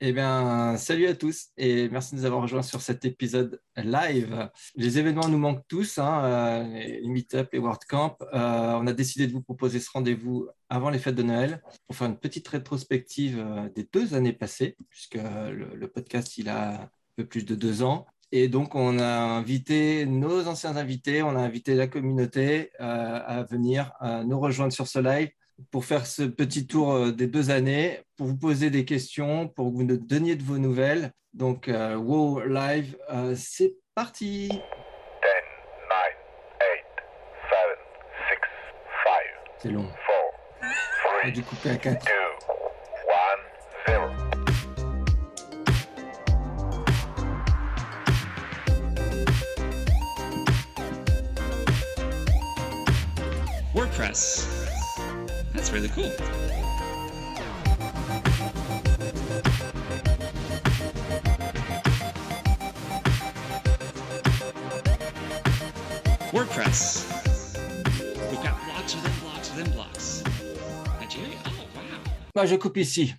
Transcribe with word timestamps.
Eh 0.00 0.12
bien, 0.12 0.76
salut 0.76 1.08
à 1.08 1.14
tous 1.16 1.48
et 1.56 1.88
merci 1.88 2.14
de 2.14 2.20
nous 2.20 2.24
avoir 2.24 2.42
rejoints 2.42 2.62
sur 2.62 2.80
cet 2.80 3.04
épisode 3.04 3.60
live. 3.76 4.48
Les 4.76 4.96
événements 5.00 5.26
nous 5.28 5.38
manquent 5.38 5.66
tous, 5.66 5.98
hein, 5.98 6.24
euh, 6.24 6.62
les 7.02 7.08
Meetup, 7.08 7.48
les 7.52 7.58
WordCamp. 7.58 8.16
Euh, 8.32 8.78
on 8.80 8.86
a 8.86 8.92
décidé 8.92 9.26
de 9.26 9.32
vous 9.32 9.42
proposer 9.42 9.80
ce 9.80 9.90
rendez-vous 9.90 10.46
avant 10.68 10.90
les 10.90 11.00
fêtes 11.00 11.16
de 11.16 11.24
Noël 11.24 11.60
pour 11.88 11.96
faire 11.96 12.06
une 12.06 12.16
petite 12.16 12.46
rétrospective 12.46 13.40
euh, 13.40 13.68
des 13.70 13.88
deux 13.92 14.14
années 14.14 14.32
passées, 14.32 14.76
puisque 14.88 15.18
le, 15.18 15.88
podcast, 15.88 16.38
il 16.38 16.48
a 16.48 16.82
un 16.82 16.90
peu 17.16 17.26
plus 17.26 17.44
de 17.44 17.56
deux 17.56 17.82
ans. 17.82 18.06
Et 18.30 18.46
donc, 18.46 18.76
on 18.76 19.00
a 19.00 19.08
invité 19.08 20.06
nos 20.06 20.46
anciens 20.46 20.76
invités, 20.76 21.24
on 21.24 21.30
a 21.30 21.40
invité 21.40 21.74
la 21.74 21.88
communauté 21.88 22.70
à 22.78 23.42
venir 23.50 23.92
nous 24.26 24.38
rejoindre 24.38 24.72
sur 24.72 24.86
ce 24.86 24.98
live 24.98 25.30
pour 25.70 25.84
faire 25.84 26.06
ce 26.06 26.22
petit 26.22 26.66
tour 26.66 26.92
euh, 26.92 27.12
des 27.12 27.26
deux 27.26 27.50
années, 27.50 28.00
pour 28.16 28.26
vous 28.26 28.36
poser 28.36 28.70
des 28.70 28.84
questions, 28.84 29.48
pour 29.48 29.70
que 29.70 29.76
vous 29.76 29.84
nous 29.84 29.96
donniez 29.96 30.36
de 30.36 30.42
vos 30.42 30.58
nouvelles. 30.58 31.12
Donc, 31.34 31.68
euh, 31.68 31.96
WoW 31.96 32.40
Live, 32.46 32.96
euh, 33.10 33.34
c'est 33.36 33.74
parti 33.94 34.48
10, 34.48 34.54
9, 34.54 34.60
8, 34.60 34.62
7, 37.50 37.58
6, 38.28 38.38
5, 39.04 39.12
C'est 39.62 39.70
long. 39.70 39.88
4, 40.60 41.22
3, 41.22 41.30
dû 41.30 41.42
couper 41.42 41.70
à 41.70 41.76
4. 41.76 42.04
2, 42.04 42.12
1, 43.86 43.92
0. 43.92 44.08
WordPress. 53.74 54.57
That's 55.58 55.72
really 55.72 55.88
cool. 55.88 56.04
WordPress. 66.30 67.10
We've 68.30 68.40
got 68.40 68.54
blocks 68.66 68.94
within 68.94 69.12
blocks 69.20 69.50
within 69.50 69.72
blocks. 69.72 70.22
Nigeria? 71.00 71.26
Oh, 71.46 71.50
wow. 71.74 72.12
Bah, 72.36 72.46
je 72.46 72.54
coupe 72.54 72.76
ici. 72.76 73.16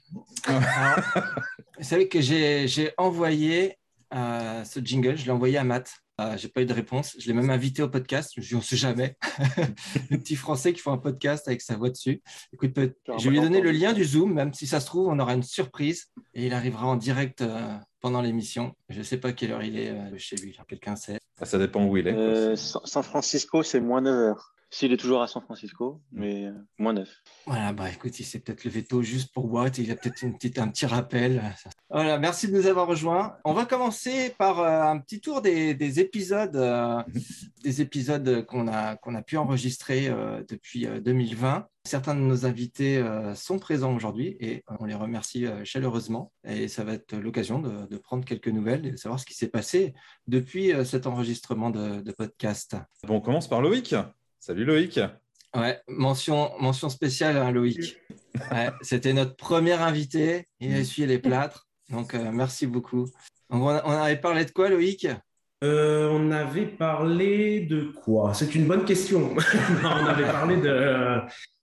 vous 0.48 1.84
savez 1.84 2.08
que 2.08 2.22
j'ai 2.22 2.94
envoyé 2.98 3.78
euh, 4.14 4.64
ce 4.64 4.80
jingle, 4.80 5.18
je 5.18 5.26
l'ai 5.26 5.32
envoyé 5.32 5.58
à 5.58 5.66
Matt. 5.66 5.92
Euh, 6.20 6.38
j'ai 6.38 6.50
pas 6.50 6.62
eu 6.62 6.66
de 6.66 6.74
réponse. 6.74 7.16
Je 7.18 7.28
l'ai 7.28 7.34
même 7.34 7.50
invité 7.50 7.82
au 7.82 7.90
podcast. 7.90 8.34
Je 8.36 8.56
on 8.58 8.62
sait 8.62 8.76
jamais. 8.76 9.16
le 10.10 10.18
petit 10.18 10.36
français 10.36 10.74
qui 10.74 10.82
fait 10.82 10.90
un 10.90 10.98
podcast 10.98 11.48
avec 11.48 11.62
sa 11.62 11.78
voix 11.78 11.90
dessus. 11.90 12.22
Écoute, 12.54 12.72
je 13.18 13.30
lui 13.30 13.38
ai 13.38 13.42
donné 13.42 13.62
le 13.62 13.72
lien 13.72 13.94
du 13.94 14.04
Zoom, 14.04 14.34
même 14.34 14.54
si 14.54 14.68
ça 14.68 14.80
se 14.80 14.86
trouve, 14.86 15.08
on 15.08 15.18
aura 15.20 15.34
une 15.34 15.44
surprise 15.44 16.08
et 16.34 16.48
il 16.48 16.54
arrivera 16.54 16.88
en 16.88 16.98
direct 16.98 17.42
euh, 17.42 17.74
pendant 18.02 18.22
l'émission. 18.22 18.76
Je 18.90 19.00
ne 19.00 19.04
sais 19.04 19.18
pas 19.18 19.32
quelle 19.32 19.52
heure 19.52 19.64
il 19.64 19.80
est 19.80 19.92
euh, 19.92 20.18
chez 20.18 20.36
lui. 20.36 20.58
Quelqu'un 20.68 20.96
sait. 20.96 21.20
Ah, 21.40 21.46
ça 21.46 21.58
dépend 21.58 21.86
où 21.86 21.96
il 21.96 22.08
est. 22.08 22.56
San 22.58 23.04
Francisco, 23.04 23.64
c'est 23.64 23.80
moins 23.80 24.02
9 24.02 24.14
heures. 24.14 24.54
S'il 24.72 24.94
est 24.94 24.98
toujours 24.98 25.24
à 25.24 25.28
San 25.28 25.42
Francisco, 25.42 26.00
mais 26.12 26.46
euh, 26.46 26.54
moins 26.78 26.94
neuf. 26.94 27.24
Voilà, 27.48 27.74
bah 27.74 27.90
écoute, 27.90 28.20
il 28.20 28.24
s'est 28.24 28.38
peut-être 28.38 28.66
levé 28.66 28.84
tôt 28.84 29.02
juste 29.02 29.34
pour 29.34 29.52
Watt, 29.52 29.80
il 29.80 29.92
a 29.92 29.96
peut-être 29.96 30.22
une 30.22 30.36
petite, 30.36 30.60
un 30.60 30.68
petit 30.68 30.86
rappel. 30.86 31.42
Voilà, 31.90 32.20
merci 32.20 32.48
de 32.48 32.56
nous 32.56 32.68
avoir 32.68 32.86
rejoints. 32.86 33.36
On 33.46 33.54
va 33.54 33.66
commencer 33.66 34.30
par 34.38 34.60
euh, 34.60 34.82
un 34.84 35.00
petit 35.00 35.22
tour 35.22 35.42
des, 35.42 36.00
épisodes, 36.00 36.56
euh, 36.56 37.02
des 37.64 37.82
épisodes 37.82 38.46
qu'on 38.46 38.68
a, 38.68 38.96
qu'on 38.96 39.16
a 39.16 39.24
pu 39.24 39.38
enregistrer 39.38 40.12
depuis 40.48 40.86
2020. 40.86 41.68
Certains 41.84 42.14
de 42.14 42.20
nos 42.20 42.46
invités 42.46 43.04
sont 43.36 43.58
présents 43.58 43.96
aujourd'hui 43.96 44.38
et 44.40 44.64
on 44.80 44.86
les 44.86 44.94
remercie 44.94 45.46
chaleureusement. 45.64 46.32
Et 46.44 46.68
ça 46.68 46.84
va 46.84 46.94
être 46.94 47.16
l'occasion 47.16 47.60
de, 47.60 47.98
prendre 47.98 48.24
quelques 48.24 48.50
nouvelles 48.50 48.86
et 48.86 48.92
de 48.92 48.98
savoir 48.98 49.20
ce 49.20 49.26
qui 49.26 49.34
s'est 49.34 49.48
passé 49.48 49.94
depuis 50.28 50.72
cet 50.86 51.08
enregistrement 51.08 51.72
de, 51.72 52.02
de 52.02 52.12
podcast. 52.12 52.76
Bon, 53.08 53.16
on 53.16 53.22
commence 53.22 53.48
par 53.48 53.62
Loïc. 53.62 53.96
Salut 54.40 54.64
Loïc. 54.64 55.00
Ouais, 55.56 55.82
mention, 55.88 56.52
mention 56.60 56.90
spéciale 56.90 57.38
à 57.38 57.46
hein, 57.46 57.52
Loïc. 57.52 57.98
C'était 58.82 59.14
notre 59.14 59.36
premier 59.36 59.74
invité. 59.74 60.48
Il 60.60 60.74
a 60.74 60.80
essuyé 60.80 61.08
les 61.08 61.20
plâtres. 61.20 61.68
Donc, 61.90 62.14
euh, 62.14 62.32
merci 62.32 62.66
beaucoup. 62.66 63.08
on, 63.50 63.68
avait 63.68 64.16
parlé 64.16 64.46
de 64.46 64.52
quoi, 64.52 64.70
Loïc? 64.70 65.08
Euh, 65.64 66.10
On 66.10 66.32
avait 66.32 66.68
parlé 66.68 67.62
de 67.62 67.92
quoi? 68.04 68.34
C'est 68.34 68.56
une 68.56 68.66
bonne 68.66 68.86
question. 68.86 69.36
on 69.84 70.06
avait 70.06 70.32
parlé 70.32 70.58
de. 70.58 71.20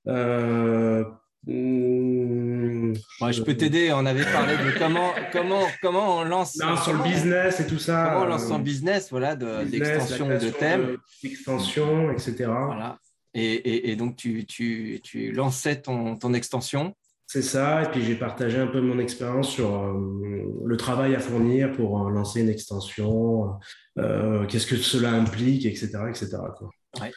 Euh, 0.09 1.05
hmm, 1.47 2.95
je 3.31 3.43
peux 3.43 3.55
t'aider. 3.55 3.93
On 3.93 4.05
avait 4.07 4.25
parlé 4.25 4.55
de 4.55 4.79
comment, 4.79 5.13
comment, 5.33 5.63
comment 5.83 6.19
on 6.19 6.25
lance. 6.25 6.57
Non, 6.57 6.77
sur 6.77 6.93
le 6.93 7.03
business 7.03 7.61
et 7.61 7.67
tout 7.67 7.79
ça. 7.79 8.11
Comment 8.11 8.27
on 8.27 8.29
lance 8.29 8.47
son 8.47 8.59
business, 8.59 9.09
voilà, 9.11 9.37
d'extension 9.37 10.29
de, 10.29 10.51
thèmes. 10.51 10.97
D'extension, 11.23 12.11
etc. 12.11 12.35
Voilà. 12.47 12.99
Et, 13.35 13.91
et, 13.91 13.97
donc, 13.97 14.17
tu, 14.17 14.47
tu, 14.47 15.01
tu 15.03 15.31
lançais 15.31 15.83
ton, 15.83 16.17
ton 16.17 16.33
extension. 16.33 16.95
C'est 17.27 17.43
ça. 17.43 17.83
Et 17.83 17.91
puis, 17.91 18.03
j'ai 18.03 18.15
partagé 18.15 18.59
un 18.59 18.69
peu 18.69 18.81
mon 18.81 18.99
expérience 18.99 19.51
sur 19.51 19.75
euh, 19.75 20.43
le 20.65 20.77
travail 20.77 21.15
à 21.15 21.21
fournir 21.21 21.73
pour 21.73 22.07
euh, 22.07 22.11
lancer 22.11 22.41
une 22.41 22.49
extension. 22.49 23.59
Euh, 23.99 24.47
qu'est-ce 24.47 24.67
que 24.67 24.77
cela 24.77 25.11
implique, 25.11 25.67
etc. 25.67 25.91
etc. 26.09 26.39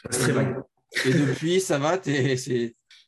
C'est 0.09 0.19
très 0.19 0.31
vague. 0.31 0.57
Et 1.05 1.13
depuis, 1.13 1.61
ça 1.61 1.77
va 1.77 1.97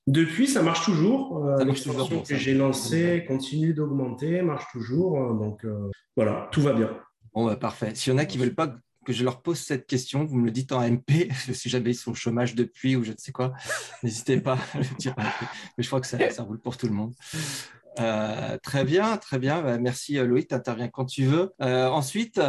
depuis, 0.08 0.48
ça 0.48 0.64
marche 0.64 0.86
toujours. 0.86 1.46
Euh, 1.46 1.64
L'extension 1.64 2.22
que 2.22 2.36
j'ai 2.36 2.54
lancée 2.54 3.24
continue 3.28 3.74
d'augmenter, 3.74 4.42
marche 4.42 4.66
toujours. 4.72 5.22
Euh, 5.22 5.34
donc 5.34 5.64
euh, 5.64 5.90
voilà, 6.16 6.50
tout 6.52 6.62
va 6.62 6.74
bien. 6.74 6.90
Bon, 7.34 7.46
bah, 7.46 7.56
parfait. 7.56 7.94
S'il 7.94 8.12
y 8.12 8.16
en 8.16 8.18
a 8.18 8.26
qui 8.26 8.38
ne 8.38 8.44
veulent 8.44 8.56
pas 8.56 8.76
que 9.06 9.14
je 9.14 9.24
leur 9.24 9.42
pose 9.42 9.60
cette 9.60 9.88
question, 9.88 10.26
vous 10.26 10.38
me 10.38 10.46
le 10.46 10.52
dites 10.52 10.72
en 10.72 10.82
MP, 10.82 11.30
si 11.54 11.70
jamais 11.70 11.92
ils 11.92 11.96
sont 11.96 12.12
au 12.12 12.16
chômage 12.16 12.56
depuis 12.56 12.96
ou 12.96 13.04
je 13.04 13.12
ne 13.12 13.18
sais 13.18 13.32
quoi, 13.32 13.54
n'hésitez 14.04 14.42
pas 14.42 14.58
à 14.74 14.80
le 14.80 14.98
dire. 14.98 15.16
Mais 15.78 15.84
je 15.84 15.88
crois 15.88 16.02
que 16.02 16.08
ça, 16.08 16.18
roule 16.44 16.60
pour 16.60 16.78
tout 16.78 16.88
le 16.88 16.94
monde. 16.94 17.14
très 18.64 18.84
bien, 18.84 19.18
très 19.18 19.38
bien. 19.38 19.62
Bah, 19.62 19.78
merci 19.78 20.16
Loïc, 20.16 20.48
tu 20.48 20.56
interviens 20.56 20.88
quand 20.88 21.06
tu 21.06 21.26
veux. 21.26 21.54
ensuite. 21.60 22.42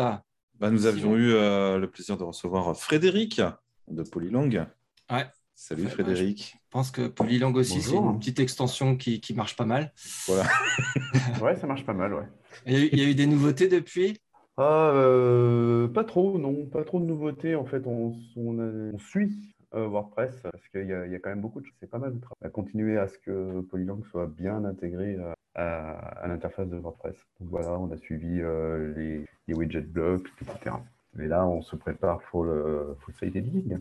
Bah, 0.58 0.70
nous 0.70 0.86
avions 0.86 1.16
eu 1.16 1.32
le 1.32 1.86
plaisir 1.86 2.16
de 2.16 2.24
recevoir 2.24 2.74
Frédéric 2.78 3.42
de 3.88 4.02
Polylang. 4.02 4.66
Ouais, 5.10 5.26
Salut 5.62 5.86
Frédéric. 5.86 6.56
Je 6.60 6.70
pense 6.70 6.90
que 6.90 7.06
Polylang 7.06 7.54
aussi, 7.54 7.82
c'est 7.82 7.94
une 7.94 8.18
petite 8.18 8.40
extension 8.40 8.96
qui, 8.96 9.20
qui, 9.20 9.32
marche 9.32 9.54
pas 9.54 9.64
mal. 9.64 9.92
Voilà. 10.26 10.42
ouais, 11.40 11.54
ça 11.54 11.68
marche 11.68 11.86
pas 11.86 11.92
mal, 11.92 12.12
ouais. 12.14 12.24
Il 12.66 12.98
y 12.98 13.00
a 13.00 13.08
eu, 13.08 13.14
des 13.14 13.28
nouveautés 13.28 13.68
depuis? 13.68 14.20
Ah, 14.56 14.90
euh, 14.92 15.86
Pas 15.86 16.02
trop, 16.02 16.36
non. 16.36 16.66
Pas 16.66 16.82
trop 16.82 16.98
de 16.98 17.04
nouveautés. 17.04 17.54
En 17.54 17.64
fait, 17.64 17.86
on, 17.86 18.12
on, 18.34 18.98
suit 18.98 19.54
euh, 19.74 19.86
WordPress 19.86 20.34
parce 20.42 20.68
qu'il 20.70 20.86
y, 20.86 21.12
y, 21.12 21.14
a 21.14 21.18
quand 21.20 21.30
même 21.30 21.40
beaucoup 21.40 21.60
de 21.60 21.66
choses. 21.66 21.76
C'est 21.78 21.90
pas 21.90 21.98
mal 21.98 22.12
de 22.12 22.20
travail. 22.20 22.38
À 22.44 22.50
continuer 22.50 22.98
à 22.98 23.06
ce 23.06 23.18
que 23.18 23.60
Polylang 23.60 24.04
soit 24.10 24.26
bien 24.26 24.64
intégré 24.64 25.16
à, 25.54 25.92
à, 25.92 26.26
l'interface 26.26 26.68
de 26.68 26.76
WordPress. 26.76 27.14
Donc 27.38 27.50
voilà, 27.50 27.78
on 27.78 27.88
a 27.92 27.96
suivi 27.98 28.40
euh, 28.40 28.92
les, 28.96 29.24
les, 29.46 29.54
widget 29.54 29.82
blocks, 29.82 30.26
etc. 30.40 30.74
Et 31.20 31.28
là, 31.28 31.46
on 31.46 31.62
se 31.62 31.76
prépare 31.76 32.18
pour 32.32 32.42
le 32.42 32.96
full 32.98 33.14
site 33.14 33.36
editing. 33.36 33.78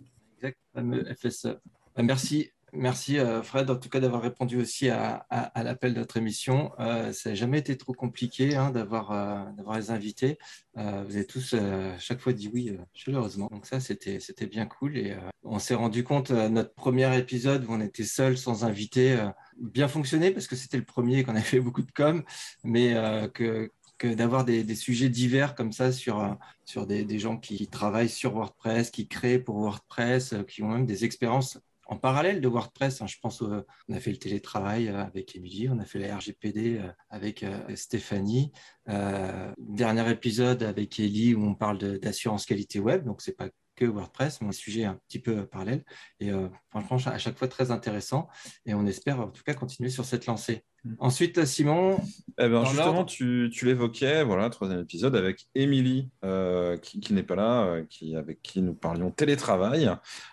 Bah, 0.73 0.81
merci, 2.03 2.51
merci 2.73 3.19
euh, 3.19 3.43
Fred, 3.43 3.69
en 3.69 3.75
tout 3.75 3.89
cas 3.89 3.99
d'avoir 3.99 4.21
répondu 4.21 4.57
aussi 4.57 4.89
à, 4.89 5.25
l'appel 5.55 5.93
de 5.93 5.99
notre 5.99 6.17
émission. 6.17 6.71
Euh, 6.79 7.11
ça 7.11 7.29
n'a 7.29 7.35
jamais 7.35 7.59
été 7.59 7.77
trop 7.77 7.93
compliqué 7.93 8.55
hein, 8.55 8.71
d'avoir 8.71 9.11
euh, 9.11 9.43
d'avoir 9.57 9.77
les 9.77 9.91
invités. 9.91 10.37
vous 10.75 10.81
avez 11.15 11.25
tous 11.25 11.55
chaque 11.99 12.21
fois 12.21 12.33
dit 12.33 12.49
oui 12.53 12.77
chaleureusement. 12.93 13.49
Donc 13.51 13.65
ça, 13.65 13.79
c'était 13.79 14.19
c'était 14.19 14.47
bien 14.47 14.65
cool. 14.65 14.97
Et 14.97 15.15
on 15.43 15.59
s'est 15.59 15.75
rendu 15.75 16.03
compte, 16.03 16.31
notre 16.31 16.73
premier 16.73 17.17
épisode 17.17 17.65
où 17.65 17.73
on 17.73 17.81
était 17.81 18.03
seul, 18.05 18.37
sans 18.37 18.63
invité, 18.63 19.17
bien 19.57 19.87
fonctionné 19.87 20.31
parce 20.31 20.47
que 20.47 20.55
c'était 20.55 20.77
le 20.77 20.85
premier 20.85 21.23
qu'on 21.23 21.31
avait 21.35 21.41
fait 21.41 21.59
beaucoup 21.59 21.81
de 21.83 21.91
com, 21.91 22.23
mais 22.63 22.93
que 23.33 23.71
d'avoir 24.07 24.45
des, 24.45 24.75
sujets 24.75 25.09
divers 25.09 25.55
comme 25.55 25.71
ça 25.71 25.91
sur, 25.91 26.19
euh, 26.19 26.33
sur 26.65 26.87
des, 26.87 27.19
gens 27.19 27.37
qui 27.37 27.67
travaillent 27.67 28.09
sur 28.09 28.33
WordPress, 28.33 28.91
qui 28.91 29.07
créent 29.07 29.39
pour 29.39 29.57
WordPress, 29.57 30.33
euh, 30.33 30.43
qui 30.43 30.63
ont 30.63 30.69
même 30.69 30.85
des 30.85 31.05
expériences 31.05 31.59
en 31.87 31.97
parallèle 31.97 32.39
de 32.41 32.47
WordPress. 32.47 33.01
Hein. 33.01 33.07
Je 33.07 33.17
pense 33.21 33.41
on 33.41 33.93
a 33.93 33.99
fait 33.99 34.11
le 34.11 34.17
télétravail 34.17 34.87
euh, 34.87 35.03
avec 35.03 35.35
Émilie, 35.35 35.69
on 35.69 35.79
a 35.79 35.85
fait 35.85 35.99
la 35.99 36.15
RGPD 36.17 36.81
avec 37.09 37.45
Stéphanie. 37.75 38.51
dernier 39.57 40.09
épisode 40.09 40.63
avec 40.63 40.99
Ellie 40.99 41.35
où 41.35 41.43
on 41.43 41.55
parle 41.55 41.99
d'assurance 41.99 42.45
qualité 42.45 42.79
web, 42.79 43.03
donc 43.03 43.21
c'est 43.21 43.35
pas 43.35 43.49
que 43.81 43.85
WordPress, 43.85 44.41
mais 44.41 44.49
un 44.49 44.51
sujet 44.51 44.83
un 44.83 44.99
petit 45.07 45.19
peu 45.19 45.45
parallèle. 45.47 45.83
Et 46.19 46.31
franchement, 46.69 47.11
à 47.11 47.17
chaque 47.17 47.37
fois 47.37 47.47
très 47.47 47.71
intéressant. 47.71 48.29
Et 48.65 48.75
on 48.75 48.85
espère 48.85 49.19
en 49.19 49.27
tout 49.27 49.41
cas 49.43 49.55
continuer 49.55 49.89
sur 49.89 50.05
cette 50.05 50.27
lancée. 50.27 50.63
Mm. 50.83 50.93
Ensuite, 50.99 51.45
Simon. 51.45 51.99
Eh 52.37 52.47
ben, 52.47 52.63
justement, 52.65 53.05
tu, 53.05 53.49
tu 53.51 53.65
l'évoquais, 53.65 54.23
voilà, 54.23 54.49
troisième 54.51 54.81
épisode 54.81 55.15
avec 55.15 55.47
Émilie, 55.55 56.09
euh, 56.23 56.77
qui, 56.77 57.13
n'est 57.13 57.23
pas 57.23 57.35
là, 57.35 57.63
euh, 57.63 57.83
qui, 57.89 58.15
avec 58.15 58.43
qui 58.43 58.61
nous 58.61 58.75
parlions 58.75 59.09
télétravail. 59.09 59.89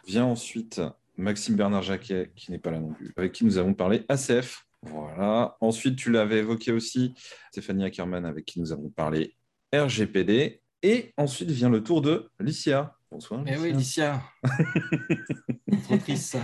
Vient 0.06 0.26
ensuite 0.26 0.82
Maxime 1.16 1.56
Bernard 1.56 1.82
Jacquet, 1.82 2.30
qui 2.36 2.50
n'est 2.50 2.58
pas 2.58 2.70
là 2.70 2.80
non 2.80 2.92
plus, 2.92 3.14
avec 3.16 3.32
qui 3.32 3.46
nous 3.46 3.56
avons 3.56 3.72
parlé 3.72 4.04
ACF. 4.08 4.66
Voilà. 4.82 5.56
Ensuite, 5.60 5.96
tu 5.96 6.10
l'avais 6.10 6.38
évoqué 6.38 6.70
aussi, 6.70 7.14
Stéphanie 7.50 7.84
Ackerman, 7.84 8.26
avec 8.26 8.44
qui 8.44 8.60
nous 8.60 8.72
avons 8.72 8.90
parlé 8.90 9.34
RGPD. 9.74 10.60
Et 10.82 11.12
ensuite 11.16 11.50
vient 11.50 11.70
le 11.70 11.82
tour 11.82 12.02
de 12.02 12.30
Licia. 12.38 12.97
Bonsoir. 13.10 13.42
Eh 13.46 13.56
oui, 13.56 13.72
Licia. 13.72 14.22
Trop 15.84 15.96
triste, 15.96 16.32
ça. 16.32 16.40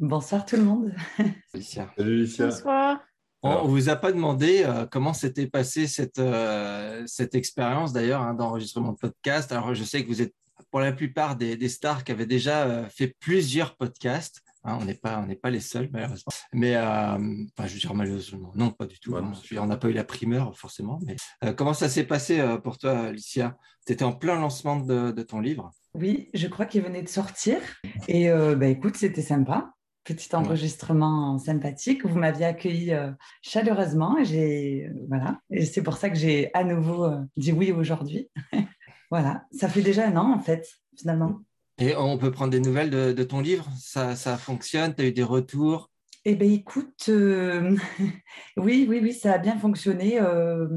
Bonsoir 0.00 0.44
tout 0.44 0.56
le 0.56 0.64
monde. 0.64 0.92
Licia. 1.54 1.92
Salut 1.96 2.22
Licia. 2.22 2.46
Bonsoir. 2.46 3.00
On 3.42 3.64
ne 3.64 3.68
vous 3.68 3.88
a 3.88 3.94
pas 3.94 4.10
demandé 4.10 4.64
euh, 4.64 4.84
comment 4.86 5.12
s'était 5.12 5.46
passée 5.46 5.86
cette, 5.86 6.18
euh, 6.18 7.04
cette 7.06 7.36
expérience 7.36 7.92
d'ailleurs 7.92 8.22
hein, 8.22 8.34
d'enregistrement 8.34 8.92
de 8.92 8.96
podcast. 8.96 9.52
Alors 9.52 9.72
je 9.74 9.84
sais 9.84 10.02
que 10.02 10.08
vous 10.08 10.20
êtes 10.20 10.34
pour 10.72 10.80
la 10.80 10.92
plupart 10.92 11.36
des, 11.36 11.56
des 11.56 11.68
stars 11.68 12.02
qui 12.02 12.10
avaient 12.10 12.26
déjà 12.26 12.66
euh, 12.66 12.88
fait 12.88 13.14
plusieurs 13.20 13.76
podcasts. 13.76 14.42
Hein, 14.64 14.78
on 14.80 14.84
n'est 14.84 14.94
pas, 14.94 15.20
on 15.20 15.26
n'est 15.26 15.36
pas 15.36 15.50
les 15.50 15.60
seuls 15.60 15.88
malheureusement. 15.92 16.32
Mais 16.52 16.76
euh, 16.76 16.82
enfin, 16.82 17.66
je 17.66 17.74
veux 17.74 17.80
dire 17.80 17.94
malheureusement, 17.94 18.52
non 18.54 18.70
pas 18.70 18.86
du 18.86 18.98
tout. 18.98 19.12
Ouais, 19.12 19.20
hein. 19.20 19.32
on 19.58 19.66
n'a 19.66 19.76
pas 19.76 19.88
eu 19.88 19.92
la 19.92 20.04
primeur 20.04 20.56
forcément. 20.56 20.98
Mais 21.06 21.16
euh, 21.44 21.52
comment 21.52 21.74
ça 21.74 21.88
s'est 21.88 22.04
passé 22.04 22.40
euh, 22.40 22.58
pour 22.58 22.78
toi, 22.78 22.98
Alicia 22.98 23.56
Tu 23.86 23.92
étais 23.92 24.04
en 24.04 24.12
plein 24.12 24.38
lancement 24.38 24.76
de, 24.76 25.12
de 25.12 25.22
ton 25.22 25.40
livre. 25.40 25.70
Oui, 25.98 26.30
je 26.32 26.46
crois 26.46 26.66
qu'il 26.66 26.82
venait 26.82 27.02
de 27.02 27.08
sortir. 27.08 27.58
Et 28.06 28.30
euh, 28.30 28.54
bah, 28.54 28.66
écoute, 28.66 28.96
c'était 28.96 29.22
sympa. 29.22 29.72
Petit 30.04 30.34
enregistrement 30.34 31.38
sympathique. 31.38 32.06
Vous 32.06 32.18
m'aviez 32.18 32.46
accueilli 32.46 32.92
euh, 32.92 33.10
chaleureusement. 33.42 34.16
Et, 34.18 34.24
j'ai, 34.24 34.86
euh, 34.86 35.06
voilà. 35.08 35.40
et 35.50 35.64
c'est 35.64 35.82
pour 35.82 35.96
ça 35.96 36.08
que 36.08 36.16
j'ai 36.16 36.50
à 36.54 36.62
nouveau 36.62 37.04
euh, 37.04 37.18
dit 37.36 37.52
oui 37.52 37.72
aujourd'hui. 37.72 38.30
voilà. 39.10 39.44
Ça 39.50 39.68
fait 39.68 39.82
déjà 39.82 40.06
un 40.06 40.16
an, 40.16 40.32
en 40.32 40.38
fait, 40.38 40.68
finalement. 40.96 41.40
Et 41.78 41.96
on 41.96 42.16
peut 42.16 42.30
prendre 42.30 42.52
des 42.52 42.60
nouvelles 42.60 42.90
de, 42.90 43.12
de 43.12 43.22
ton 43.24 43.40
livre? 43.40 43.68
Ça, 43.76 44.14
ça 44.14 44.36
fonctionne? 44.38 44.94
Tu 44.94 45.02
as 45.02 45.06
eu 45.06 45.12
des 45.12 45.22
retours? 45.24 45.90
Eh 46.24 46.34
bien, 46.36 46.50
écoute, 46.50 47.06
euh, 47.08 47.76
oui, 48.56 48.86
oui, 48.88 49.00
oui, 49.02 49.12
ça 49.12 49.34
a 49.34 49.38
bien 49.38 49.58
fonctionné. 49.58 50.20
Euh, 50.20 50.68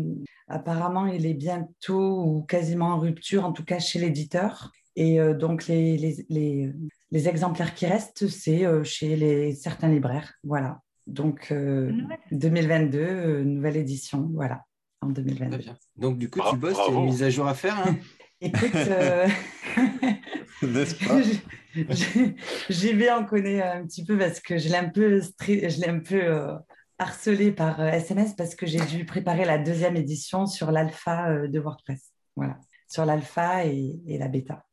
apparemment, 0.48 1.06
il 1.06 1.26
est 1.26 1.34
bientôt 1.34 2.24
ou 2.24 2.42
quasiment 2.44 2.88
en 2.88 3.00
rupture, 3.00 3.46
en 3.46 3.52
tout 3.52 3.64
cas 3.64 3.80
chez 3.80 4.00
l'éditeur. 4.00 4.72
Et 4.96 5.20
euh, 5.20 5.34
donc, 5.34 5.68
les, 5.68 5.98
les, 5.98 6.26
les, 6.30 6.74
les 7.12 7.30
exemplaires 7.30 7.74
qui 7.74 7.86
restent, 7.86 8.28
c'est 8.28 8.66
euh, 8.66 8.84
chez 8.84 9.16
les, 9.16 9.54
certains 9.56 9.88
libraires. 9.90 10.34
Voilà. 10.44 10.80
Donc, 11.08 11.48
euh, 11.52 11.92
2022, 12.32 13.00
euh, 13.00 13.44
nouvelle 13.44 13.78
édition, 13.78 14.30
voilà, 14.34 14.64
en 15.02 15.12
Très 15.14 15.24
2022. 15.24 15.58
bien. 15.58 15.78
Donc 15.98 16.18
du 16.18 16.30
coup, 16.30 16.40
tu 16.50 16.58
bosses, 16.58 16.74
tu 16.76 16.80
as 16.80 16.84
bravo. 16.86 17.00
une 17.00 17.06
mise 17.06 17.24
à 17.24 17.30
jour 17.30 17.48
à 17.48 17.54
faire. 17.54 17.78
hein 17.80 17.96
Écoute, 18.42 18.74
euh, 18.76 19.28
N'est-ce 20.62 20.96
pas 21.06 21.22
J- 21.74 22.36
J'y 22.70 22.94
vais 22.94 23.10
en 23.12 23.24
connaît 23.26 23.62
un 23.62 23.86
petit 23.86 24.04
peu 24.06 24.18
parce 24.18 24.40
que 24.40 24.58
je 24.58 24.68
l'ai 24.70 24.76
un 24.76 24.90
peu, 24.90 25.22
je 25.22 25.80
l'ai 25.82 25.88
un 25.88 26.00
peu 26.00 26.22
euh, 26.24 26.54
harcelé 27.00 27.52
par 27.52 27.80
euh, 27.82 27.88
SMS 27.90 28.34
parce 28.36 28.56
que 28.56 28.66
j'ai 28.66 28.80
dû 28.86 29.06
préparer 29.06 29.46
la 29.46 29.58
deuxième 29.58 29.96
édition 29.96 30.46
sur 30.48 30.72
l'alpha 30.72 31.30
euh, 31.30 31.48
de 31.48 31.60
WordPress. 31.60 32.12
Voilà, 32.36 32.58
sur 32.88 33.06
l'alpha 33.06 33.66
et, 33.66 34.00
et 34.08 34.18
la 34.18 34.28
bêta. 34.28 34.66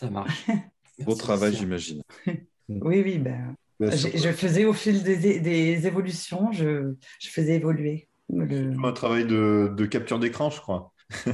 Ça 0.00 0.08
marche. 0.10 0.46
Beau 1.00 1.14
travail, 1.14 1.54
j'imagine. 1.54 2.02
Oui, 2.68 3.02
oui, 3.04 3.18
ben, 3.18 3.56
je 3.80 4.30
faisais 4.30 4.64
au 4.64 4.72
fil 4.72 5.02
des, 5.02 5.40
des 5.40 5.86
évolutions, 5.88 6.52
je, 6.52 6.94
je 7.20 7.28
faisais 7.28 7.56
évoluer. 7.56 8.08
Le... 8.32 8.72
Un 8.84 8.92
travail 8.92 9.24
de, 9.24 9.72
de 9.76 9.86
capture 9.86 10.20
d'écran, 10.20 10.50
je 10.50 10.60
crois. 10.60 10.92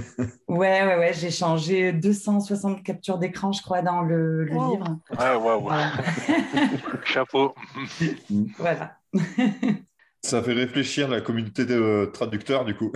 Ouais, 0.49 0.83
ouais, 0.87 0.97
ouais, 0.97 1.13
j'ai 1.13 1.31
changé 1.31 1.93
260 1.93 2.83
captures 2.83 3.19
d'écran, 3.19 3.53
je 3.53 3.61
crois, 3.61 3.83
dans 3.83 4.01
le, 4.01 4.45
le 4.45 4.55
Wow. 4.55 4.71
livre. 4.73 4.99
Ouais, 5.11 5.35
waouh. 5.35 5.61
Voilà. 5.61 5.93
Chapeau. 7.05 7.55
voilà. 8.59 8.97
Ça 10.23 10.43
fait 10.43 10.55
réfléchir 10.55 11.09
la 11.09 11.21
communauté 11.21 11.67
de 11.67 12.11
traducteurs, 12.15 12.65
du 12.65 12.75
coup. 12.75 12.91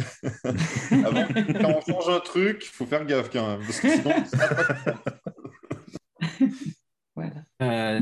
Avant, 1.05 1.27
quand 1.61 1.75
on 1.77 1.81
change 1.93 2.09
un 2.09 2.21
truc, 2.21 2.65
il 2.65 2.71
faut 2.75 2.87
faire 2.87 3.05
gaffe 3.05 3.29
quand 3.31 3.47
même. 3.47 3.61
Parce 3.67 3.81
que 3.81 3.89
sinon, 3.91 4.15
voilà. 7.17 7.33
Euh, 7.63 8.01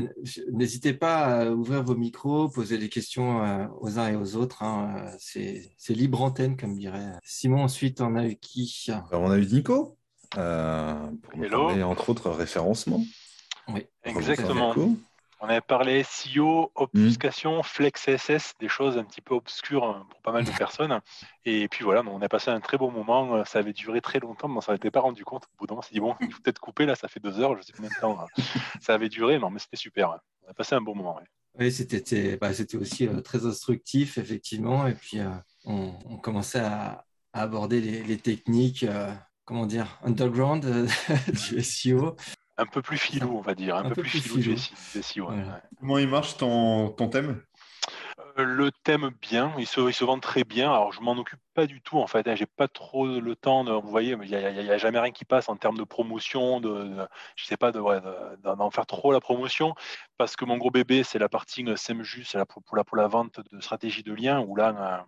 N'hésitez 0.51 0.93
pas 0.93 1.25
à 1.41 1.51
ouvrir 1.51 1.83
vos 1.83 1.95
micros, 1.95 2.49
poser 2.49 2.77
des 2.77 2.89
questions 2.89 3.43
euh, 3.43 3.67
aux 3.81 3.99
uns 3.99 4.09
et 4.09 4.15
aux 4.15 4.35
autres. 4.35 4.63
hein. 4.63 5.07
Euh, 5.07 5.15
C'est 5.19 5.93
libre 5.93 6.21
antenne, 6.21 6.57
comme 6.57 6.75
dirait 6.77 7.13
Simon. 7.23 7.63
Ensuite, 7.63 8.01
on 8.01 8.15
a 8.15 8.25
eu 8.27 8.35
qui? 8.35 8.87
Alors, 8.89 9.21
on 9.23 9.31
a 9.31 9.37
eu 9.37 9.45
Nico, 9.45 9.97
euh, 10.37 11.11
pour 11.23 11.43
Hello. 11.43 11.67
parler 11.67 11.83
entre 11.83 12.09
autres 12.09 12.29
référencement. 12.29 13.03
Oui, 13.67 13.85
Exactement. 14.03 14.69
Nico? 14.69 14.95
On 15.41 15.47
avait 15.47 15.61
parlé 15.61 16.03
SEO, 16.03 16.71
obfuscation, 16.75 17.63
flex 17.63 18.05
CSS, 18.05 18.53
des 18.59 18.67
choses 18.67 18.97
un 18.97 19.03
petit 19.05 19.21
peu 19.21 19.35
obscures 19.35 19.85
hein, 19.85 20.05
pour 20.09 20.21
pas 20.21 20.31
mal 20.33 20.43
de 20.43 20.51
personnes. 20.51 20.99
Et 21.45 21.67
puis 21.69 21.85
voilà, 21.85 22.03
on 22.05 22.21
a 22.21 22.27
passé 22.27 22.51
un 22.51 22.59
très 22.59 22.77
bon 22.77 22.91
moment. 22.91 23.35
Euh, 23.37 23.43
Ça 23.45 23.59
avait 23.59 23.71
duré 23.73 24.01
très 24.01 24.19
longtemps, 24.19 24.49
mais 24.49 24.57
on 24.57 24.61
s'en 24.61 24.73
était 24.73 24.91
pas 24.91 24.99
rendu 24.99 25.23
compte. 25.23 25.45
Au 25.45 25.57
bout 25.59 25.67
d'un 25.67 25.75
moment, 25.75 25.79
on 25.79 25.87
s'est 25.87 25.93
dit, 25.93 26.01
bon, 26.01 26.15
il 26.19 26.31
faut 26.31 26.41
peut-être 26.41 26.59
couper, 26.59 26.85
là, 26.85 26.95
ça 26.95 27.07
fait 27.07 27.21
deux 27.21 27.39
heures, 27.39 27.55
je 27.57 27.61
sais 27.61 27.71
combien 27.73 27.89
de 27.89 27.99
temps 28.01 28.19
euh, 28.21 28.41
ça 28.81 28.93
avait 28.95 29.07
duré. 29.09 29.39
Non, 29.39 29.49
mais 29.49 29.59
c'était 29.59 29.77
super. 29.77 30.11
hein. 30.11 30.19
On 30.45 30.51
a 30.51 30.53
passé 30.53 30.75
un 30.75 30.81
bon 30.81 30.93
moment. 30.95 31.15
ouais. 31.15 31.23
Oui, 31.57 31.71
c'était 31.71 32.37
bah, 32.37 32.49
aussi 32.79 33.07
euh, 33.07 33.21
très 33.21 33.45
instructif, 33.45 34.17
effectivement. 34.17 34.87
Et 34.87 34.93
puis, 34.93 35.19
euh, 35.19 35.29
on, 35.65 35.93
on 36.05 36.17
commençait 36.17 36.59
à, 36.59 37.05
à 37.33 37.41
aborder 37.41 37.79
les, 37.81 38.03
les 38.03 38.17
techniques, 38.17 38.83
euh, 38.83 39.11
comment 39.45 39.65
dire, 39.65 39.99
underground 40.03 40.65
euh, 40.65 40.87
du 41.49 41.63
SEO. 41.63 42.15
Un 42.59 42.65
peu 42.65 42.81
plus 42.81 42.97
filou, 42.97 43.37
on 43.37 43.41
va 43.41 43.55
dire. 43.55 43.75
Un, 43.77 43.83
peu, 43.89 44.01
plus, 44.01 44.09
filou, 44.21 44.35
ouais. 45.29 45.35
Ouais. 45.35 45.43
comment 45.79 45.97
il 45.97 46.07
marche 46.09 46.37
ton, 46.37 46.89
ton 46.89 47.07
thème? 47.07 47.41
Euh, 48.37 48.43
Le 48.43 48.71
thème 48.71 49.11
bien, 49.21 49.53
il 49.57 49.65
se, 49.65 49.79
il 49.81 49.93
se 49.93 50.03
vend 50.03 50.19
très 50.19 50.43
bien. 50.43 50.69
Alors 50.71 50.91
je 50.91 50.99
m'en 51.01 51.13
occupe 51.13 51.39
pas 51.53 51.65
du 51.65 51.81
tout 51.81 51.97
en 51.97 52.07
fait. 52.07 52.27
hein. 52.27 52.35
J'ai 52.35 52.45
pas 52.45 52.67
trop 52.67 53.07
le 53.07 53.35
temps. 53.35 53.63
De, 53.63 53.71
vous 53.71 53.89
voyez, 53.89 54.15
il 54.21 54.29
y 54.29 54.35
a, 54.35 54.77
jamais 54.77 54.99
rien 54.99 55.11
qui 55.11 55.25
passe 55.25 55.47
en 55.49 55.55
termes 55.55 55.77
de 55.77 55.83
promotion. 55.83 56.59
De, 56.59 56.83
de- 56.83 57.07
je 57.35 57.45
sais 57.45 57.57
pas 57.57 57.71
de, 57.71 57.79
ouais, 57.79 58.01
de- 58.01 58.55
d'en 58.55 58.69
faire 58.71 58.85
trop 58.85 59.11
la 59.11 59.19
promotion 59.21 59.73
parce 60.17 60.35
que 60.35 60.45
mon 60.45 60.57
gros 60.57 60.71
bébé 60.71 61.03
c'est 61.03 61.19
la 61.19 61.29
partie 61.29 61.63
euh, 61.65 61.75
SEMJU, 61.77 62.25
c'est 62.25 62.37
la, 62.37 62.45
pour, 62.45 62.61
pour 62.63 62.75
la 62.77 62.83
pour 62.83 62.97
la 62.97 63.07
vente 63.07 63.39
de 63.51 63.61
stratégie 63.61 64.03
de 64.03 64.13
lien 64.13 64.41
où 64.41 64.55
là 64.55 64.75
euh, 65.01 65.03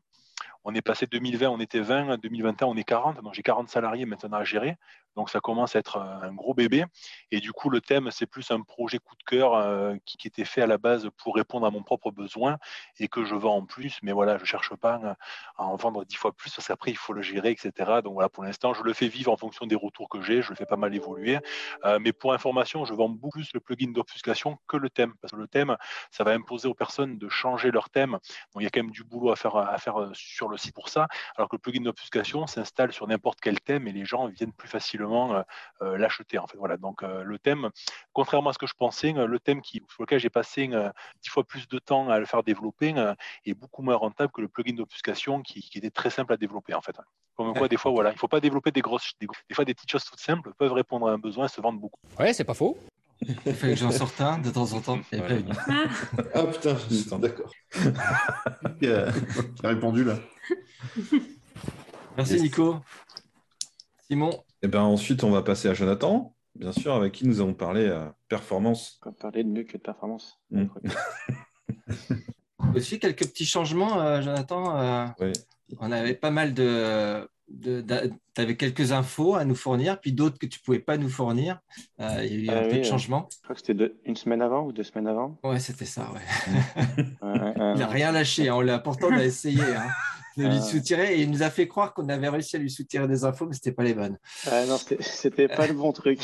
on 0.63 0.73
est 0.75 0.81
passé 0.81 1.05
de 1.05 1.11
2020, 1.11 1.49
on 1.49 1.59
était 1.59 1.79
20, 1.79 2.17
2021 2.17 2.67
on 2.67 2.75
est 2.77 2.83
40. 2.83 3.21
Donc 3.21 3.33
j'ai 3.33 3.43
40 3.43 3.69
salariés 3.69 4.05
maintenant 4.05 4.37
à 4.37 4.43
gérer. 4.43 4.77
Donc 5.15 5.29
ça 5.29 5.39
commence 5.39 5.75
à 5.75 5.79
être 5.79 5.97
euh, 5.97 6.27
un 6.27 6.33
gros 6.33 6.53
bébé. 6.53 6.85
Et 7.31 7.39
du 7.39 7.51
coup 7.51 7.69
le 7.69 7.81
thème 7.81 8.09
c'est 8.11 8.25
plus 8.25 8.51
un 8.51 8.61
projet 8.61 8.99
coup 8.99 9.15
de 9.15 9.23
cœur 9.23 9.55
euh, 9.55 9.95
qui, 10.05 10.27
était 10.27 10.45
fait 10.45 10.61
à 10.61 10.67
la 10.67 10.77
base 10.77 11.09
pour 11.17 11.35
répondre 11.35 11.65
à 11.65 11.71
mon 11.71 11.83
propre 11.83 12.11
besoin 12.11 12.57
et 12.99 13.07
que 13.07 13.25
je 13.25 13.35
vends 13.35 13.57
en 13.57 13.65
plus, 13.65 13.97
mais 14.03 14.11
voilà, 14.11 14.37
je 14.37 14.45
cherche 14.45 14.73
pas 14.75 14.95
à 14.95 15.17
à 15.57 15.63
en 15.63 15.75
vendre 15.75 16.05
dix 16.05 16.15
fois 16.15 16.31
plus 16.31 16.53
parce 16.53 16.67
qu'après 16.67 16.91
il 16.91 16.97
faut 16.97 17.13
le 17.13 17.21
gérer, 17.21 17.51
etc. 17.51 17.71
Donc 18.03 18.13
voilà, 18.13 18.29
pour 18.29 18.43
l'instant, 18.43 18.73
je 18.73 18.83
le 18.83 18.93
fais 18.93 19.07
vivre 19.07 19.31
en 19.31 19.37
fonction 19.37 19.65
des 19.65 19.75
retours 19.75 20.09
que 20.09 20.21
j'ai, 20.21 20.41
je 20.41 20.49
le 20.49 20.55
fais 20.55 20.65
pas 20.65 20.75
mal 20.75 20.93
évoluer. 20.95 21.37
Euh, 21.85 21.99
mais 21.99 22.13
pour 22.13 22.33
information, 22.33 22.85
je 22.85 22.93
vends 22.93 23.09
beaucoup 23.09 23.31
plus 23.39 23.53
le 23.53 23.59
plugin 23.59 23.91
d'obfuscation 23.91 24.57
que 24.67 24.77
le 24.77 24.89
thème, 24.89 25.13
parce 25.21 25.31
que 25.31 25.37
le 25.37 25.47
thème, 25.47 25.77
ça 26.11 26.23
va 26.23 26.31
imposer 26.31 26.67
aux 26.67 26.73
personnes 26.73 27.17
de 27.17 27.29
changer 27.29 27.71
leur 27.71 27.89
thème. 27.89 28.11
Donc 28.11 28.61
il 28.61 28.63
y 28.63 28.67
a 28.67 28.69
quand 28.69 28.81
même 28.81 28.91
du 28.91 29.03
boulot 29.03 29.31
à 29.31 29.35
faire, 29.35 29.55
à 29.55 29.77
faire 29.77 29.99
euh, 29.99 30.11
sur 30.13 30.47
le 30.49 30.57
site 30.57 30.73
pour 30.73 30.89
ça, 30.89 31.07
alors 31.35 31.49
que 31.49 31.55
le 31.55 31.59
plugin 31.59 31.81
d'obfuscation 31.81 32.47
s'installe 32.47 32.91
sur 32.91 33.07
n'importe 33.07 33.39
quel 33.41 33.59
thème 33.59 33.87
et 33.87 33.91
les 33.91 34.05
gens 34.05 34.27
viennent 34.27 34.53
plus 34.53 34.67
facilement 34.67 35.00
euh, 35.05 35.41
euh, 35.81 35.97
l'acheter. 35.97 36.37
En 36.37 36.47
fait, 36.47 36.57
voilà. 36.57 36.77
Donc 36.77 37.03
euh, 37.03 37.23
le 37.23 37.39
thème, 37.39 37.69
contrairement 38.13 38.49
à 38.49 38.53
ce 38.53 38.57
que 38.59 38.67
je 38.67 38.73
pensais, 38.73 39.13
le 39.13 39.39
thème 39.39 39.61
qui, 39.61 39.81
sur 39.89 40.01
lequel 40.03 40.19
j'ai 40.19 40.29
passé 40.29 40.69
euh, 40.71 40.89
dix 41.21 41.29
fois 41.29 41.43
plus 41.43 41.67
de 41.67 41.79
temps 41.79 42.09
à 42.09 42.19
le 42.19 42.25
faire 42.25 42.43
développer 42.43 42.93
euh, 42.97 43.13
est 43.45 43.53
beaucoup 43.53 43.81
moins 43.81 43.95
rentable 43.95 44.31
que 44.31 44.41
le 44.41 44.47
plugin 44.47 44.73
d'obfuscation 44.75 45.41
qui, 45.41 45.61
qui 45.61 45.77
était 45.77 45.89
très 45.91 46.09
simple 46.09 46.33
à 46.33 46.37
développer 46.37 46.73
en 46.73 46.81
fait. 46.81 46.95
Comme 47.35 47.53
quoi, 47.53 47.67
des 47.67 47.77
fois, 47.77 47.91
voilà, 47.91 48.11
il 48.11 48.13
ne 48.15 48.19
faut 48.19 48.27
pas 48.27 48.39
développer 48.41 48.71
des 48.71 48.81
grosses, 48.81 49.13
des, 49.19 49.27
des 49.49 49.55
fois 49.55 49.65
des 49.65 49.73
petites 49.73 49.89
choses 49.91 50.03
toutes 50.03 50.19
simples 50.19 50.51
peuvent 50.57 50.73
répondre 50.73 51.07
à 51.07 51.11
un 51.13 51.17
besoin 51.17 51.45
et 51.45 51.49
se 51.49 51.59
vendre 51.61 51.79
beaucoup. 51.79 51.99
Ouais, 52.19 52.33
c'est 52.33 52.43
pas 52.43 52.53
faux. 52.53 52.77
Il 53.23 53.35
fallait 53.53 53.73
que 53.75 53.79
j'en 53.79 53.91
sorte 53.91 54.19
un 54.19 54.39
de 54.39 54.49
temps 54.49 54.73
en 54.73 54.81
temps. 54.81 54.99
Voilà. 55.11 55.25
prévenu. 55.25 55.51
Ah 56.33 56.43
putain, 56.43 56.75
Putain. 56.75 57.19
d'accord. 57.19 57.51
qui, 58.79 58.87
a, 58.87 59.11
qui 59.11 59.65
a 59.65 59.69
répondu 59.69 60.03
là 60.03 60.15
Merci 62.17 62.33
Yes. 62.33 62.41
Nico. 62.41 62.77
Simon, 64.07 64.43
Et 64.63 64.67
ben 64.67 64.81
ensuite, 64.81 65.23
on 65.23 65.31
va 65.31 65.41
passer 65.41 65.67
à 65.69 65.73
Jonathan, 65.73 66.35
bien 66.55 66.71
sûr, 66.71 66.93
avec 66.93 67.13
qui 67.13 67.27
nous 67.27 67.41
avons 67.41 67.53
parlé 67.53 67.85
euh, 67.87 68.05
performance. 68.29 68.99
On 69.05 69.09
peut 69.11 69.15
parler 69.17 69.43
de 69.43 69.49
mieux 69.49 69.63
que 69.63 69.73
de 69.77 69.81
performance. 69.81 70.39
Mm. 70.51 70.65
aussi 72.75 72.99
quelques 72.99 73.25
petits 73.27 73.45
changements, 73.45 73.99
euh, 74.01 74.21
Jonathan. 74.21 74.77
euh, 74.77 75.05
Oui. 75.19 75.31
On 75.79 75.91
avait 75.91 76.15
pas 76.15 76.31
mal 76.31 76.53
de. 76.53 77.27
de, 77.47 77.81
tu 78.35 78.41
avais 78.41 78.57
quelques 78.57 78.91
infos 78.91 79.35
à 79.35 79.45
nous 79.45 79.55
fournir, 79.55 79.99
puis 80.01 80.11
d'autres 80.11 80.37
que 80.37 80.45
tu 80.45 80.59
pouvais 80.59 80.79
pas 80.79 80.97
nous 80.97 81.07
fournir. 81.09 81.59
Euh, 82.01 82.25
il 82.25 82.45
y 82.45 82.49
a 82.49 82.53
eu 82.53 82.57
Ah 82.57 82.65
un 82.65 82.69
peu 82.69 82.77
de 82.77 82.83
changements. 82.83 83.29
Je 83.31 83.41
crois 83.41 83.55
que 83.55 83.61
c'était 83.65 83.93
une 84.05 84.17
semaine 84.17 84.41
avant 84.41 84.65
ou 84.65 84.73
deux 84.73 84.83
semaines 84.83 85.07
avant. 85.07 85.39
Ouais, 85.43 85.59
c'était 85.59 85.85
ça. 85.85 86.09
Ouais. 86.11 86.19
Ouais, 87.21 87.29
ouais, 87.31 87.39
ouais. 87.39 87.53
Il 87.75 87.79
n'a 87.79 87.87
rien 87.87 88.11
lâché. 88.11 88.49
hein, 88.49 88.55
On 88.57 88.61
l'a 88.61 88.79
pourtant 88.79 89.07
on 89.09 89.13
a 89.17 89.23
essayé. 89.23 89.61
hein. 89.61 89.87
de 90.43 90.47
lui 90.47 90.57
Ah. 90.57 90.61
soutirer 90.61 91.15
et 91.15 91.21
il 91.21 91.31
nous 91.31 91.43
a 91.43 91.49
fait 91.49 91.67
croire 91.67 91.93
qu'on 91.93 92.07
avait 92.09 92.29
réussi 92.29 92.55
à 92.55 92.59
lui 92.59 92.69
soutirer 92.71 93.07
des 93.07 93.23
infos, 93.23 93.45
mais 93.45 93.53
c'était 93.53 93.71
pas 93.71 93.83
les 93.83 93.93
bonnes. 93.93 94.17
Ah 94.49 94.65
non, 94.65 94.77
c'était- 94.77 95.47
pas 95.47 95.67
le 95.67 95.73
bon 95.73 95.91
truc. 95.91 96.19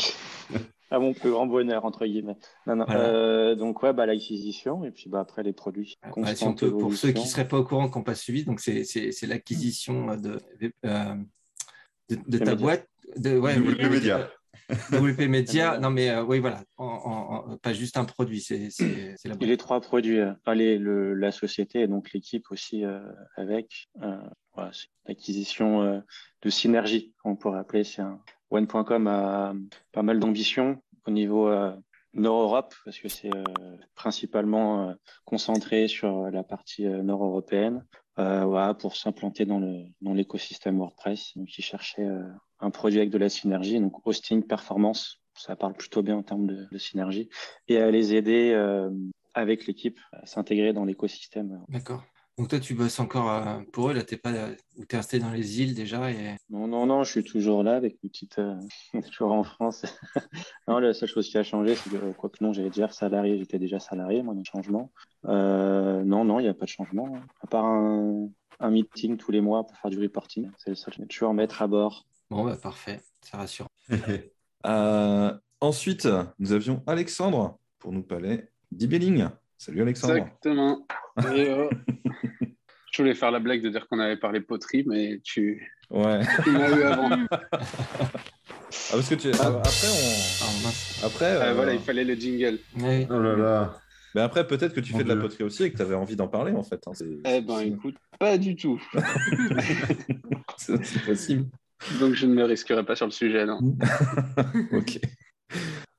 À 0.90 1.00
mon 1.00 1.14
plus 1.14 1.32
grand 1.32 1.46
bonheur, 1.48 1.84
entre 1.84 2.06
guillemets. 2.06 2.38
Non, 2.66 2.78
non. 2.78 2.86
Voilà. 2.88 3.02
euh, 3.10 3.56
donc, 3.56 3.84
ouais, 3.84 3.92
bah, 3.92 4.06
l'acquisition 4.06 4.86
et 4.86 4.92
puis 4.92 5.10
bah, 5.10 5.20
après 5.20 5.44
les 5.44 5.52
produits. 5.52 5.96
Ouais, 6.06 6.12
Constante 6.12 6.38
si 6.38 6.44
on 6.46 6.54
peut- 6.54 6.78
pour 6.78 6.94
ceux 6.94 7.12
qui 7.12 7.24
ne 7.24 7.28
seraient 7.28 7.46
pas 7.50 7.58
au 7.58 7.66
courant, 7.66 7.90
qui 7.90 7.98
n'ont 7.98 8.06
pas 8.06 8.16
suivi, 8.16 8.46
donc 8.46 8.62
c'est 8.62 8.86
c'est- 8.86 9.12
c'est 9.12 9.28
l'acquisition 9.28 10.16
de, 10.16 10.40
euh, 10.86 11.14
de, 12.10 12.16
de 12.26 12.38
ta 12.38 12.52
médias. 12.52 12.56
boîte. 12.56 12.88
De, 13.18 13.38
ouais. 13.38 13.58
euh, 14.94 15.00
WP 15.00 15.28
Media, 15.30 15.80
non 15.80 15.90
mais 15.90 16.10
euh, 16.10 16.24
oui, 16.24 16.40
voilà, 16.40 16.64
En- 16.78 16.86
en- 16.86 17.52
en- 17.54 17.58
pas 17.58 17.74
juste 17.74 17.98
un 17.98 18.06
produit, 18.06 18.42
c'est 18.42 18.70
la 19.26 19.36
boîte. 19.36 19.42
les 19.42 19.58
trois 19.58 19.80
produits, 19.82 20.20
euh, 20.20 20.34
enfin, 20.42 20.56
les- 20.56 20.78
le- 20.78 21.14
la 21.14 21.32
société 21.32 21.82
et 21.82 21.88
donc 21.88 22.12
l'équipe 22.14 22.46
aussi 22.52 22.84
euh, 22.86 23.00
avec. 23.36 23.88
euh, 24.02 24.18
voilà, 24.54 24.72
c'est 24.74 24.88
une 25.06 25.12
acquisition 25.12 25.82
euh, 25.84 26.00
de 26.42 26.50
synergie, 26.50 27.14
on 27.24 27.36
pourrait 27.36 27.60
appeler. 27.60 27.84
C'est 27.84 28.02
un 28.02 28.20
One.com 28.50 29.08
a 29.08 29.54
pas 29.92 30.04
mal 30.04 30.20
d'ambition 30.20 30.82
au 31.06 31.12
niveau 31.12 31.48
euh, 31.50 31.76
Nord-Europe 32.14 32.74
parce 32.86 32.98
que 32.98 33.10
c'est 33.10 33.30
euh, 33.36 33.44
principalement 33.96 34.90
euh, 34.90 34.94
concentré 35.26 35.88
sur 35.88 36.30
la 36.32 36.44
partie 36.44 36.86
euh, 36.86 37.04
nord-européenne. 37.04 37.86
euh, 38.20 38.46
voilà, 38.46 38.74
pour 38.74 38.96
s'implanter 38.96 39.46
dans 39.46 39.60
le 39.60 39.84
dans 40.02 40.14
l'écosystème 40.14 40.78
WordPress. 40.80 41.34
Donc, 41.38 41.56
ils 41.58 41.62
cherchaient 41.64 42.06
euh, 42.08 42.24
un 42.60 42.70
produit 42.70 43.00
avec 43.00 43.10
de 43.10 43.18
la 43.18 43.30
synergie, 43.30 43.80
donc 43.80 44.06
hosting, 44.06 44.44
performance, 44.44 45.22
ça 45.34 45.56
parle 45.56 45.74
plutôt 45.74 46.02
bien 46.02 46.18
en 46.18 46.24
termes 46.24 46.48
de, 46.48 46.68
de 46.72 46.78
synergie, 46.78 47.30
et 47.68 47.78
à 47.78 47.92
les 47.92 48.16
aider 48.16 48.52
euh, 48.54 48.90
avec 49.34 49.68
l'équipe 49.68 50.00
à 50.12 50.26
s'intégrer 50.26 50.74
dans 50.74 50.86
l'écosystème. 50.86 51.64
D'accord. 51.70 52.04
Donc 52.38 52.50
toi, 52.50 52.60
tu 52.60 52.76
bosses 52.76 53.00
encore 53.00 53.32
euh, 53.32 53.62
pour 53.74 53.90
eux, 53.90 53.94
là, 53.94 54.04
t'es 54.04 54.18
pas 54.18 54.32
ou 54.78 54.86
t'es 54.86 54.98
resté 54.98 55.18
dans 55.18 55.32
les 55.32 55.60
îles 55.60 55.74
déjà 55.74 56.12
et 56.12 56.36
Non, 56.52 56.68
non, 56.68 56.86
non, 56.86 57.04
je 57.04 57.10
suis 57.10 57.24
toujours 57.24 57.64
là 57.64 57.76
avec 57.76 57.98
une 58.04 58.10
petite, 58.12 58.38
euh, 58.38 58.56
toujours 59.12 59.32
en 59.32 59.44
France. 59.44 59.86
non, 60.68 60.78
la 60.78 60.94
seule 60.94 61.10
chose 61.10 61.28
qui 61.28 61.38
a 61.40 61.44
changé, 61.44 61.74
c'est 61.74 61.90
que, 61.90 62.12
quoi 62.14 62.30
que 62.30 62.44
non, 62.44 62.54
j'allais 62.54 62.70
dire 62.70 62.94
salarié, 62.94 63.40
j'étais 63.40 63.58
déjà 63.58 63.80
salarié, 63.80 64.22
moi, 64.22 64.36
a 64.36 64.38
un 64.38 64.44
changement. 64.44 64.92
Euh, 65.26 66.04
non, 66.04 66.26
non, 66.26 66.40
il 66.40 66.44
n'y 66.44 66.50
a 66.50 66.54
pas 66.54 66.66
de 66.66 66.70
changement, 66.70 67.08
hein. 67.16 67.26
à 67.42 67.48
part 67.48 67.66
un, 67.66 68.30
un 68.60 68.70
meeting 68.70 69.18
tous 69.18 69.32
les 69.32 69.42
mois 69.42 69.66
pour 69.66 69.76
faire 69.78 69.90
du 69.90 70.00
reporting. 70.00 70.52
C'est 70.60 70.70
le 70.70 70.76
seul. 70.76 70.94
Je 70.94 71.02
vais 71.02 71.08
toujours 71.08 71.34
mettre 71.34 71.64
à 71.64 71.68
bord. 71.68 72.06
Bon, 72.30 72.44
bah 72.46 72.58
parfait, 72.62 73.00
c'est 73.22 73.38
rassurant. 73.38 73.70
Euh, 74.66 75.32
ensuite, 75.62 76.08
nous 76.40 76.52
avions 76.52 76.84
Alexandre 76.88 77.58
pour 77.80 77.94
nous 77.94 78.02
parler 78.02 78.50
d'e-billing. 78.72 79.30
Salut 79.58 79.84
Alexandre. 79.84 80.16
Exactement. 80.16 80.86
Et, 81.36 81.48
euh, 81.50 81.70
je 82.92 83.02
voulais 83.02 83.14
faire 83.14 83.30
la 83.32 83.40
blague 83.40 83.62
de 83.62 83.70
dire 83.70 83.88
qu'on 83.88 84.00
avait 84.00 84.18
parlé 84.18 84.42
poterie, 84.42 84.84
mais 84.88 85.22
tu, 85.24 85.72
Ouais. 85.92 86.22
tu 86.44 86.50
m'as 86.52 86.70
eu 86.76 86.84
avant. 86.84 87.10
Ah, 88.90 88.94
parce 88.94 89.10
que 89.10 89.16
tu... 89.16 89.30
ah, 89.40 89.48
après, 89.48 89.88
on... 89.88 90.44
Ah, 90.44 91.06
après, 91.06 91.26
Euh, 91.26 91.42
euh, 91.44 91.54
voilà, 91.54 91.74
il 91.74 91.80
fallait 91.80 92.04
le 92.04 92.16
jingle. 92.16 92.60
Oh 93.10 93.20
là 93.20 93.36
là. 93.36 93.80
mais 94.16 94.22
après 94.22 94.46
peut-être 94.46 94.74
que 94.74 94.82
tu 94.82 94.92
Mon 94.94 94.98
fais 95.00 95.04
de 95.06 95.14
la 95.14 95.22
poterie 95.22 95.44
aussi 95.46 95.64
et 95.64 95.72
que 95.72 95.78
tu 95.78 95.82
avais 95.82 95.96
envie 95.96 96.16
d'en 96.18 96.28
parler 96.28 96.52
en 96.52 96.64
fait. 96.64 96.82
hein. 96.88 96.92
Eh 97.26 97.42
ben, 97.42 97.60
écoute, 97.60 97.96
pas 98.20 98.38
du 98.38 98.56
tout. 98.58 98.82
c'est 100.58 101.06
possible. 101.06 101.46
Donc, 102.00 102.14
je 102.14 102.26
ne 102.26 102.34
me 102.34 102.44
risquerai 102.44 102.84
pas 102.86 102.96
sur 102.96 103.06
le 103.06 103.12
sujet, 103.12 103.46
non. 103.46 103.60
ok. 104.74 105.00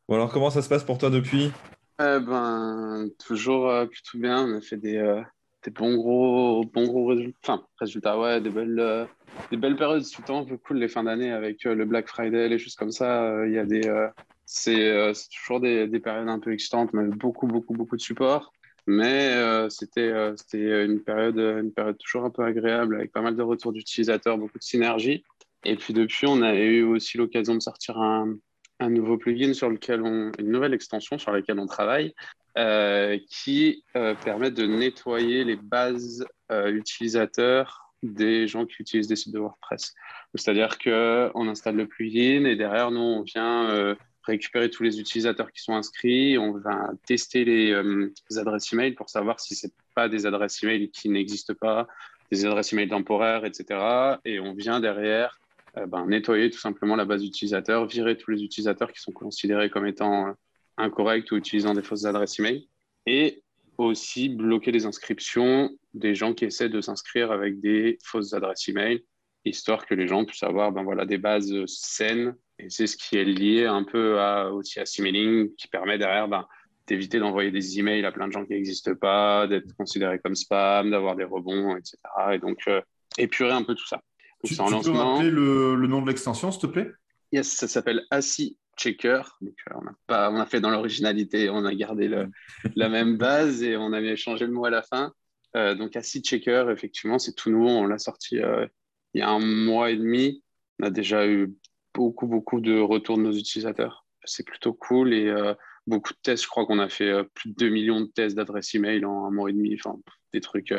Bon 0.08 0.14
alors 0.14 0.32
comment 0.32 0.48
ça 0.48 0.62
se 0.62 0.68
passe 0.70 0.84
pour 0.84 0.96
toi 0.96 1.10
depuis? 1.10 1.52
Eh 2.00 2.18
ben, 2.20 3.08
toujours 3.18 3.68
euh, 3.68 3.86
plutôt 3.86 4.18
bien. 4.18 4.46
On 4.46 4.56
a 4.56 4.60
fait 4.60 4.76
des, 4.78 4.96
euh, 4.96 5.20
des 5.64 5.70
bons 5.70 5.96
gros, 5.96 6.64
bons 6.64 6.86
gros 6.86 7.06
résultats. 7.06 7.38
Enfin, 7.42 7.66
résultats, 7.78 8.18
ouais, 8.18 8.40
des 8.40 8.50
belles, 8.50 8.78
euh, 8.78 9.04
des 9.50 9.56
belles 9.56 9.76
périodes. 9.76 10.04
Tout 10.04 10.22
le 10.22 10.26
temps 10.26 10.40
un 10.40 10.44
peu 10.44 10.56
cool 10.56 10.78
les 10.78 10.88
fins 10.88 11.04
d'année 11.04 11.30
avec 11.30 11.66
euh, 11.66 11.74
le 11.74 11.84
Black 11.84 12.08
Friday, 12.08 12.48
les 12.48 12.58
choses 12.58 12.74
comme 12.74 12.92
ça. 12.92 13.24
Euh, 13.24 13.48
Il 13.48 13.54
y 13.54 13.58
a 13.58 13.66
des, 13.66 13.86
euh, 13.86 14.08
c'est, 14.46 14.88
euh, 14.88 15.12
toujours 15.34 15.60
des, 15.60 15.86
des 15.86 16.00
périodes 16.00 16.28
un 16.28 16.38
peu 16.38 16.52
excitantes. 16.52 16.90
On 16.94 16.98
avait 16.98 17.08
beaucoup, 17.08 17.46
beaucoup, 17.46 17.74
beaucoup 17.74 17.96
de 17.96 18.02
support. 18.02 18.52
Mais 18.86 19.34
euh, 19.34 19.68
c'était, 19.68 20.08
euh, 20.08 20.34
c'était 20.36 20.86
une 20.86 21.00
période, 21.00 21.36
une 21.36 21.72
période 21.72 21.98
toujours 21.98 22.24
un 22.24 22.30
peu 22.30 22.42
agréable 22.44 22.94
avec 22.94 23.12
pas 23.12 23.20
mal 23.20 23.36
de 23.36 23.42
retours 23.42 23.74
d'utilisateurs, 23.74 24.38
beaucoup 24.38 24.58
de 24.58 24.64
synergie. 24.64 25.24
Et 25.68 25.76
puis 25.76 25.92
depuis, 25.92 26.26
on 26.26 26.40
a 26.40 26.54
eu 26.54 26.82
aussi 26.82 27.18
l'occasion 27.18 27.54
de 27.54 27.60
sortir 27.60 27.98
un, 27.98 28.38
nouveau 28.80 29.18
plugin 29.18 29.52
sur 29.52 29.68
lequel 29.68 30.00
on, 30.02 30.32
une 30.38 30.50
nouvelle 30.50 30.72
extension 30.72 31.18
sur 31.18 31.30
laquelle 31.30 31.58
on 31.58 31.66
travaille, 31.66 32.14
euh, 32.56 33.18
qui 33.28 33.84
euh, 33.94 34.14
permet 34.24 34.50
de 34.50 34.64
nettoyer 34.64 35.44
les 35.44 35.56
bases 35.56 36.24
euh, 36.50 36.72
utilisateurs 36.72 37.92
des 38.02 38.48
gens 38.48 38.64
qui 38.64 38.76
utilisent 38.80 39.08
des 39.08 39.16
sites 39.16 39.34
de 39.34 39.40
WordPress. 39.40 39.94
C'est-à-dire 40.34 40.78
que 40.78 41.30
on 41.34 41.48
installe 41.48 41.76
le 41.76 41.86
plugin 41.86 42.46
et 42.46 42.56
derrière 42.56 42.90
nous, 42.90 43.00
on 43.00 43.22
vient 43.22 43.94
récupérer 44.22 44.70
tous 44.70 44.84
les 44.84 45.00
utilisateurs 45.00 45.52
qui 45.52 45.60
sont 45.60 45.74
inscrits, 45.74 46.38
on 46.38 46.52
va 46.52 46.92
tester 47.06 47.44
les, 47.44 47.82
les 48.30 48.38
adresses 48.38 48.72
email 48.72 48.92
pour 48.92 49.10
savoir 49.10 49.40
si 49.40 49.54
c'est 49.54 49.72
pas 49.94 50.08
des 50.08 50.24
adresses 50.24 50.62
email 50.62 50.90
qui 50.90 51.08
n'existent 51.10 51.54
pas, 51.60 51.88
des 52.30 52.46
adresses 52.46 52.72
email 52.72 52.88
temporaires, 52.88 53.44
etc. 53.44 54.18
Et 54.24 54.38
on 54.38 54.54
vient 54.54 54.80
derrière 54.80 55.38
ben, 55.86 56.06
nettoyer 56.06 56.50
tout 56.50 56.58
simplement 56.58 56.96
la 56.96 57.04
base 57.04 57.22
d'utilisateurs, 57.22 57.86
virer 57.86 58.16
tous 58.16 58.30
les 58.30 58.42
utilisateurs 58.42 58.92
qui 58.92 59.00
sont 59.00 59.12
considérés 59.12 59.70
comme 59.70 59.86
étant 59.86 60.28
euh, 60.28 60.32
incorrects 60.76 61.30
ou 61.32 61.36
utilisant 61.36 61.74
des 61.74 61.82
fausses 61.82 62.04
adresses 62.04 62.38
email, 62.38 62.68
et 63.06 63.42
aussi 63.76 64.28
bloquer 64.28 64.72
les 64.72 64.86
inscriptions 64.86 65.70
des 65.94 66.14
gens 66.14 66.34
qui 66.34 66.44
essaient 66.44 66.68
de 66.68 66.80
s'inscrire 66.80 67.30
avec 67.30 67.60
des 67.60 67.98
fausses 68.02 68.32
adresses 68.32 68.68
email, 68.68 69.04
histoire 69.44 69.86
que 69.86 69.94
les 69.94 70.08
gens 70.08 70.24
puissent 70.24 70.42
avoir 70.42 70.72
ben, 70.72 70.82
voilà, 70.82 71.06
des 71.06 71.18
bases 71.18 71.54
saines. 71.66 72.34
Et 72.58 72.70
c'est 72.70 72.86
ce 72.86 72.96
qui 72.96 73.16
est 73.16 73.24
lié 73.24 73.66
un 73.66 73.84
peu 73.84 74.18
à, 74.20 74.52
aussi 74.52 74.80
à 74.80 74.86
Simailing, 74.86 75.54
qui 75.54 75.68
permet 75.68 75.96
derrière 75.98 76.28
ben, 76.28 76.46
d'éviter 76.86 77.18
d'envoyer 77.18 77.50
des 77.50 77.78
emails 77.78 78.04
à 78.04 78.12
plein 78.12 78.26
de 78.26 78.32
gens 78.32 78.44
qui 78.44 78.52
n'existent 78.52 78.94
pas, 78.94 79.46
d'être 79.46 79.76
considérés 79.76 80.18
comme 80.18 80.34
spam, 80.34 80.90
d'avoir 80.90 81.14
des 81.14 81.24
rebonds, 81.24 81.76
etc. 81.76 81.98
Et 82.32 82.38
donc, 82.38 82.60
euh, 82.66 82.80
épurer 83.16 83.52
un 83.52 83.62
peu 83.62 83.74
tout 83.74 83.86
ça. 83.86 84.02
Donc, 84.44 84.50
Tu, 84.50 84.54
tu 84.56 84.90
peux 84.90 84.98
rappeler 84.98 85.30
le, 85.30 85.74
le 85.74 85.86
nom 85.88 86.00
de 86.02 86.06
l'extension, 86.08 86.50
s'il 86.52 86.62
te 86.62 86.66
plaît? 86.66 86.92
Yes, 87.32 87.48
ça 87.48 87.66
s'appelle 87.68 88.04
ASI 88.10 88.56
Checker. 88.76 89.20
Donc, 89.40 89.54
euh, 89.70 89.74
on, 89.82 89.86
a 89.86 89.92
pas, 90.06 90.30
on 90.30 90.36
a 90.36 90.46
fait 90.46 90.60
dans 90.60 90.70
l'originalité, 90.70 91.50
on 91.50 91.64
a 91.64 91.74
gardé 91.74 92.08
le- 92.08 92.28
la 92.76 92.88
même 92.88 93.16
base 93.16 93.62
et 93.62 93.76
on 93.76 93.92
avait 93.92 94.16
changé 94.16 94.46
le 94.46 94.52
mot 94.52 94.64
à 94.64 94.70
la 94.70 94.82
fin. 94.82 95.12
Euh, 95.56 95.74
donc, 95.74 95.96
ASI 95.96 96.22
Checker, 96.22 96.66
effectivement, 96.70 97.18
c'est 97.18 97.34
tout 97.34 97.50
nouveau. 97.50 97.68
On 97.70 97.86
l'a 97.86 97.98
sorti 97.98 98.38
euh, 98.38 98.66
il 99.14 99.18
y 99.18 99.22
a 99.22 99.28
un 99.30 99.40
mois 99.40 99.90
et 99.90 99.96
demi. 99.96 100.42
On 100.80 100.86
a 100.86 100.90
déjà 100.90 101.26
eu 101.26 101.52
beaucoup, 101.94 102.28
beaucoup 102.28 102.60
de 102.60 102.78
retours 102.78 103.18
de 103.18 103.22
nos 103.22 103.32
utilisateurs. 103.32 104.06
C'est 104.24 104.46
plutôt 104.46 104.72
cool 104.74 105.12
et 105.12 105.26
euh, 105.28 105.54
beaucoup 105.86 106.12
de 106.12 106.18
tests. 106.22 106.44
Je 106.44 106.48
crois 106.48 106.64
qu'on 106.66 106.78
a 106.78 106.88
fait 106.88 107.24
plus 107.34 107.50
de 107.50 107.54
2 107.56 107.68
millions 107.70 108.00
de 108.02 108.06
tests 108.06 108.36
d'adresse 108.36 108.74
email 108.74 109.04
en 109.04 109.24
un 109.26 109.30
mois 109.32 109.50
et 109.50 109.54
demi. 109.54 109.74
Enfin, 109.74 109.98
des 110.32 110.40
trucs 110.40 110.72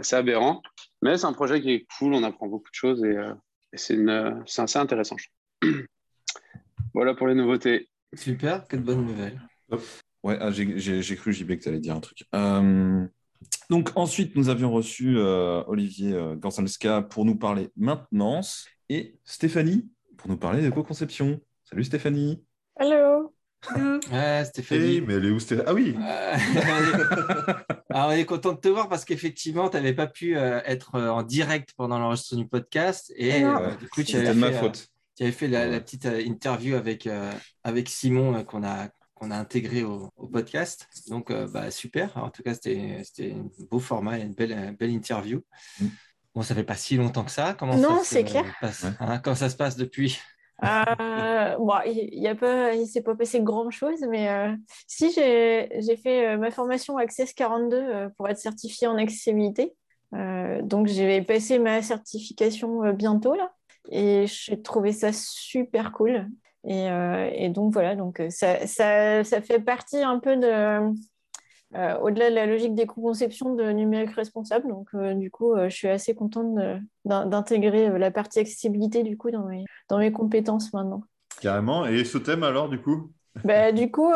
assez 0.00 0.16
aberrants. 0.16 0.62
Mais 1.02 1.16
c'est 1.16 1.26
un 1.26 1.32
projet 1.32 1.60
qui 1.62 1.70
est 1.72 1.86
cool. 1.98 2.14
On 2.14 2.22
apprend 2.24 2.48
beaucoup 2.48 2.68
de 2.70 2.74
choses 2.74 3.04
et, 3.04 3.16
euh, 3.16 3.32
et 3.72 3.76
c'est 3.78 3.94
une- 3.94 4.42
c'est 4.46 4.62
assez 4.62 4.78
intéressant. 4.78 5.16
Voilà 6.94 7.14
pour 7.14 7.28
les 7.28 7.34
nouveautés. 7.34 7.88
Super, 8.14 8.66
quelle 8.66 8.82
bonne 8.82 9.04
nouvelle. 9.06 9.40
Ouais, 10.24 10.36
ah, 10.40 10.50
j'ai 10.50 10.78
j'ai- 10.78 11.02
j'ai 11.02 11.16
cru, 11.16 11.32
JB, 11.32 11.56
que 11.56 11.62
tu 11.62 11.68
allais 11.68 11.78
dire 11.78 11.94
un 11.94 12.00
truc. 12.00 12.24
Euh, 12.34 13.06
donc, 13.70 13.92
ensuite, 13.94 14.34
nous 14.36 14.48
avions 14.48 14.72
reçu 14.72 15.16
euh, 15.16 15.62
Olivier 15.68 16.12
euh, 16.12 16.34
Gansalska 16.34 17.02
pour 17.02 17.24
nous 17.24 17.36
parler 17.36 17.70
maintenance 17.76 18.66
et 18.88 19.18
Stéphanie 19.24 19.88
pour 20.18 20.28
nous 20.28 20.36
parler 20.36 20.60
d'éco-conception. 20.62 21.40
Salut 21.64 21.84
Stéphanie. 21.84 22.44
Allô 22.76 23.29
Ouais, 24.12 24.44
Stéphanie. 24.46 24.96
Eh, 24.96 25.00
mais 25.02 25.14
elle 25.14 25.26
est 25.26 25.30
où 25.30 25.38
Stéphanie 25.38 25.66
Ah 25.68 25.74
oui 25.74 25.94
Euh, 25.98 26.36
Alors, 27.90 28.08
on 28.08 28.12
est 28.12 28.24
content 28.24 28.52
de 28.52 28.58
te 28.60 28.68
voir 28.68 28.88
parce 28.88 29.04
qu'effectivement, 29.04 29.68
tu 29.68 29.76
n'avais 29.76 29.92
pas 29.94 30.06
pu 30.06 30.36
euh, 30.36 30.60
être 30.64 30.94
euh, 30.94 31.08
en 31.10 31.22
direct 31.22 31.70
pendant 31.76 31.98
l'enregistrement 31.98 32.40
du 32.42 32.48
podcast 32.48 33.12
et 33.16 33.42
Non. 33.42 33.60
euh, 33.62 33.74
du 33.76 33.88
coup, 33.88 34.02
tu 34.02 34.12
C'était 34.12 34.26
avais 34.28 34.34
de 34.34 34.40
ma 34.40 34.50
fait, 34.50 34.56
euh, 34.56 34.60
faute. 34.60 34.86
tu 35.16 35.22
avais 35.24 35.32
fait 35.32 35.48
la, 35.48 35.80
petite 35.80 36.06
euh, 36.06 36.20
interview 36.22 36.76
avec, 36.76 37.06
euh, 37.06 37.30
avec 37.64 37.88
Simon 37.88 38.36
euh, 38.36 38.42
qu'on 38.44 38.64
a, 38.64 38.88
qu'on 39.14 39.30
a 39.30 39.36
intégré 39.36 39.82
au, 39.82 40.10
au 40.16 40.26
podcast. 40.28 40.86
Donc, 41.08 41.30
euh, 41.30 41.46
bah, 41.48 41.70
super. 41.70 42.16
En 42.16 42.30
tout 42.30 42.42
cas, 42.42 42.54
c'était 42.54 43.02
c'était 43.04 43.32
un 43.32 43.46
beau 43.70 43.78
format 43.80 44.18
et 44.18 44.22
une 44.22 44.34
belle, 44.34 44.52
une 44.52 44.76
belle 44.76 44.90
interview. 44.90 45.42
Mm. 45.80 45.86
Bon, 46.34 46.42
ça 46.42 46.54
fait 46.54 46.64
pas 46.64 46.76
si 46.76 46.96
longtemps 46.96 47.24
que 47.24 47.30
ça. 47.32 47.54
Comment 47.58 47.76
Non, 47.76 47.98
ça 47.98 48.04
se 48.04 48.14
c'est 48.14 48.24
clair. 48.24 48.44
passe, 48.60 48.84
Ouais. 48.84 48.90
hein, 49.00 49.18
Comment 49.18 49.36
ça 49.36 49.50
se 49.50 49.56
passe 49.56 49.76
depuis? 49.76 50.18
Euh, 50.62 51.56
bon, 51.58 51.74
il 51.86 52.20
ne 52.22 52.84
s'est 52.84 53.02
pas 53.02 53.14
passé 53.14 53.40
grand-chose, 53.40 54.00
mais 54.08 54.28
euh, 54.28 54.54
si 54.86 55.10
j'ai 55.10 55.70
j'ai 55.80 55.96
fait 55.96 56.34
euh, 56.34 56.38
ma 56.38 56.50
formation 56.50 56.98
Access 56.98 57.32
42 57.32 57.76
euh, 57.76 58.08
pour 58.16 58.28
être 58.28 58.38
certifiée 58.38 58.86
en 58.86 58.96
accessibilité. 58.96 59.74
Donc, 60.12 60.88
je 60.88 61.04
vais 61.04 61.22
passer 61.22 61.60
ma 61.60 61.82
certification 61.82 62.92
bientôt 62.92 63.34
là, 63.34 63.52
et 63.92 64.26
j'ai 64.26 64.60
trouvé 64.60 64.90
ça 64.90 65.12
super 65.12 65.92
cool. 65.92 66.26
Et, 66.66 66.86
et 67.32 67.48
donc 67.48 67.72
voilà, 67.72 67.94
donc 67.94 68.20
ça, 68.28 68.66
ça, 68.66 69.22
ça 69.22 69.40
fait 69.40 69.60
partie 69.60 69.98
un 70.02 70.18
peu 70.18 70.36
de, 70.36 70.92
euh, 71.76 71.96
au-delà 71.98 72.30
de 72.30 72.34
la 72.34 72.46
logique 72.46 72.74
d'éco-conception 72.74 73.54
de 73.54 73.70
numérique 73.70 74.10
responsable. 74.10 74.68
Donc, 74.68 74.88
euh, 74.94 75.14
du 75.14 75.30
coup, 75.30 75.54
euh, 75.54 75.68
je 75.68 75.76
suis 75.76 75.88
assez 75.88 76.14
contente 76.14 76.58
d'intégrer 77.04 77.96
la 77.96 78.10
partie 78.10 78.40
accessibilité 78.40 79.02
du 79.04 79.16
coup 79.16 79.30
dans 79.30 79.44
mes, 79.44 79.64
dans 79.88 79.98
mes 79.98 80.10
compétences 80.10 80.72
maintenant. 80.72 81.02
Carrément. 81.40 81.86
Et 81.86 82.04
ce 82.04 82.18
thème 82.18 82.42
alors, 82.42 82.68
du 82.68 82.80
coup? 82.80 83.12
Bah, 83.44 83.70
du 83.70 83.90
coup, 83.90 84.10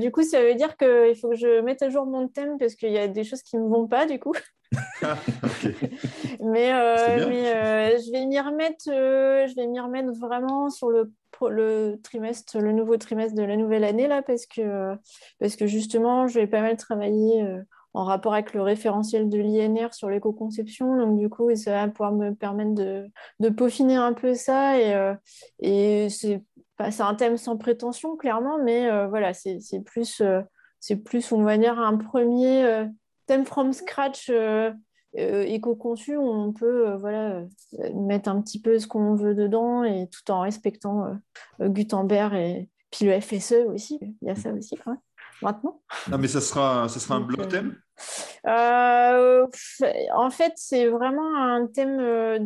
du 0.00 0.12
coup, 0.12 0.22
ça 0.22 0.40
veut 0.40 0.54
dire 0.54 0.76
qu'il 0.76 1.16
faut 1.20 1.30
que 1.30 1.36
je 1.36 1.60
mette 1.62 1.82
à 1.82 1.90
jour 1.90 2.06
mon 2.06 2.28
thème 2.28 2.56
parce 2.58 2.76
qu'il 2.76 2.92
y 2.92 2.98
a 2.98 3.08
des 3.08 3.24
choses 3.24 3.42
qui 3.42 3.56
ne 3.56 3.62
me 3.62 3.68
vont 3.68 3.88
pas 3.88 4.06
du 4.06 4.20
coup. 4.20 4.34
Mais, 6.40 6.70
bien. 6.70 7.28
mais 7.28 7.54
euh, 7.54 7.98
je 7.98 8.10
vais 8.10 8.26
m'y 8.26 8.40
remettre, 8.40 8.84
je 8.86 9.54
vais 9.54 9.66
m'y 9.66 9.78
remettre 9.78 10.10
vraiment 10.18 10.68
sur 10.68 10.90
le, 10.90 11.12
le 11.42 11.96
trimestre, 12.02 12.58
le 12.58 12.72
nouveau 12.72 12.96
trimestre 12.96 13.34
de 13.34 13.42
la 13.42 13.56
nouvelle 13.56 13.84
année 13.84 14.08
là, 14.08 14.22
parce 14.22 14.46
que, 14.46 14.94
parce 15.38 15.56
que 15.56 15.66
justement, 15.66 16.26
je 16.26 16.40
vais 16.40 16.46
pas 16.46 16.60
mal 16.60 16.76
travailler 16.76 17.42
euh, 17.42 17.62
en 17.92 18.04
rapport 18.04 18.34
avec 18.34 18.54
le 18.54 18.62
référentiel 18.62 19.28
de 19.28 19.38
l'INR 19.38 19.94
sur 19.94 20.08
l'éco-conception. 20.08 20.96
Donc 20.96 21.18
du 21.18 21.28
coup, 21.28 21.54
ça 21.54 21.72
va 21.72 21.88
pouvoir 21.88 22.12
me 22.12 22.32
permettre 22.34 22.74
de, 22.74 23.06
de 23.40 23.48
peaufiner 23.48 23.96
un 23.96 24.12
peu 24.12 24.34
ça 24.34 24.78
et, 24.78 24.94
euh, 24.94 25.14
et 25.60 26.08
c'est 26.10 26.42
un 26.78 27.14
thème 27.14 27.36
sans 27.36 27.56
prétention 27.56 28.16
clairement, 28.16 28.58
mais 28.62 28.90
euh, 28.90 29.06
voilà, 29.06 29.32
c'est 29.32 29.60
plus, 29.84 30.22
c'est 30.80 30.96
plus, 30.96 31.32
on 31.32 31.42
va 31.42 31.56
dire, 31.56 31.78
un 31.78 31.96
premier 31.96 32.86
thème 33.26 33.44
from 33.44 33.72
scratch 33.72 34.30
euh, 35.18 35.42
éco-conçu 35.42 36.16
on 36.16 36.52
peut 36.52 36.88
euh, 36.88 36.96
voilà, 36.96 37.36
euh, 37.78 37.92
mettre 37.94 38.28
un 38.28 38.40
petit 38.40 38.60
peu 38.60 38.78
ce 38.78 38.86
qu'on 38.86 39.14
veut 39.14 39.34
dedans 39.34 39.84
et 39.84 40.08
tout 40.08 40.30
en 40.30 40.40
respectant 40.40 41.06
euh, 41.60 41.68
Gutenberg 41.68 42.34
et 42.34 42.68
puis 42.90 43.06
le 43.06 43.20
FSE 43.20 43.66
aussi. 43.68 43.98
Il 44.00 44.28
y 44.28 44.30
a 44.30 44.36
ça 44.36 44.52
aussi 44.52 44.76
quand 44.76 44.92
même, 44.92 45.00
maintenant. 45.42 45.80
Non, 46.10 46.18
mais 46.18 46.28
ça 46.28 46.40
sera, 46.40 46.88
ça 46.88 47.00
sera 47.00 47.16
un 47.16 47.20
bloc 47.20 47.48
thème? 47.48 47.76
en 48.46 50.30
fait, 50.30 50.52
c'est 50.56 50.88
vraiment 50.88 51.36
un 51.36 51.66
thème 51.66 51.98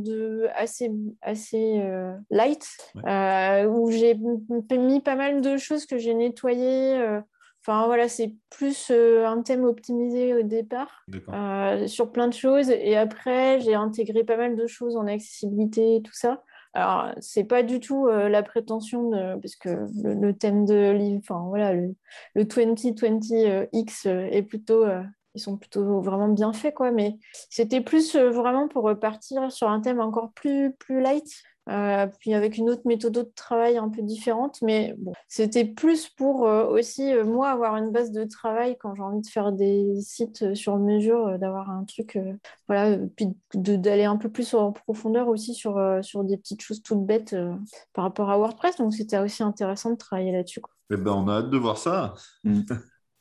de 0.03 0.47
assez, 0.55 0.91
assez 1.23 1.83
light, 2.31 2.67
où 2.95 3.91
j'ai 3.91 4.15
mis 4.15 5.01
pas 5.01 5.17
mal 5.17 5.41
de 5.41 5.57
choses 5.57 5.87
que 5.87 5.99
j'ai 5.99 6.15
nettoyées. 6.15 7.21
Enfin, 7.69 7.85
voilà, 7.85 8.09
c'est 8.09 8.35
plus 8.49 8.91
euh, 8.91 9.27
un 9.27 9.43
thème 9.43 9.65
optimisé 9.65 10.33
au 10.33 10.41
départ 10.43 11.05
euh, 11.35 11.87
sur 11.87 12.11
plein 12.11 12.27
de 12.27 12.33
choses. 12.33 12.71
Et 12.71 12.97
après, 12.97 13.61
j'ai 13.61 13.75
intégré 13.75 14.25
pas 14.25 14.39
mal 14.39 14.57
de 14.57 14.67
choses 14.67 14.97
en 14.97 15.07
accessibilité 15.07 15.97
et 15.97 16.03
tout 16.03 16.15
ça. 16.15 16.43
Alors, 16.73 17.13
c'est 17.21 17.45
pas 17.45 17.63
du 17.63 17.79
tout 17.79 18.07
euh, 18.07 18.31
la 18.31 18.43
prétention 18.43 19.11
de, 19.11 19.39
parce 19.39 19.55
que 19.57 19.69
le, 20.03 20.15
le 20.15 20.33
thème 20.33 20.65
de 20.65 20.93
livre, 20.93 21.21
enfin 21.23 21.45
voilà, 21.47 21.75
le, 21.75 21.95
le 22.35 22.45
2020X 22.45 24.09
euh, 24.09 24.29
est 24.31 24.43
plutôt, 24.43 24.87
ils 25.35 25.41
sont 25.41 25.59
plutôt 25.59 26.01
vraiment 26.01 26.29
bien 26.29 26.55
faits, 26.55 26.73
quoi. 26.75 26.91
Mais 26.91 27.19
c'était 27.51 27.83
plus 27.83 28.17
vraiment 28.17 28.69
pour 28.69 28.85
repartir 28.85 29.53
sur 29.53 29.69
un 29.69 29.83
thème 29.83 30.01
encore 30.01 30.33
plus, 30.33 30.73
plus 30.73 31.03
light. 31.03 31.27
Euh, 31.69 32.07
puis 32.19 32.33
avec 32.35 32.57
une 32.57 32.71
autre 32.71 32.83
méthode 32.87 33.13
de 33.13 33.23
travail 33.35 33.77
un 33.77 33.89
peu 33.91 34.03
différente, 34.03 34.59
mais 34.63 34.95
bon, 34.99 35.13
c'était 35.29 35.65
plus 35.67 36.09
pour 36.09 36.47
euh, 36.47 36.67
aussi 36.67 37.13
euh, 37.13 37.25
moi 37.25 37.51
avoir 37.51 37.77
une 37.77 37.91
base 37.91 38.11
de 38.11 38.25
travail 38.25 38.77
quand 38.79 38.95
j'ai 38.95 39.03
envie 39.03 39.21
de 39.21 39.27
faire 39.27 39.53
des 39.53 40.01
sites 40.01 40.55
sur 40.55 40.79
mesure, 40.79 41.27
euh, 41.29 41.39
d'avoir 41.39 41.71
un 41.71 41.85
truc, 41.85 42.17
euh, 42.17 42.33
voilà, 42.69 42.97
puis 43.17 43.29
de- 43.55 43.77
d'aller 43.77 44.05
un 44.05 44.17
peu 44.17 44.31
plus 44.31 44.55
en 44.55 44.73
profondeur 44.73 45.29
aussi 45.29 45.55
sur, 45.55 45.77
euh, 45.77 46.01
sur 46.03 46.25
des 46.25 46.39
petites 46.39 46.63
choses 46.63 46.83
toutes 46.83 47.05
bêtes 47.05 47.35
euh, 47.35 47.53
par 47.93 48.05
rapport 48.05 48.31
à 48.31 48.39
WordPress. 48.39 48.77
Donc 48.77 48.95
c'était 48.95 49.19
aussi 49.19 49.43
intéressant 49.43 49.91
de 49.91 49.97
travailler 49.97 50.33
là-dessus. 50.33 50.63
Eh 50.91 50.97
ben, 50.97 51.13
on 51.13 51.29
a 51.29 51.35
hâte 51.39 51.51
de 51.51 51.59
voir 51.59 51.77
ça. 51.77 52.15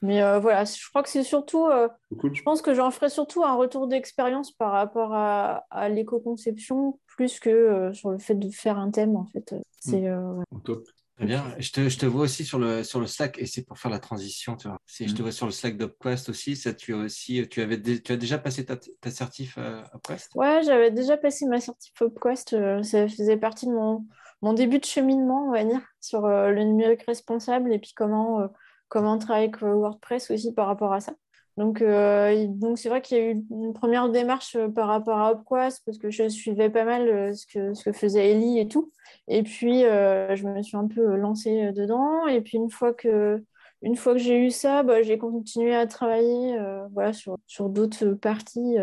Mais 0.02 0.22
euh, 0.22 0.40
voilà, 0.40 0.64
je 0.64 0.88
crois 0.90 1.02
que 1.02 1.10
c'est 1.10 1.24
surtout, 1.24 1.66
euh, 1.66 1.90
Cool. 2.20 2.36
je 2.36 2.44
pense 2.44 2.62
que 2.62 2.76
j'en 2.76 2.92
ferai 2.92 3.10
surtout 3.10 3.44
un 3.44 3.56
retour 3.56 3.88
d'expérience 3.88 4.52
par 4.52 4.72
rapport 4.72 5.12
à, 5.14 5.66
à 5.72 5.90
l'éco-conception 5.90 7.00
plus 7.18 7.42
que 7.42 7.50
euh, 7.50 7.94
sur 7.94 8.12
le 8.12 8.20
fait 8.20 8.36
de 8.36 8.50
faire 8.50 8.78
un 8.80 8.92
thème 8.92 9.18
en 9.18 9.26
fait. 9.26 9.54
C'est 9.80 10.08
euh, 10.08 10.22
ouais. 10.34 10.46
Au 10.52 10.60
top. 10.60 10.88
Très 11.18 11.26
bien. 11.26 11.56
Je 11.58 11.72
te, 11.72 11.90
je 11.90 11.98
te 11.98 12.06
vois 12.06 12.22
aussi 12.22 12.46
sur 12.46 12.60
le, 12.60 12.84
sur 12.84 13.00
le 13.00 13.08
Slack, 13.08 13.40
et 13.40 13.48
c'est 13.48 13.64
pour 13.64 13.80
faire 13.80 13.90
la 13.90 13.98
transition. 13.98 14.56
Tu 14.56 14.68
vois. 14.68 14.78
Si 14.86 15.08
je 15.08 15.16
te 15.16 15.24
vois 15.24 15.32
sur 15.32 15.48
le 15.48 15.52
Slack 15.52 15.76
d'UpQuest 15.76 16.30
aussi, 16.30 16.56
ça, 16.56 16.74
tu, 16.76 16.94
as 16.94 16.98
aussi 16.98 17.48
tu, 17.50 17.62
avais 17.62 17.78
dé- 17.78 18.02
tu 18.04 18.12
as 18.12 18.18
déjà 18.18 18.38
passé 18.38 18.64
ta, 18.66 18.78
ta 18.78 19.10
certif 19.10 19.58
euh, 19.58 19.82
UpQuest? 19.96 20.32
Ouais, 20.36 20.62
j'avais 20.64 20.92
déjà 20.92 21.18
passé 21.18 21.48
ma 21.48 21.60
certif 21.60 21.92
PopQuest. 21.96 22.54
euh, 22.54 22.84
ça 22.84 23.08
faisait 23.08 23.38
partie 23.38 23.66
de 23.66 23.72
mon, 23.72 24.06
mon 24.44 24.54
début 24.54 24.78
de 24.78 24.86
cheminement, 24.86 25.48
on 25.48 25.52
va 25.52 25.64
dire, 25.64 25.82
sur 26.02 26.26
euh, 26.26 26.52
le 26.52 26.64
numérique 26.64 27.02
responsable 27.08 27.74
et 27.74 27.80
puis 27.80 27.94
comment, 27.96 28.42
euh, 28.42 28.48
comment 28.88 29.18
travailler 29.18 29.48
avec 29.48 29.64
euh, 29.64 29.74
WordPress 29.74 30.30
aussi 30.30 30.54
par 30.54 30.68
rapport 30.68 30.94
à 30.94 31.00
ça. 31.00 31.14
Donc, 31.58 31.82
euh, 31.82 32.46
donc 32.48 32.78
c'est 32.78 32.88
vrai 32.88 33.02
qu'il 33.02 33.18
y 33.18 33.20
a 33.20 33.32
eu 33.32 33.44
une 33.50 33.74
première 33.74 34.10
démarche 34.10 34.56
euh, 34.56 34.70
par 34.70 34.88
rapport 34.88 35.18
à 35.18 35.34
UpQuest 35.34 35.82
parce 35.84 35.98
que 35.98 36.12
je 36.12 36.30
suivais 36.30 36.70
pas 36.70 36.86
mal 36.86 37.10
euh, 37.10 37.34
ce 37.34 37.48
que, 37.48 37.74
ce 37.74 37.84
que 37.84 37.92
faisait 37.92 38.32
Ellie 38.32 38.60
et 38.60 38.68
tout. 38.68 38.92
Et 39.28 39.42
puis, 39.42 39.82
je 39.82 40.48
me 40.48 40.62
suis 40.62 40.78
un 40.78 40.88
peu 40.88 41.16
lancée 41.16 41.72
dedans. 41.74 42.28
Et 42.28 42.40
puis, 42.40 42.58
une 42.58 42.70
fois 42.70 42.94
que, 42.94 43.44
une 43.82 43.96
fois 43.98 44.14
que 44.14 44.20
j'ai 44.20 44.40
eu 44.40 44.52
ça, 44.52 44.84
bah, 44.84 45.02
j'ai 45.02 45.18
continué 45.18 45.76
à 45.76 45.86
travailler 45.86 46.58
voilà, 46.94 47.12
sur, 47.12 47.38
sur 47.46 47.68
d'autres 47.68 48.12
parties, 48.12 48.78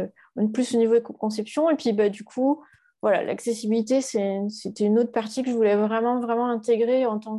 plus 0.53 0.75
au 0.75 0.79
niveau 0.79 0.95
de 0.95 1.01
conception. 1.01 1.71
Et 1.71 1.77
puis, 1.77 1.95
bah, 1.95 2.11
du 2.11 2.25
coup, 2.25 2.63
voilà, 3.01 3.23
l'accessibilité, 3.23 4.03
c'était 4.03 4.85
une 4.85 4.99
autre 4.99 5.13
partie 5.13 5.43
que 5.43 5.51
je 5.51 5.55
voulais 5.55 5.77
vraiment, 5.77 6.21
vraiment 6.21 6.49
intégrer 6.49 7.07
en 7.07 7.19
tant 7.19 7.39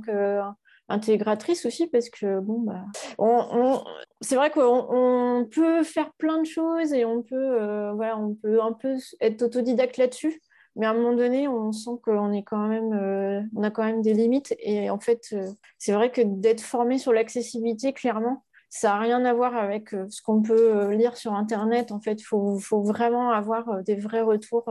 qu'intégratrice 0.88 1.66
aussi, 1.66 1.88
parce 1.88 2.10
que, 2.10 2.40
bon, 2.40 2.60
bah, 2.62 2.86
on, 3.18 3.84
c'est 4.22 4.36
vrai 4.36 4.50
qu'on 4.50 4.88
on 4.90 5.46
peut 5.46 5.84
faire 5.84 6.12
plein 6.14 6.40
de 6.40 6.46
choses 6.46 6.94
et 6.94 7.06
on 7.06 7.22
peut, 7.22 7.36
euh, 7.36 7.94
voilà, 7.94 8.18
on 8.18 8.34
peut 8.36 8.62
un 8.62 8.74
peu 8.74 8.96
être 9.22 9.42
autodidacte 9.44 9.98
là-dessus. 9.98 10.42
Mais 10.76 10.86
à 10.86 10.90
un 10.90 10.94
moment 10.94 11.14
donné, 11.16 11.48
on 11.48 11.72
sent 11.72 11.92
qu'on 12.04 12.34
est 12.34 12.44
quand 12.44 12.68
même, 12.68 12.92
euh, 12.94 13.42
on 13.56 13.64
a 13.64 13.72
quand 13.72 13.86
même 13.86 14.02
des 14.02 14.14
limites. 14.14 14.54
Et 14.60 14.90
en 14.90 15.00
fait, 15.00 15.30
euh, 15.32 15.50
c'est 15.78 15.94
vrai 15.94 16.12
que 16.12 16.22
d'être 16.22 16.62
formé 16.62 16.98
sur 16.98 17.14
l'accessibilité, 17.14 17.94
clairement, 17.94 18.44
ça 18.70 18.90
n'a 18.90 19.00
rien 19.00 19.24
à 19.24 19.34
voir 19.34 19.56
avec 19.56 19.92
ce 19.92 20.22
qu'on 20.22 20.42
peut 20.42 20.92
lire 20.92 21.16
sur 21.16 21.34
Internet. 21.34 21.94
En 21.94 22.02
fait, 22.02 22.20
il 22.20 22.26
faut, 22.26 22.60
faut 22.60 22.82
vraiment 22.82 23.32
avoir 23.32 23.84
des 23.84 23.96
vrais 23.96 24.22
retours 24.22 24.66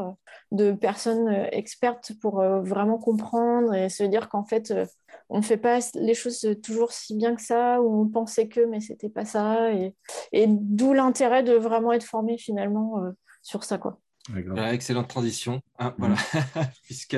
de 0.51 0.73
personnes 0.73 1.29
expertes 1.53 2.13
pour 2.21 2.43
vraiment 2.43 2.99
comprendre 2.99 3.73
et 3.73 3.89
se 3.89 4.05
dire 4.05 4.29
qu'en 4.29 4.45
fait, 4.45 4.75
on 5.35 5.39
ne 5.39 5.43
fait 5.43 5.57
pas 5.57 5.81
les 5.97 6.15
choses 6.15 6.47
toujours 6.63 6.93
si 6.93 7.17
bien 7.17 7.35
que 7.35 7.43
ça, 7.43 7.83
ou 7.83 8.03
on 8.03 8.09
pensait 8.09 8.47
que, 8.47 8.65
mais 8.65 8.79
c'était 8.79 9.09
pas 9.09 9.25
ça. 9.25 9.73
Et, 9.73 9.93
et 10.31 10.47
d'où 10.49 10.93
l'intérêt 10.93 11.43
de 11.43 11.55
vraiment 11.55 11.93
être 11.93 12.05
formé 12.05 12.39
finalement 12.39 13.03
euh, 13.03 13.11
sur 13.43 13.65
ça, 13.65 13.77
quoi. 13.79 13.99
Voilà, 14.29 14.73
excellente 14.73 15.09
transition. 15.09 15.61
hein, 15.81 15.93
voilà. 15.99 16.15
Puisque 16.85 17.17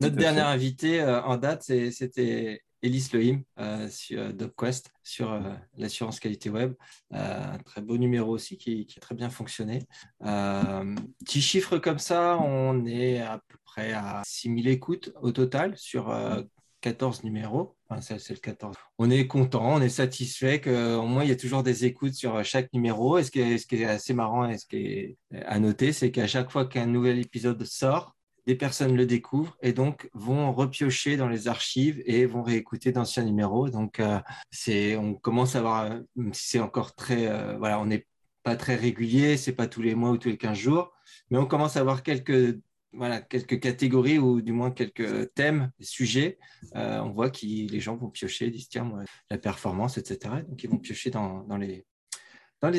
notre 0.00 0.14
dernière 0.14 0.46
fait. 0.46 0.52
invitée 0.52 1.00
euh, 1.00 1.20
en 1.24 1.36
date, 1.36 1.64
c'était 1.64 2.62
Elise 2.80 3.12
Lehim 3.12 3.42
euh, 3.58 3.88
sur 3.88 4.20
euh, 4.20 4.32
DocQuest, 4.32 4.90
sur 5.02 5.32
euh, 5.32 5.40
l'assurance 5.76 6.20
qualité 6.20 6.50
web. 6.50 6.74
Euh, 7.12 7.54
un 7.54 7.58
très 7.58 7.82
beau 7.82 7.98
numéro 7.98 8.30
aussi 8.30 8.56
qui, 8.56 8.86
qui 8.86 9.00
a 9.00 9.02
très 9.02 9.16
bien 9.16 9.30
fonctionné. 9.30 9.80
Euh, 10.24 10.94
petit 11.24 11.42
chiffre 11.42 11.78
comme 11.78 11.98
ça, 11.98 12.38
on 12.38 12.86
est 12.86 13.20
à 13.20 13.42
peu 13.48 13.58
près 13.64 13.92
à 13.94 14.22
6000 14.24 14.68
écoutes 14.68 15.12
au 15.20 15.32
total 15.32 15.76
sur 15.76 16.10
euh, 16.10 16.40
14 16.80 17.24
numéros. 17.24 17.76
C'est 18.00 18.30
le 18.30 18.36
14. 18.36 18.76
On 18.98 19.10
est 19.10 19.26
content, 19.26 19.74
on 19.74 19.80
est 19.80 19.88
satisfait 19.88 20.60
qu'au 20.60 21.02
moins 21.02 21.24
il 21.24 21.30
y 21.30 21.32
a 21.32 21.36
toujours 21.36 21.62
des 21.62 21.84
écoutes 21.86 22.14
sur 22.14 22.44
chaque 22.44 22.72
numéro. 22.72 23.18
Et 23.18 23.24
ce 23.24 23.30
qui 23.30 23.40
est, 23.40 23.84
assez 23.84 24.14
marrant 24.14 24.48
et 24.48 24.58
ce 24.58 24.66
qui 24.66 24.76
est 24.76 25.16
à 25.46 25.58
noter, 25.58 25.92
c'est 25.92 26.10
qu'à 26.10 26.26
chaque 26.26 26.50
fois 26.50 26.66
qu'un 26.66 26.86
nouvel 26.86 27.18
épisode 27.18 27.64
sort, 27.64 28.14
des 28.48 28.54
personnes 28.54 28.96
le 28.96 29.04
découvrent 29.04 29.58
et 29.60 29.74
donc 29.74 30.08
vont 30.14 30.52
repiocher 30.52 31.18
dans 31.18 31.28
les 31.28 31.48
archives 31.48 32.02
et 32.06 32.24
vont 32.24 32.42
réécouter 32.42 32.92
d'anciens 32.92 33.22
numéros. 33.22 33.68
Donc, 33.68 34.00
euh, 34.00 34.18
c'est, 34.50 34.96
on 34.96 35.12
commence 35.12 35.54
à 35.54 35.58
avoir, 35.58 35.84
euh, 35.84 36.00
même 36.16 36.32
si 36.32 36.48
c'est 36.48 36.58
encore 36.58 36.94
très, 36.94 37.28
euh, 37.28 37.58
voilà, 37.58 37.78
on 37.78 37.84
n'est 37.84 38.06
pas 38.42 38.56
très 38.56 38.74
régulier, 38.74 39.36
c'est 39.36 39.52
pas 39.52 39.66
tous 39.66 39.82
les 39.82 39.94
mois 39.94 40.10
ou 40.12 40.16
tous 40.16 40.30
les 40.30 40.38
15 40.38 40.56
jours, 40.56 40.92
mais 41.30 41.36
on 41.36 41.44
commence 41.44 41.76
à 41.76 41.80
avoir 41.80 42.02
quelques, 42.02 42.58
voilà, 42.92 43.20
quelques 43.20 43.60
catégories 43.60 44.18
ou 44.18 44.40
du 44.40 44.52
moins 44.52 44.70
quelques 44.70 45.32
thèmes, 45.34 45.70
sujets. 45.80 46.38
Euh, 46.74 47.00
on 47.00 47.10
voit 47.10 47.30
que 47.30 47.44
les 47.44 47.80
gens 47.80 47.96
vont 47.96 48.08
piocher, 48.08 48.50
disent 48.50 48.68
tiens, 48.68 48.90
la 49.30 49.38
performance, 49.38 49.98
etc. 49.98 50.36
Donc, 50.48 50.62
ils 50.62 50.70
vont 50.70 50.78
piocher 50.78 51.10
dans, 51.10 51.44
les, 51.58 51.84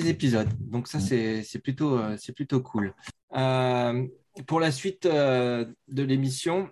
épisodes. 0.09 0.49
Donc 0.59 0.87
ça, 0.87 0.99
c'est 0.99 1.41
euh, 1.41 2.31
plutôt 2.35 2.61
cool. 2.61 2.93
Euh, 3.35 4.07
pour 4.47 4.59
la 4.59 4.71
suite 4.71 5.05
de 5.05 6.03
l'émission, 6.03 6.69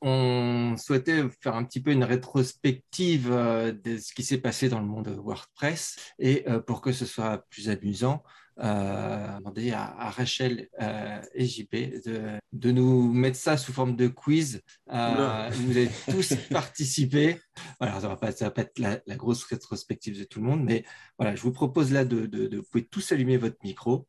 on 0.00 0.76
souhaitait 0.76 1.24
faire 1.40 1.56
un 1.56 1.64
petit 1.64 1.80
peu 1.80 1.90
une 1.90 2.04
rétrospective 2.04 3.30
de 3.30 3.98
ce 3.98 4.14
qui 4.14 4.22
s'est 4.22 4.38
passé 4.38 4.68
dans 4.68 4.78
le 4.78 4.86
monde 4.86 5.08
WordPress 5.08 5.96
et 6.20 6.44
pour 6.66 6.80
que 6.80 6.92
ce 6.92 7.06
soit 7.06 7.44
plus 7.50 7.68
amusant, 7.68 8.22
euh, 8.60 9.38
demander 9.38 9.70
à, 9.72 9.84
à 9.84 10.10
Rachel 10.10 10.68
euh, 10.80 11.20
et 11.34 11.46
JP 11.46 11.74
de, 12.06 12.38
de 12.52 12.70
nous 12.72 13.12
mettre 13.12 13.36
ça 13.38 13.56
sous 13.56 13.72
forme 13.72 13.94
de 13.96 14.08
quiz. 14.08 14.60
Euh, 14.92 15.50
vous 15.52 15.70
allez 15.76 15.90
tous 16.10 16.34
participer. 16.50 17.40
Voilà, 17.80 17.94
ça 18.00 18.06
ne 18.08 18.12
va, 18.12 18.16
pas- 18.16 18.32
ça 18.32 18.46
va 18.46 18.50
pas 18.50 18.62
être 18.62 18.78
la, 18.78 18.98
la 19.06 19.16
grosse 19.16 19.44
rétrospective 19.44 20.18
de 20.18 20.24
tout 20.24 20.40
le 20.40 20.46
monde, 20.46 20.64
mais 20.64 20.84
voilà, 21.18 21.34
je 21.36 21.42
vous 21.42 21.52
propose 21.52 21.92
là 21.92 22.04
de, 22.04 22.26
de, 22.26 22.46
de- 22.46 22.56
vous 22.58 22.64
pouvez 22.70 22.86
tous 22.86 23.12
allumer 23.12 23.36
votre 23.36 23.58
micro 23.62 24.06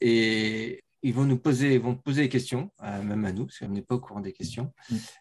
et 0.00 0.82
ils 1.02 1.12
vont 1.14 1.24
nous 1.24 1.38
poser, 1.38 1.74
ils 1.74 1.80
vont 1.80 1.94
poser 1.96 2.22
des 2.22 2.28
questions, 2.28 2.70
même 2.82 3.24
à 3.24 3.32
nous, 3.32 3.46
parce 3.46 3.58
qu'on 3.58 3.68
n'est 3.68 3.82
pas 3.82 3.94
au 3.96 4.00
courant 4.00 4.20
des 4.20 4.32
questions. 4.32 4.72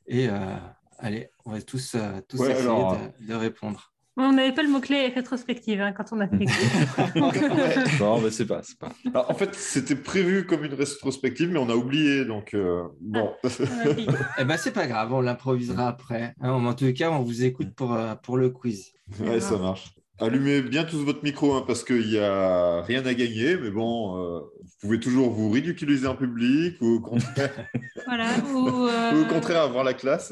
Et 0.07 0.29
euh, 0.29 0.55
allez, 0.97 1.29
on 1.45 1.51
va 1.51 1.61
tous, 1.61 1.95
tous 2.27 2.39
Ouais, 2.39 2.51
essayer 2.51 2.61
alors, 2.61 2.97
de, 3.19 3.27
de 3.27 3.33
répondre. 3.33 3.92
On 4.15 4.33
n'avait 4.33 4.51
pas 4.51 4.61
le 4.61 4.69
mot-clé 4.69 5.07
rétrospective 5.07 5.81
hein, 5.81 5.91
quand 5.91 6.05
on 6.11 6.19
a 6.19 6.27
fait 6.27 6.45
Non, 7.99 8.21
mais 8.21 8.29
c'est 8.29 8.45
pas, 8.45 8.61
c'est 8.61 8.77
pas. 8.77 8.89
Alors, 9.07 9.31
en 9.31 9.33
fait, 9.33 9.55
c'était 9.55 9.95
prévu 9.95 10.45
comme 10.45 10.63
une 10.63 10.75
rétrospective, 10.75 11.49
mais 11.49 11.57
on 11.57 11.69
a 11.69 11.75
oublié, 11.75 12.23
donc 12.25 12.53
euh, 12.53 12.83
bon. 13.01 13.31
Eh 14.37 14.45
ben, 14.45 14.57
c'est 14.57 14.71
pas 14.71 14.85
grave, 14.85 15.13
on 15.13 15.21
l'improvisera 15.21 15.87
après. 15.87 16.35
Hein, 16.41 16.51
en 16.51 16.73
tout 16.73 16.93
cas, 16.93 17.09
on 17.09 17.23
vous 17.23 17.43
écoute 17.43 17.73
pour, 17.75 17.93
euh, 17.93 18.13
pour 18.15 18.37
le 18.37 18.49
quiz. 18.49 18.93
Ouais, 19.19 19.39
ça 19.39 19.57
marche. 19.57 19.95
Allumez 20.19 20.61
bien 20.61 20.83
tous 20.83 21.03
votre 21.03 21.23
micro 21.23 21.55
hein, 21.55 21.63
parce 21.65 21.83
qu'il 21.83 22.07
n'y 22.07 22.19
a 22.19 22.83
rien 22.83 23.03
à 23.03 23.13
gagner, 23.15 23.57
mais 23.57 23.71
bon, 23.71 24.15
euh, 24.17 24.39
vous 24.39 24.71
pouvez 24.79 24.99
toujours 24.99 25.31
vous 25.31 25.49
ridiculiser 25.49 26.05
en 26.05 26.15
public 26.15 26.75
ou 26.81 26.97
au 26.97 26.99
contraire, 26.99 27.67
voilà. 28.05 28.29
Ou, 28.53 28.87
euh, 28.87 29.13
ou 29.13 29.23
au 29.23 29.25
contraire 29.25 29.63
avoir 29.63 29.83
la 29.83 29.95
classe. 29.95 30.31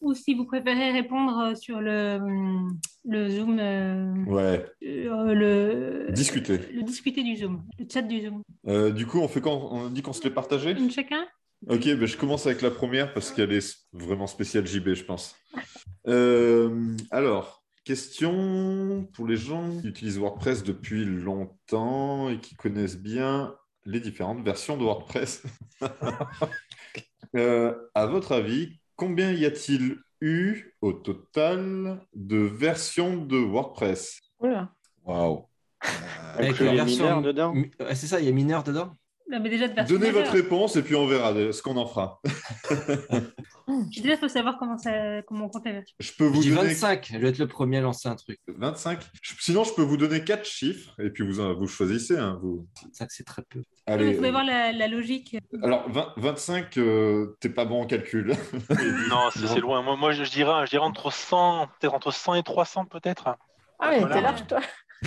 Ou 0.00 0.14
si 0.14 0.34
vous 0.34 0.44
préférez 0.44 0.92
répondre 0.92 1.56
sur 1.56 1.80
le, 1.80 2.16
hum, 2.16 2.78
le 3.04 3.28
Zoom, 3.30 3.58
euh, 3.58 4.14
Ouais, 4.26 4.64
euh, 4.84 5.34
le, 5.34 6.12
discuter. 6.12 6.58
le 6.72 6.82
discuter 6.82 7.22
du 7.22 7.36
Zoom, 7.36 7.64
le 7.78 7.86
chat 7.92 8.02
du 8.02 8.20
Zoom. 8.22 8.42
Euh, 8.66 8.90
du 8.90 9.06
coup, 9.06 9.18
on 9.18 9.28
fait 9.28 9.40
quand 9.40 9.68
On 9.72 9.88
dit 9.88 10.02
qu'on 10.02 10.12
se 10.12 10.22
les 10.24 10.30
partageait 10.30 10.72
Une 10.72 10.90
chacun? 10.90 11.26
Ok, 11.68 11.84
ben 11.86 12.06
je 12.06 12.16
commence 12.16 12.46
avec 12.46 12.62
la 12.62 12.70
première 12.70 13.12
parce 13.12 13.32
qu'elle 13.32 13.52
est 13.52 13.76
vraiment 13.92 14.28
spéciale 14.28 14.64
JB, 14.66 14.94
je 14.94 15.02
pense. 15.04 15.34
Euh, 16.06 16.94
alors, 17.10 17.64
question 17.84 19.08
pour 19.12 19.26
les 19.26 19.36
gens 19.36 19.80
qui 19.80 19.88
utilisent 19.88 20.18
WordPress 20.18 20.62
depuis 20.62 21.04
longtemps 21.04 22.28
et 22.28 22.38
qui 22.38 22.54
connaissent 22.54 22.98
bien 22.98 23.56
les 23.86 23.98
différentes 23.98 24.44
versions 24.44 24.76
de 24.76 24.84
WordPress. 24.84 25.42
Euh, 27.36 27.74
à 27.94 28.06
votre 28.06 28.32
avis, 28.32 28.80
combien 28.98 29.32
y 29.32 29.46
a-t-il 29.46 29.96
eu 30.20 30.74
au 30.82 30.92
total 30.92 32.00
de 32.14 32.38
versions 32.38 33.16
de 33.16 33.38
WordPress? 33.38 34.20
Oula. 34.40 34.74
Waouh. 35.04 35.46
Avec 36.34 36.56
version- 36.56 37.04
mineurs 37.04 37.22
dedans 37.22 37.54
ouais, 37.54 37.94
c'est 37.94 38.08
ça, 38.08 38.20
il 38.20 38.26
y 38.26 38.28
a 38.28 38.32
mineur 38.32 38.64
dedans? 38.64 38.92
Non, 39.30 39.40
mais 39.40 39.50
déjà 39.50 39.68
de 39.68 39.74
version 39.74 39.98
Donnez 39.98 40.10
votre 40.10 40.30
réponse 40.32 40.76
et 40.76 40.82
puis 40.82 40.94
on 40.94 41.06
verra 41.06 41.32
de- 41.34 41.52
ce 41.52 41.62
qu'on 41.62 41.76
en 41.76 41.86
fera. 41.86 42.20
Déjà, 43.94 44.12
il 44.14 44.16
faut 44.16 44.28
savoir 44.28 44.56
comment, 44.58 44.78
ça, 44.78 45.20
comment 45.22 45.44
on 45.44 45.48
compte 45.50 45.66
la 45.66 45.72
version. 45.72 45.94
Je 46.00 46.12
peux 46.16 46.24
vous 46.24 46.36
Je 46.42 46.48
dis 46.48 46.54
donner 46.54 46.68
25, 46.68 47.10
je 47.12 47.18
vais 47.18 47.28
être 47.28 47.38
le 47.38 47.46
premier 47.46 47.76
à 47.78 47.80
lancer 47.82 48.08
un 48.08 48.16
truc. 48.16 48.38
25. 48.48 49.00
Je- 49.20 49.34
Sinon, 49.40 49.64
je 49.64 49.74
peux 49.74 49.82
vous 49.82 49.98
donner 49.98 50.24
quatre 50.24 50.46
chiffres 50.46 50.94
et 51.00 51.10
puis 51.10 51.26
vous, 51.30 51.54
vous 51.54 51.66
choisissez. 51.66 52.16
hein, 52.16 52.38
vous. 52.42 52.66
25, 52.84 53.10
c'est 53.10 53.24
très 53.24 53.42
peu. 53.42 53.58
Vous 53.86 54.14
pouvez 54.14 54.30
voir 54.30 54.44
la, 54.44 54.72
la 54.72 54.88
logique. 54.88 55.36
Alors, 55.62 55.90
20 55.90 56.14
25, 56.16 56.78
euh, 56.78 57.36
t'es 57.40 57.50
pas 57.50 57.66
bon 57.66 57.82
en 57.82 57.86
calcul. 57.86 58.34
Non, 59.10 59.28
c'est 59.34 59.60
loin. 59.60 59.82
Moi, 59.82 59.96
moi, 59.96 60.12
je, 60.12 60.24
je 60.24 60.30
dirais, 60.30 60.64
je 60.64 60.70
dirais 60.70 60.84
entre 60.84 61.12
100, 61.12 61.68
peut-être 61.78 61.94
entre 61.94 62.10
100 62.10 62.34
et 62.36 62.42
300 62.42 62.86
peut-être. 62.86 63.28
Ah, 63.78 63.90
mais 63.90 64.00
Voilà. 64.00 64.14
t'es 64.14 64.20
large, 64.22 64.46
toi. 64.46 64.60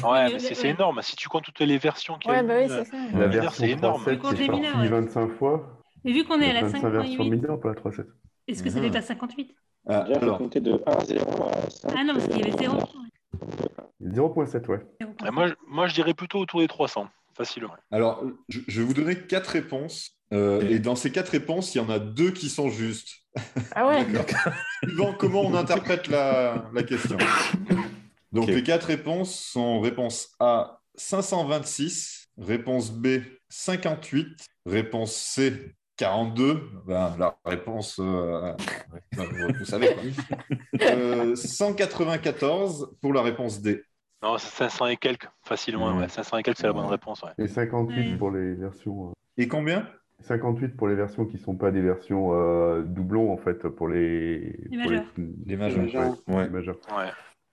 Ouais, 0.04 0.32
mais- 0.32 0.39
c'est 0.39 0.49
ouais. 0.49 0.56
c'est 0.56 0.69
énorme. 0.69 1.01
Si 1.01 1.15
tu 1.15 1.27
comptes 1.27 1.43
toutes 1.43 1.60
les 1.60 1.77
versions 1.77 2.17
qu'il 2.17 2.32
y 2.32 2.34
a 2.34 2.38
Ouais, 2.38 2.43
eu, 2.43 2.47
bah 2.47 2.54
oui, 2.60 2.71
euh, 2.71 2.84
c'est 2.86 2.91
ça. 2.91 2.97
La 3.19 3.27
version 3.27 3.51
c'est 3.65 3.71
énorme. 3.71 4.01
3.7 4.04 4.17
Compte 4.19 4.32
qui 4.34 4.38
les 4.39 4.45
est 4.45 4.49
mineurs, 4.49 4.71
sortie 4.71 4.88
ouais. 4.88 5.01
25 5.01 5.27
fois. 5.38 5.77
Mais 6.04 6.13
vu 6.13 6.23
qu'on 6.23 6.39
est 6.41 6.49
à 6.49 6.54
la 6.54 6.62
25 6.62 6.88
versions 6.89 7.23
5.8, 7.23 7.30
mineures 7.30 7.60
pour 7.60 7.69
la 7.69 7.75
3.7. 7.75 8.06
est-ce 8.47 8.63
que 8.63 8.69
ça 8.69 8.80
à 8.80 9.01
58 9.01 9.56
Ah, 9.88 10.04
Déjà, 10.04 10.19
faut 10.19 10.25
alors, 10.25 10.38
compter 10.38 10.60
de 10.62 10.82
1 10.86 10.91
à 10.91 11.06
0 11.06 11.43
à 11.43 11.69
5. 11.69 11.93
Ah 11.97 12.04
non, 12.04 12.13
parce 12.13 12.27
qu'il 12.27 12.38
y 12.39 12.43
avait 12.49 12.58
0. 12.58 12.77
0.7, 14.04 14.67
ouais. 14.67 14.80
moi, 15.32 15.47
je- 15.47 15.54
moi, 15.67 15.88
je 15.88 15.93
dirais 15.93 16.13
plutôt 16.13 16.39
autour 16.39 16.60
des 16.62 16.67
300, 16.67 17.08
facilement. 17.36 17.73
alors, 17.91 18.23
je, 18.49 18.60
je 18.67 18.82
vais 18.82 18.88
vous 18.88 18.93
donner 18.93 19.15
quatre 19.15 19.47
réponses. 19.47 20.17
euh, 20.34 20.62
et 20.69 20.80
dans 20.80 20.95
ces 20.95 21.12
quatre 21.12 21.30
réponses, 21.30 21.75
il 21.75 21.80
y 21.80 21.82
en 21.82 21.89
a 21.89 21.99
deux 21.99 22.32
qui 22.32 22.47
sont 22.49 22.69
justes. 22.69 23.10
Ah 23.75 23.86
ouais. 23.88 24.06
Suivant 24.84 25.13
comment 25.17 25.41
on 25.41 25.54
interprète 25.56 26.08
la, 26.08 26.65
la 26.73 26.84
question. 26.84 27.17
Donc, 28.32 28.48
les 28.48 28.63
quatre 28.63 28.86
réponses 28.86 29.36
sont 29.36 29.80
réponse 29.82 30.34
A 30.39 30.80
526, 30.96 32.30
réponse 32.38 32.91
B 32.91 33.08
58, 33.50 34.28
réponse 34.65 35.13
C 35.13 35.76
42. 35.98 36.62
Ben, 36.88 37.15
la 37.20 37.38
réponse, 37.46 38.00
euh, 38.00 38.54
ben, 39.17 39.24
vous, 39.26 39.54
vous 39.60 39.65
savez. 39.65 39.89
quoi. 39.96 40.38
Euh, 40.82 41.36
194 41.36 42.96
pour 43.02 43.13
la 43.13 43.22
réponse 43.22 43.62
D. 43.62 43.84
Non, 44.24 44.38
c'est 44.38 44.50
500 44.56 44.88
et 44.88 44.98
quelques, 44.98 45.28
facilement. 45.44 45.91
Mhm. 45.94 46.02
Ouais. 46.02 46.08
500 46.08 46.38
et 46.38 46.44
quelques, 46.44 46.58
c'est 46.58 46.67
la 46.67 46.74
bonne 46.74 46.86
réponse. 46.86 47.22
Ouais. 47.24 47.32
Et 47.44 47.48
58 47.48 48.12
Ouais. 48.12 48.17
pour 48.17 48.32
les 48.32 48.54
versions. 48.56 49.10
euh, 49.10 49.13
Et 49.38 49.48
combien? 49.48 49.88
58 50.22 50.78
pour 50.78 50.88
les 50.88 50.96
versions 50.96 51.26
qui 51.26 51.38
ne 51.38 51.41
sont 51.41 51.56
pas 51.56 51.72
des 51.72 51.82
versions 51.82 52.32
euh, 52.34 52.84
doublons, 52.84 53.34
en 53.34 53.38
fait, 53.38 53.67
pour 53.67 53.88
les. 53.88 54.56
Les 54.70 54.78
pour 54.78 54.91
majeurs. 54.91 55.06
Les 55.46 55.58
majeurs. 55.58 55.94
ouais, 56.28 56.36
Ouais. 56.36 56.44
les 56.46 56.50
majeurs. 56.52 56.78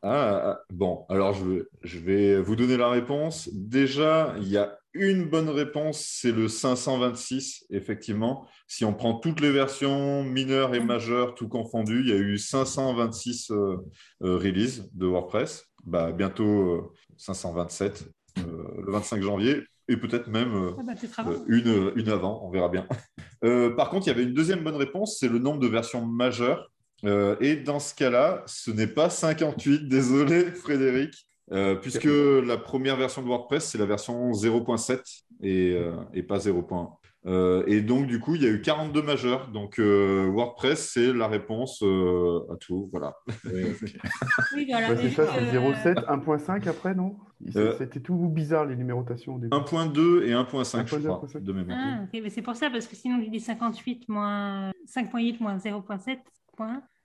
Ah, 0.03 0.43
ah, 0.45 0.61
bon, 0.73 1.05
alors 1.09 1.33
je 1.35 1.45
vais, 1.45 1.63
je 1.83 1.99
vais 1.99 2.41
vous 2.41 2.55
donner 2.55 2.77
la 2.77 2.89
réponse. 2.89 3.49
Déjà, 3.53 4.35
il 4.39 4.49
y 4.49 4.57
a 4.57 4.79
une 4.95 5.25
bonne 5.29 5.49
réponse, 5.49 6.05
c'est 6.07 6.31
le 6.31 6.49
526, 6.49 7.67
effectivement. 7.71 8.47
Si 8.69 8.85
on 8.85 8.95
prend 8.95 9.15
toutes 9.15 9.41
les 9.41 9.51
versions 9.51 10.23
mineures 10.23 10.75
et 10.75 10.81
majeures, 10.81 11.35
tout 11.35 11.49
confondu, 11.49 12.01
il 12.01 12.09
y 12.09 12.13
a 12.13 12.17
eu 12.17 12.39
526 12.39 13.51
euh, 13.51 13.77
euh, 14.23 14.37
releases 14.37 14.89
de 14.95 15.07
WordPress. 15.07 15.67
Bah, 15.85 16.13
bientôt 16.13 16.45
euh, 16.45 16.93
527, 17.17 18.09
euh, 18.39 18.43
le 18.87 18.93
25 18.93 19.21
janvier, 19.21 19.63
et 19.89 19.97
peut-être 19.97 20.29
même 20.29 20.75
Ah 20.77 20.83
bah, 20.85 20.93
une, 21.49 21.93
une 21.97 22.09
avant, 22.09 22.41
on 22.45 22.51
verra 22.51 22.69
bien. 22.69 22.87
Par 23.77 23.91
contre, 23.91 24.07
il 24.07 24.11
y 24.11 24.13
avait 24.13 24.25
une 24.25 24.35
deuxième 24.35 24.63
bonne 24.63 24.77
réponse, 24.77 25.19
c'est 25.19 25.29
le 25.29 25.39
nombre 25.39 25.61
de 25.61 25.67
versions 25.67 26.05
majeures. 26.05 26.71
Euh, 27.05 27.37
et 27.41 27.57
dans 27.57 27.79
ce 27.79 27.95
cas-là, 27.95 28.43
ce 28.47 28.71
n'est 28.71 28.87
pas 28.87 29.11
58, 29.11 29.89
désolé 29.89 30.45
Frédéric, 30.53 31.27
euh, 31.53 31.75
puisque 31.77 32.05
la 32.05 32.57
première 32.59 32.97
version 32.97 33.23
de 33.23 33.29
WordPress, 33.29 33.65
c'est 33.71 33.79
la 33.79 33.87
version 33.87 34.33
0.7 34.33 35.01
et, 35.43 35.73
euh, 35.75 35.93
et 36.13 36.23
pas 36.23 36.39
0.1. 36.39 36.91
Euh, 37.27 37.65
et 37.67 37.81
donc, 37.83 38.07
du 38.07 38.21
coup, 38.21 38.37
il 38.37 38.43
y 38.43 38.47
a 38.47 38.49
eu 38.49 38.63
42 38.63 39.03
majeurs. 39.03 39.49
Donc, 39.49 39.79
euh, 39.81 40.27
WordPress, 40.33 40.91
c'est 40.95 41.13
la 41.13 41.27
réponse 41.27 41.83
euh, 41.83 42.41
à 42.53 42.57
tout. 42.57 42.89
Voilà. 42.93 43.15
Oui, 44.55 44.67
voilà. 44.71 44.91
Ouais, 44.91 44.97
c'est 44.97 45.11
ça, 45.11 45.27
c'est 45.35 45.41
que- 45.41 45.51
0.7, 45.51 46.05
1.5 46.09 46.69
après, 46.69 46.95
non? 46.95 47.17
Euh, 47.57 47.75
C'était 47.79 48.01
tout 48.01 48.15
bizarre, 48.29 48.67
les 48.67 48.77
numérotations 48.77 49.35
au 49.35 49.39
début. 49.39 49.55
1.2 49.55 50.23
et 50.25 50.33
1.5, 50.33 50.87
je 50.87 50.97
1.2, 50.97 51.03
crois, 51.03 51.21
1.5. 51.27 51.43
de 51.43 51.53
mémoire. 51.53 51.79
Ah, 51.81 52.19
c'est 52.31 52.43
pour 52.43 52.57
ça, 52.57 52.71
parce 52.71 52.87
que 52.87 52.97
sinon, 52.97 53.23
tu 53.23 53.31
dis 53.31 53.41
58 53.41 54.09
moins 54.09 54.71
5.8 54.87 55.37
moins 55.41 55.57
0.7. 55.59 56.19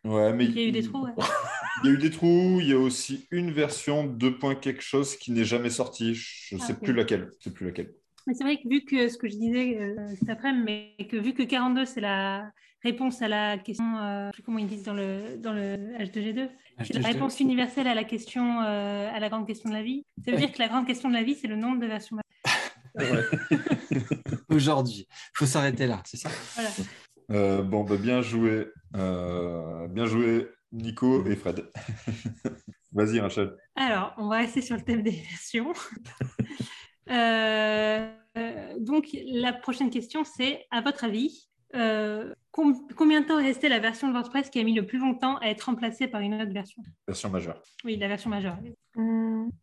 Ouais, 0.05 0.33
mais 0.33 0.45
Il 0.45 0.55
y 0.57 0.59
a 0.59 0.67
eu 0.67 0.71
des 0.71 0.83
trous, 0.83 1.03
ouais. 1.05 1.13
Il 1.83 1.87
y 1.87 1.89
a 1.89 1.93
eu 1.93 1.97
des 1.97 2.09
trous, 2.11 2.59
il 2.61 2.67
y 2.69 2.73
a 2.73 2.77
aussi 2.77 3.27
une 3.31 3.51
version 3.51 4.05
2. 4.05 4.37
quelque 4.61 4.81
chose 4.83 5.15
qui 5.17 5.31
n'est 5.31 5.43
jamais 5.43 5.69
sortie. 5.69 6.13
Je 6.15 6.55
ne 6.55 6.61
Ah, 6.61 6.65
sais 6.67 6.73
plus 6.75 6.93
laquelle. 6.93 7.31
Je 7.39 7.45
sais 7.45 7.51
plus 7.53 7.65
laquelle. 7.65 7.93
Mais 8.27 8.33
c'est 8.35 8.43
vrai 8.43 8.57
que 8.57 8.69
vu 8.69 8.85
que 8.85 9.09
ce 9.09 9.17
que 9.17 9.27
je 9.27 9.35
disais 9.35 9.77
euh, 9.81 9.95
cet 10.19 10.29
après-midi, 10.29 10.63
mais 10.97 11.07
que 11.07 11.17
vu 11.17 11.33
que 11.33 11.43
42, 11.43 11.85
c'est 11.85 11.99
la 11.99 12.51
réponse 12.83 13.21
à 13.21 13.27
la 13.27 13.57
question, 13.57 13.97
euh, 13.97 14.25
je 14.25 14.27
sais 14.27 14.31
plus 14.33 14.43
comment 14.43 14.59
ils 14.59 14.67
disent 14.67 14.83
dans 14.83 14.93
le, 14.93 15.37
dans 15.39 15.51
le 15.51 15.75
H2G2, 15.99 16.49
c'est 16.83 16.93
la 16.93 16.99
H2G2. 17.01 17.05
réponse 17.05 17.39
universelle 17.41 17.87
à 17.87 17.95
la 17.95 18.03
question, 18.05 18.61
euh, 18.61 19.09
à 19.13 19.19
la 19.19 19.29
grande 19.29 19.47
question 19.47 19.69
de 19.69 19.75
la 19.75 19.83
vie. 19.83 20.05
Ça 20.23 20.31
veut 20.31 20.37
Ouais. 20.37 20.45
dire 20.45 20.53
que 20.53 20.59
la 20.59 20.67
grande 20.69 20.85
question 20.87 21.09
de 21.09 21.15
la 21.15 21.23
vie, 21.23 21.35
c'est 21.35 21.47
le 21.47 21.55
nombre 21.57 21.79
de 21.79 21.87
versions. 21.87 22.17
Aujourd'hui, 24.49 25.07
il 25.09 25.31
faut 25.33 25.45
s'arrêter 25.45 25.87
là, 25.87 26.01
c'est 26.05 26.17
ça? 26.17 26.29
Voilà. 26.55 26.69
Euh, 27.33 27.61
bon, 27.63 27.83
bah, 27.83 27.97
bien 27.97 28.21
joué. 28.21 28.67
Euh, 28.95 29.87
bien 29.87 30.05
joué, 30.05 30.49
Nico 30.71 31.25
et 31.25 31.35
Fred. 31.35 31.65
Vas-y, 32.91 33.19
Rachel. 33.19 33.55
Alors, 33.75 34.13
on 34.17 34.27
va 34.27 34.37
rester 34.37 34.61
sur 34.61 34.75
le 34.75 34.83
thème 34.83 35.03
des 35.03 35.11
versions. 35.11 35.73
Euh, 37.09 38.09
donc, 38.79 39.09
la 39.25 39.51
prochaine 39.51 39.89
question, 39.89 40.23
c'est, 40.23 40.65
à 40.71 40.79
votre 40.79 41.03
avis, 41.03 41.49
euh, 41.75 42.33
com- 42.51 42.87
combien 42.95 43.19
de 43.19 43.27
temps 43.27 43.39
est 43.39 43.43
restée 43.47 43.67
la 43.67 43.79
version 43.79 44.07
de 44.07 44.13
WordPress 44.13 44.49
qui 44.49 44.59
a 44.59 44.63
mis 44.63 44.73
le 44.73 44.85
plus 44.85 44.99
longtemps 44.99 45.37
à 45.39 45.47
être 45.47 45.63
remplacée 45.63 46.07
par 46.07 46.21
une 46.21 46.33
autre 46.35 46.53
version? 46.53 46.81
Version 47.05 47.29
majeure. 47.29 47.61
Oui, 47.83 47.97
la 47.97 48.07
version 48.07 48.29
majeure. 48.29 48.57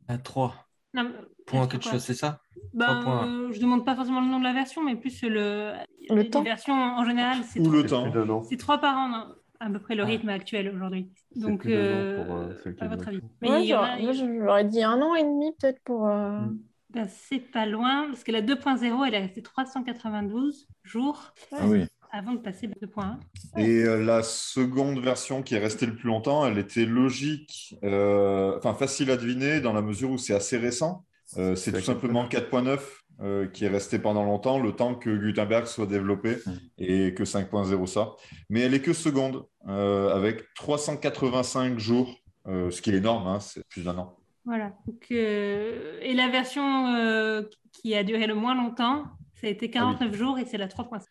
À 0.07 0.19
3 0.19 0.70
Non, 0.95 1.03
est-ce 1.05 1.69
quelque 1.69 1.83
quoi 1.83 1.93
chose, 1.93 2.03
c'est 2.03 2.15
ça? 2.15 2.41
Ben, 2.75 3.03
euh, 3.25 3.53
je 3.53 3.61
demande 3.61 3.85
pas 3.85 3.95
forcément 3.95 4.21
le 4.21 4.27
nom 4.27 4.39
de 4.39 4.45
la 4.45 4.53
version, 4.53 4.83
mais 4.85 4.97
plus 4.97 5.23
le, 5.23 5.73
Le 6.09 6.17
les 6.17 6.31
temps. 6.31 6.43
versions 6.43 6.75
en 6.75 7.05
général, 7.05 7.39
c'est 7.45 7.61
Ou 7.61 7.65
trois- 7.65 7.83
le 7.83 8.27
temps. 8.27 8.43
c'est 8.43 8.57
trois 8.57 8.79
par 8.79 8.97
an, 8.97 9.09
non 9.09 9.35
à 9.63 9.69
peu 9.69 9.79
près 9.79 9.95
le 9.95 10.05
rythme 10.05 10.31
actuel 10.31 10.71
aujourd'hui. 10.75 11.11
Donc, 11.37 11.67
euh, 11.67 12.25
pour, 12.25 12.35
euh, 12.35 12.55
celle 12.65 12.75
qui 12.77 12.83
à 12.83 12.89
votre 12.89 13.09
avis. 13.09 13.21
Mais 13.43 13.51
Ouais, 13.51 13.63
il 13.63 13.69
y 13.69 13.75
en 13.75 13.79
j'aurais 13.85 13.91
a- 13.91 13.99
moi, 13.99 14.13
j'aurais 14.13 14.65
dit 14.65 14.83
un 14.83 15.03
an 15.03 15.15
et 15.15 15.23
demi 15.23 15.53
peut-être 15.61 15.81
pour. 15.85 16.09
euh, 16.09 16.41
Mm. 16.41 16.59
Ben, 16.95 17.07
c'est 17.09 17.39
pas 17.39 17.67
loin, 17.67 18.07
parce 18.07 18.25
que 18.25 18.33
la 18.33 18.41
2.0, 18.41 19.05
elle 19.05 19.15
est 19.15 19.19
restée 19.19 19.43
392 19.43 20.67
jours 20.83 21.35
Ah 21.53 21.67
oui. 21.69 21.85
Avant 22.13 22.33
de 22.33 22.39
passer 22.39 22.67
à 22.67 22.87
2.1. 22.87 23.19
Et 23.59 23.85
euh, 23.85 24.03
la 24.03 24.23
seconde 24.23 24.99
version 25.01 25.43
qui 25.43 25.55
est 25.55 25.59
restée 25.59 25.87
le 25.87 25.95
plus 25.95 26.09
longtemps, 26.09 26.47
elle 26.47 26.59
était 26.59 26.87
logique, 26.87 27.77
euh, 27.85 28.57
enfin 28.57 28.75
facile 28.75 29.11
à 29.11 29.17
deviner 29.17 29.61
dans 29.61 29.73
la 29.73 29.83
mesure 29.83 30.11
où 30.11 30.19
c'est 30.19 30.35
assez 30.35 30.59
récent. 30.59 31.05
Euh, 31.37 31.55
c'est 31.55 31.73
tout 31.73 31.81
simplement 31.81 32.27
4.9 32.27 32.81
euh, 33.21 33.47
qui 33.47 33.65
est 33.65 33.69
resté 33.69 33.99
pendant 33.99 34.25
longtemps, 34.25 34.59
le 34.59 34.73
temps 34.73 34.95
que 34.95 35.11
Gutenberg 35.11 35.67
soit 35.67 35.87
développé 35.87 36.39
et 36.79 37.15
que 37.15 37.25
5.0 37.25 37.87
ça. 37.87 38.13
Mais 38.49 38.61
elle 38.61 38.75
est 38.75 38.81
que 38.81 38.93
seconde, 38.93 39.45
euh, 39.69 40.15
avec 40.15 40.53
385 40.55 41.79
jours, 41.79 42.17
euh, 42.49 42.71
ce 42.71 42.81
qui 42.83 42.91
est 42.91 42.97
énorme, 42.97 43.27
hein, 43.27 43.39
c'est 43.41 43.67
plus 43.69 43.85
d'un 43.85 43.99
an. 43.99 44.17
Voilà. 44.45 44.73
Donc, 44.87 45.07
euh, 45.11 45.99
et 46.01 46.15
la 46.15 46.29
version 46.29 46.95
euh, 46.95 47.43
qui 47.73 47.95
a 47.95 48.03
duré 48.05 48.27
le 48.27 48.35
moins 48.35 48.55
longtemps, 48.55 49.05
ça 49.35 49.47
a 49.47 49.51
été 49.51 49.71
49 49.71 50.15
jours 50.15 50.39
et 50.39 50.45
c'est 50.45 50.59
la 50.59 50.67
3.5. 50.67 51.05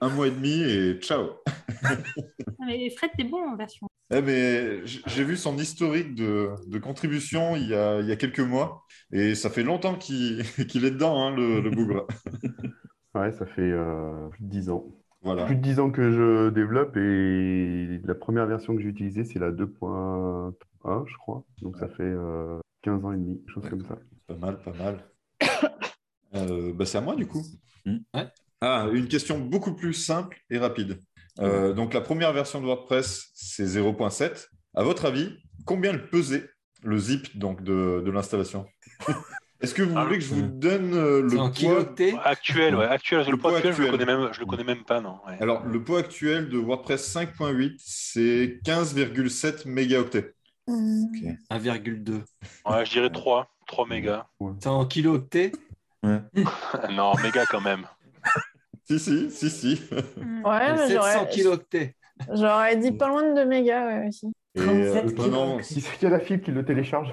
Un 0.00 0.08
mois 0.10 0.28
et 0.28 0.30
demi 0.30 0.62
et 0.62 0.98
ciao. 1.00 1.30
Ah, 1.84 2.64
mais 2.66 2.90
Fred, 2.90 3.10
t'es 3.16 3.24
bon 3.24 3.38
en 3.38 3.56
version. 3.56 3.88
Eh, 4.12 4.82
j'ai 4.84 5.24
vu 5.24 5.36
son 5.36 5.58
historique 5.58 6.14
de, 6.14 6.50
de 6.68 6.78
contribution 6.78 7.56
il 7.56 7.68
y, 7.68 7.74
a, 7.74 8.00
il 8.00 8.06
y 8.06 8.12
a 8.12 8.16
quelques 8.16 8.40
mois 8.40 8.84
et 9.12 9.34
ça 9.34 9.50
fait 9.50 9.64
longtemps 9.64 9.96
qu'il 9.96 10.44
qu'il 10.68 10.84
est 10.84 10.92
dedans, 10.92 11.20
hein, 11.26 11.34
le, 11.34 11.60
le 11.60 11.70
bougre. 11.70 12.06
Ouais, 13.14 13.32
ça 13.32 13.46
fait 13.46 13.62
euh, 13.62 14.28
plus 14.28 14.44
de 14.44 14.50
10 14.50 14.68
ans. 14.68 14.84
Voilà. 15.22 15.46
Plus 15.46 15.56
de 15.56 15.62
10 15.62 15.80
ans 15.80 15.90
que 15.90 16.12
je 16.12 16.50
développe 16.50 16.96
et 16.98 17.98
la 18.04 18.14
première 18.14 18.46
version 18.46 18.76
que 18.76 18.82
j'ai 18.82 18.88
utilisée, 18.88 19.24
c'est 19.24 19.38
la 19.38 19.50
2.1, 19.50 21.06
je 21.06 21.16
crois. 21.16 21.42
Donc 21.62 21.78
ça 21.78 21.88
fait 21.88 22.02
euh, 22.02 22.58
15 22.82 23.04
ans 23.06 23.12
et 23.12 23.16
demi, 23.16 23.38
quelque 23.38 23.54
chose 23.54 23.70
comme 23.70 23.84
ça. 23.86 23.96
Pas 24.26 24.34
mal, 24.34 24.60
pas 24.60 24.72
mal. 24.72 25.04
Euh, 26.34 26.72
bah, 26.74 26.84
c'est 26.84 26.98
à 26.98 27.00
moi 27.00 27.14
du 27.14 27.26
coup. 27.26 27.42
Hmm. 27.86 27.98
Ouais. 28.12 28.26
Ah, 28.60 28.86
une 28.92 29.08
question 29.08 29.38
beaucoup 29.38 29.74
plus 29.74 29.92
simple 29.94 30.38
et 30.50 30.58
rapide. 30.58 31.00
Euh, 31.40 31.72
donc 31.74 31.92
la 31.92 32.00
première 32.00 32.32
version 32.32 32.60
de 32.60 32.66
WordPress, 32.66 33.30
c'est 33.34 33.64
0.7. 33.66 34.46
À 34.74 34.82
votre 34.82 35.04
avis, 35.04 35.36
combien 35.66 35.92
le 35.92 36.08
pesait 36.08 36.48
le 36.82 36.98
zip 36.98 37.36
donc, 37.38 37.62
de, 37.62 38.02
de 38.04 38.10
l'installation? 38.10 38.66
Est-ce 39.60 39.74
que 39.74 39.82
vous 39.82 39.94
Ah, 39.96 40.04
voulez 40.04 40.18
que 40.18 40.24
je 40.24 40.34
vous 40.34 40.42
donne 40.42 40.92
euh, 40.94 41.22
le 41.22 41.28
poids 42.10 42.22
Actuel, 42.24 42.76
ouais, 42.76 42.84
actuel. 42.84 43.24
Le, 43.24 43.30
Le 43.32 43.36
poids 43.38 43.50
poids 43.50 43.58
actuel, 43.58 43.74
je 43.74 43.78
le 43.82 43.88
actuel. 43.88 44.06
connais 44.06 44.18
même, 44.18 44.32
je 44.32 44.40
le 44.40 44.46
connais 44.46 44.64
même 44.64 44.84
pas, 44.84 45.00
non. 45.00 45.18
ouais. 45.26 45.38
Alors, 45.40 45.64
le 45.64 45.82
poids 45.82 46.00
actuel 46.00 46.50
de 46.50 46.58
WordPress 46.58 47.10
5.8, 47.14 47.74
c'est 47.78 48.60
15,7 48.64 49.66
mégaoctets. 49.66 50.34
1,2. 50.68 52.22
Ouais, 52.66 52.84
je 52.84 52.90
dirais 52.90 53.10
3, 53.10 53.48
3 53.66 53.86
mégas. 53.86 54.26
C'est 54.60 54.68
en 54.68 54.84
kilo-octets 54.86 55.52
non, 56.02 57.14
mégas 57.22 57.46
quand 57.50 57.60
même. 57.62 57.86
Si, 58.88 58.98
si, 59.00 59.30
si, 59.30 59.50
si. 59.50 59.80
Ouais, 59.92 60.72
mais 60.72 60.88
700 60.88 60.94
j'aurais, 60.94 61.28
kilo-octets. 61.30 61.96
j'aurais 62.32 62.76
dit 62.76 62.92
pas 62.92 63.08
loin 63.08 63.28
de 63.28 63.34
2 63.34 63.44
mégas 63.46 63.86
ouais, 63.86 64.08
aussi. 64.08 64.26
Et, 64.54 64.60
euh, 64.60 64.92
37 65.00 65.16
vraiment, 65.18 65.60
Si 65.62 65.80
c'est 65.80 65.92
qu'il 65.98 66.08
y 66.08 66.12
a 66.12 66.16
la 66.16 66.20
fibre 66.20 66.44
qui 66.44 66.50
le 66.52 66.64
télécharge. 66.64 67.12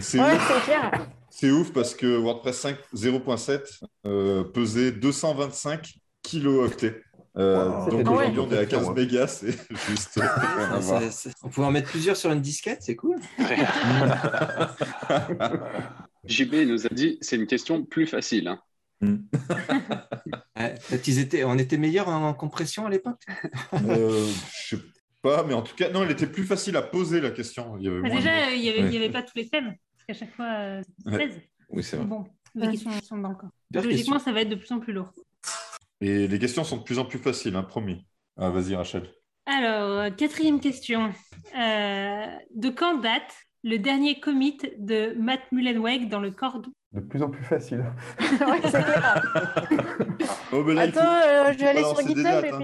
c'est 0.00 0.20
Ouais, 0.20 0.34
ouf. 0.34 0.52
c'est 0.54 0.64
clair. 0.72 1.08
C'est 1.30 1.50
ouf 1.50 1.72
parce 1.72 1.94
que 1.94 2.06
WordPress 2.16 2.58
5 2.60 2.76
0.7 2.94 3.80
euh, 4.06 4.44
pesait 4.44 4.92
225 4.92 5.94
kilooctets. 6.22 7.02
Euh, 7.36 7.68
Wow. 7.68 7.90
donc 7.90 8.08
aujourd'hui, 8.10 8.38
on 8.40 8.50
est 8.50 8.58
à 8.58 8.66
15 8.66 8.88
ouais. 8.88 8.94
mégas, 8.94 9.26
c'est 9.28 9.52
juste. 9.88 10.18
Ah, 10.20 10.80
On 11.44 11.48
pouvait 11.48 11.66
en 11.66 11.70
mettre 11.70 11.88
plusieurs 11.90 12.16
sur 12.16 12.32
une 12.32 12.40
disquette, 12.40 12.78
c'est 12.82 12.96
cool. 12.96 13.16
JB 16.24 16.54
nous 16.66 16.86
a 16.86 16.88
dit 16.90 17.18
c'est 17.20 17.36
une 17.36 17.46
question 17.46 17.84
plus 17.84 18.06
facile. 18.06 18.48
hein. 18.48 18.58
Ouais, 19.00 19.14
peut-être 20.88 21.02
qu'ils 21.02 21.18
étaient, 21.18 21.44
on 21.44 21.56
était 21.58 21.76
meilleurs 21.76 22.08
en, 22.08 22.34
compression 22.34 22.86
à 22.86 22.90
l'époque? 22.90 23.22
Euh, 23.74 24.26
je 24.62 24.76
sais 24.76 24.82
pas, 25.22 25.44
mais 25.44 25.54
en 25.54 25.62
tout 25.62 25.74
cas, 25.76 25.90
non, 25.90 26.04
il 26.04 26.10
était 26.10 26.26
plus 26.26 26.44
facile 26.44 26.76
à 26.76 26.82
poser 26.82 27.20
la 27.20 27.30
question. 27.30 27.76
Il 27.78 27.84
y 27.84 27.88
avait 27.88 28.00
Bah, 28.00 28.08
moins 28.08 28.16
de- 28.16 28.22
déjà, 28.22 28.50
il 28.52 28.60
n'y 28.60 28.68
avait, 28.70 29.06
Ouais. 29.06 29.10
pas 29.10 29.22
tous 29.22 29.36
les 29.36 29.48
thèmes, 29.48 29.74
parce 29.96 30.04
qu'à 30.06 30.14
chaque 30.14 30.34
fois, 30.34 30.46
euh, 30.46 30.82
c'est 31.04 31.10
Ouais. 31.12 31.18
16. 31.30 31.40
Oui, 31.70 31.82
c'est 31.82 31.96
vrai. 31.96 32.06
Bon, 32.06 32.24
les 32.54 32.70
questions 32.70 32.90
sont 33.02 33.18
dans 33.18 33.28
le 33.30 33.34
corps. 33.36 33.50
Logiquement, 33.72 33.92
question. 33.94 34.18
ça 34.18 34.32
va 34.32 34.40
être 34.42 34.48
de 34.48 34.54
plus 34.56 34.72
en 34.72 34.80
plus 34.80 34.92
lourd. 34.92 35.12
Et 36.00 36.26
les 36.28 36.38
questions 36.38 36.64
sont 36.64 36.78
de 36.78 36.82
plus 36.82 36.98
en 36.98 37.04
plus 37.04 37.18
faciles, 37.18 37.54
hein, 37.56 37.62
promis. 37.62 38.06
Ah, 38.36 38.50
vas-y, 38.50 38.74
Rachel. 38.74 39.10
Alors, 39.46 39.90
euh, 39.98 40.10
quatrième 40.10 40.60
question. 40.60 41.12
Euh, 41.58 42.26
de 42.54 42.68
quand 42.68 42.98
date 42.98 43.34
le 43.64 43.78
dernier 43.78 44.20
commit 44.20 44.56
de 44.78 45.14
Matt 45.18 45.40
Mullenweg 45.52 46.08
dans 46.08 46.20
le 46.20 46.30
corps 46.30 46.62
De 46.92 47.00
plus 47.00 47.22
en 47.22 47.28
plus 47.30 47.44
facile. 47.44 47.84
Ouais, 48.20 48.60
c'est 48.64 48.82
clair. 48.82 49.22
Oh, 50.52 50.64
mais 50.64 50.74
là, 50.74 50.90
faut- 50.90 50.98
Attends, 50.98 51.12
euh, 51.26 51.52
je 51.52 51.58
vais 51.58 51.66
aller 51.66 51.84
sur 51.84 52.00
GitHub 52.00 52.22
dates, 52.22 52.44
et 52.44 52.50
hein. 52.50 52.58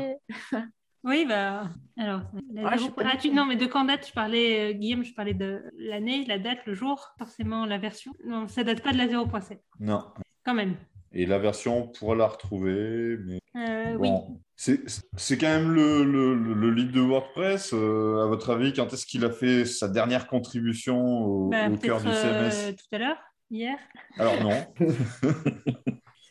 puis. 0.50 0.58
Oui, 1.06 1.26
bah. 1.28 1.64
Alors, 1.98 2.22
la 2.54 2.70
Ah, 2.70 2.78
zéro- 2.78 2.94
ah, 3.04 3.16
tu- 3.20 3.30
non, 3.30 3.44
mais 3.44 3.56
de 3.56 3.66
quand 3.66 3.84
date 3.84 4.06
Je 4.08 4.12
parlais, 4.14 4.70
euh, 4.70 4.72
Guillaume, 4.72 5.04
je 5.04 5.12
parlais 5.12 5.34
de 5.34 5.62
l'année, 5.78 6.24
la 6.26 6.38
date, 6.38 6.60
le 6.66 6.72
jour, 6.72 7.10
forcément 7.18 7.66
la 7.66 7.76
version. 7.76 8.12
Non, 8.26 8.48
ça 8.48 8.64
date 8.64 8.82
pas 8.82 8.92
de 8.92 8.96
la 8.96 9.06
0.7, 9.06 9.58
Non. 9.80 10.02
quand 10.46 10.54
même. 10.54 10.76
Et 11.12 11.26
la 11.26 11.38
version, 11.38 11.76
on 11.84 11.88
pourra 11.88 12.14
la 12.16 12.26
retrouver, 12.26 13.18
mais 13.18 13.38
Euh, 13.56 13.96
Oui. 13.98 14.08
bon. 14.08 14.40
C'est 14.56 14.80
c'est 15.16 15.36
quand 15.36 15.46
même 15.48 15.70
le, 15.72 16.04
le, 16.04 16.34
le- 16.34 16.54
le 16.54 16.70
lead 16.70 16.90
de 16.90 17.00
WordPress. 17.02 17.72
euh, 17.74 18.22
à 18.24 18.26
votre 18.26 18.50
avis, 18.50 18.72
quand 18.72 18.90
est-ce 18.92 19.04
qu'il 19.04 19.24
a 19.26 19.30
fait 19.30 19.64
sa 19.66 19.88
dernière 19.88 20.26
contribution 20.26 20.98
au, 21.24 21.48
Bah, 21.50 21.68
au 21.68 21.76
cœur 21.76 22.00
du 22.00 22.08
euh, 22.08 22.50
CMS 22.50 22.74
tout 22.76 22.96
à 22.96 22.98
l'heure, 22.98 23.18
hier? 23.54 23.78
Alors 24.18 24.42
non. 24.42 24.50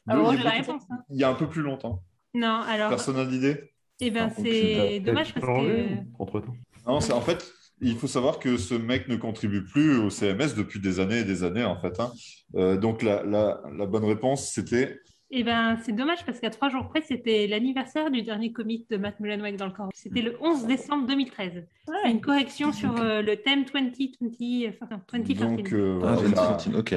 Ah 0.05 0.17
bon, 0.17 0.33
il 0.33 0.39
y 0.39 0.41
j'ai 0.41 0.47
a 0.47 0.51
la 0.51 0.57
beaucoup- 0.59 0.71
réponse. 0.73 0.83
hein. 0.89 0.97
Il 1.09 1.17
y 1.17 1.23
a 1.23 1.29
un 1.29 1.33
peu 1.33 1.47
plus 1.47 1.61
longtemps. 1.61 2.03
Non, 2.33 2.59
alors. 2.67 2.89
Personne 2.89 3.15
n'a 3.15 3.25
d'idée? 3.25 3.71
Eh 4.01 4.09
aucune 4.09 4.29
c'est 4.43 4.99
dommage 4.99 5.33
parce 5.33 5.45
que. 5.45 5.87
Entre 6.19 6.39
temps. 6.41 6.53
Non, 6.85 6.99
c'est 6.99 7.13
en 7.13 7.21
fait, 7.21 7.49
il 7.79 7.95
faut 7.95 8.07
savoir 8.07 8.39
que 8.39 8.57
ce 8.57 8.73
mec 8.75 9.07
ne 9.07 9.15
contribue 9.15 9.63
plus 9.63 9.95
au 9.97 10.09
CMS 10.09 10.55
depuis 10.57 10.81
des 10.81 10.99
années 10.99 11.19
et 11.19 11.23
des 11.23 11.43
années, 11.45 11.63
en 11.63 11.79
fait. 11.79 11.97
hein. 12.01 12.11
Euh, 12.55 12.75
donc, 12.77 13.01
la, 13.01 13.23
la, 13.23 13.61
la 13.77 13.85
bonne 13.85 14.03
réponse, 14.03 14.51
c'était 14.51 14.99
Eh 15.31 15.43
ben, 15.45 15.77
c'est 15.85 15.93
dommage 15.93 16.25
parce 16.25 16.41
qu'à 16.41 16.49
trois 16.49 16.67
jours 16.67 16.89
près, 16.89 17.01
c'était 17.01 17.47
l'anniversaire 17.47 18.11
du 18.11 18.23
dernier 18.23 18.51
commit 18.51 18.85
de 18.89 18.97
Matt 18.97 19.21
Mullenweg 19.21 19.55
dans 19.55 19.67
le 19.67 19.71
corps. 19.71 19.87
C'était 19.93 20.21
le 20.21 20.35
11 20.41 20.65
décembre 20.65 21.07
2013. 21.07 21.65
C'est 22.03 22.11
une 22.11 22.19
correction 22.19 22.73
sur 22.73 22.93
euh, 22.99 23.21
le 23.21 23.37
thème 23.37 23.63
2020, 23.63 24.73
enfin, 24.81 24.95
non, 24.97 25.01
2013. 25.13 25.39
Donc, 25.39 25.71
euh, 25.71 25.99
Ah, 26.03 26.15
voilà, 26.15 26.21
il, 26.27 26.37
a, 26.37 26.57
2013, 26.57 26.75
ok. 26.75 26.95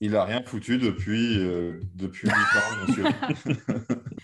Il 0.00 0.14
a 0.16 0.24
rien 0.24 0.42
foutu 0.44 0.78
depuis, 0.78 1.38
euh, 1.38 1.80
depuis 1.94 2.28
8 2.28 2.34
ans, 2.34 2.86
monsieur. 2.86 3.04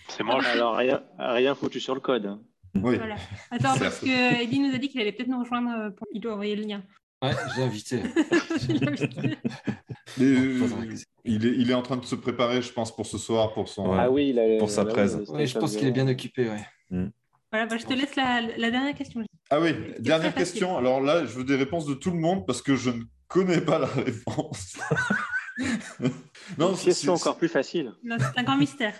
C'est 0.09 0.23
moche. 0.23 0.45
Alors, 0.47 0.75
rien, 0.75 1.01
rien 1.17 1.55
foutu 1.55 1.79
sur 1.79 1.95
le 1.95 2.01
code. 2.01 2.25
hein. 2.25 2.41
Oui. 2.75 2.97
Voilà. 2.97 3.15
Attends, 3.51 3.77
parce 3.77 3.99
que 3.99 4.41
Eddie 4.43 4.59
nous 4.59 4.73
a 4.73 4.77
dit 4.77 4.89
qu'il 4.89 4.99
allait 5.01 5.11
peut-être 5.11 5.29
nous 5.29 5.39
rejoindre. 5.39 5.69
euh, 5.77 5.89
Pour... 5.91 6.07
Il 6.13 6.21
doit 6.21 6.33
envoyer 6.33 6.55
le 6.55 6.63
lien. 6.63 6.83
Ouais, 7.23 7.31
j'ai 7.55 7.63
invité. 7.63 8.01
Mais, 10.17 10.25
euh, 10.25 10.95
il, 11.23 11.45
est, 11.45 11.55
il 11.57 11.71
est 11.71 11.73
en 11.73 11.81
train 11.81 11.97
de 11.97 12.05
se 12.05 12.15
préparer, 12.15 12.61
je 12.61 12.71
pense, 12.73 12.93
pour 12.95 13.05
ce 13.05 13.17
soir, 13.17 13.53
pour 13.53 13.67
son. 13.69 13.89
Ouais. 13.89 13.97
Ah 13.99 14.11
oui, 14.11 14.37
a, 14.37 14.59
Pour 14.59 14.69
sa 14.69 14.83
bah 14.83 14.91
presse. 14.91 15.17
Oui, 15.29 15.47
je 15.47 15.57
pense 15.57 15.75
qu'il 15.75 15.87
est 15.87 15.91
bien 15.91 16.07
occupé. 16.07 16.49
Ouais. 16.49 17.09
Voilà, 17.51 17.67
bah, 17.67 17.77
je 17.77 17.85
te 17.85 17.93
laisse 17.93 18.15
la, 18.15 18.41
la 18.57 18.71
dernière 18.71 18.95
question. 18.95 19.23
Ah 19.49 19.59
oui, 19.61 19.73
dernière 19.99 20.33
question. 20.35 20.77
Alors 20.77 21.01
là, 21.01 21.25
je 21.25 21.37
veux 21.37 21.43
des 21.43 21.55
réponses 21.55 21.85
de 21.85 21.93
tout 21.93 22.11
le 22.11 22.17
monde 22.17 22.45
parce 22.45 22.61
que 22.61 22.75
je 22.75 22.89
ne 22.89 23.03
connais 23.27 23.61
pas 23.61 23.79
la 23.79 23.87
réponse. 23.87 24.77
non, 26.57 26.71
Une 26.71 26.75
c'est- 26.75 26.85
question 26.85 27.15
c'est- 27.15 27.21
encore 27.21 27.37
plus 27.37 27.47
facile. 27.49 27.91
Non, 28.03 28.17
c'est 28.19 28.39
un 28.39 28.43
grand 28.43 28.57
mystère. 28.57 28.93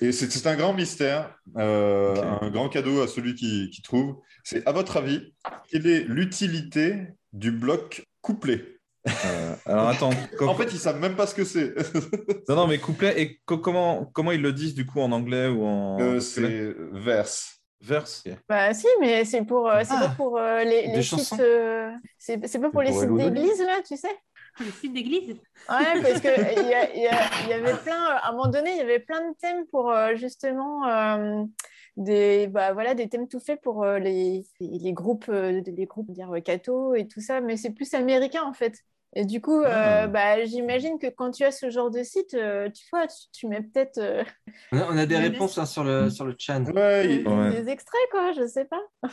Et 0.00 0.12
c'est 0.12 0.30
c'est 0.30 0.46
un 0.46 0.56
grand 0.56 0.72
mystère, 0.74 1.34
euh, 1.56 2.14
un 2.40 2.50
grand 2.50 2.68
cadeau 2.68 3.02
à 3.02 3.08
celui 3.08 3.34
qui, 3.34 3.70
qui 3.70 3.82
trouve. 3.82 4.16
C'est, 4.44 4.66
à 4.66 4.72
votre 4.72 4.96
avis, 4.96 5.34
quelle 5.68 5.86
est 5.86 6.00
l'utilité 6.04 7.06
du 7.32 7.50
bloc 7.52 8.04
couplé 8.20 8.78
Euh, 9.24 9.54
alors 9.66 9.88
attends. 9.88 10.10
co- 10.38 10.46
En 10.48 10.54
fait, 10.54 10.72
ils 10.72 10.78
savent 10.78 11.00
même 11.00 11.16
pas 11.16 11.26
ce 11.26 11.34
que 11.34 11.44
c'est. 11.44 11.74
Non, 12.48 12.54
non, 12.56 12.66
mais 12.68 12.78
couplet, 12.78 13.20
et 13.20 13.40
co- 13.46 13.58
comment, 13.58 14.04
comment 14.12 14.30
ils 14.32 14.42
le 14.42 14.52
disent 14.52 14.74
du 14.74 14.86
coup 14.86 15.00
en 15.00 15.10
anglais 15.12 15.48
ou 15.48 15.64
en. 15.64 16.00
Euh, 16.00 16.20
c'est 16.20 16.74
verse. 16.92 17.60
verse. 17.80 18.22
Bah 18.48 18.72
si, 18.74 18.86
mais 19.00 19.24
c'est 19.24 19.42
pour, 19.44 19.68
euh, 19.68 19.80
c'est 19.82 19.94
Ah, 19.96 20.08
pas 20.08 20.14
pour 20.14 20.38
euh, 20.38 20.62
les, 20.62 20.86
les 20.86 21.02
chansons. 21.02 21.34
sites. 21.36 21.40
euh, 21.40 21.90
c'est 22.18 22.46
c'est 22.46 22.60
pas 22.60 22.70
pour 22.70 22.80
C'est 22.82 22.86
les 22.90 22.92
pour 23.08 23.18
sites 23.18 23.32
d'église 23.32 23.60
là, 23.60 23.80
tu 23.84 23.96
sais? 23.96 24.14
Le 24.60 24.70
site 24.70 24.92
d'église. 24.92 25.30
Ouais, 25.68 26.02
parce 26.02 26.20
que 26.20 26.60
il 26.60 26.68
y, 26.68 26.74
a- 26.74 27.48
y 27.48 27.52
avait 27.52 27.76
plein, 27.82 28.04
à 28.04 28.28
un 28.28 28.32
moment 28.32 28.48
donné, 28.48 28.72
il 28.72 28.76
y 28.78 28.80
avait 28.80 28.98
plein 29.00 29.30
de 29.30 29.34
thèmes 29.36 29.66
pour 29.66 29.90
euh, 29.90 30.14
justement 30.16 30.86
euh, 30.88 31.44
des, 31.96 32.46
bah, 32.48 32.72
voilà, 32.72 32.94
des 32.94 33.08
thèmes 33.08 33.28
tout 33.28 33.40
faits 33.40 33.60
pour 33.62 33.82
euh, 33.84 33.98
les, 33.98 34.44
les, 34.60 34.92
groupes, 34.92 35.26
les 35.28 35.86
groupes 35.86 36.10
dire 36.10 36.30
et 36.94 37.06
tout 37.08 37.20
ça, 37.20 37.40
mais 37.40 37.56
c'est 37.56 37.70
plus 37.70 37.92
américain 37.94 38.42
en 38.44 38.52
fait. 38.52 38.74
Et 39.14 39.26
du 39.26 39.42
coup, 39.42 39.62
Ah. 39.66 40.04
euh, 40.04 40.06
bah, 40.06 40.42
j'imagine 40.46 40.98
que 40.98 41.06
quand 41.08 41.32
tu 41.32 41.44
as 41.44 41.50
ce 41.52 41.68
genre 41.68 41.90
de 41.90 42.02
site, 42.02 42.32
euh, 42.32 42.70
tu 42.70 42.84
vois, 42.90 43.06
tu, 43.06 43.16
tu 43.32 43.46
mets 43.46 43.60
peut-être 43.60 43.98
euh, 43.98 44.24
On 44.72 44.78
a, 44.78 44.86
on 44.90 44.96
a 44.96 45.04
des 45.04 45.18
réponses 45.18 45.58
hein, 45.58 45.66
sur, 45.66 45.84
le, 45.84 46.08
sur 46.08 46.24
le 46.24 46.34
chat. 46.38 46.60
Ouais, 46.60 47.06
des, 47.06 47.14
il- 47.16 47.28
Ouais. 47.28 47.50
des 47.62 47.68
extraits, 47.70 48.00
quoi, 48.10 48.32
je 48.32 48.46
sais 48.46 48.64
pas. 48.64 48.80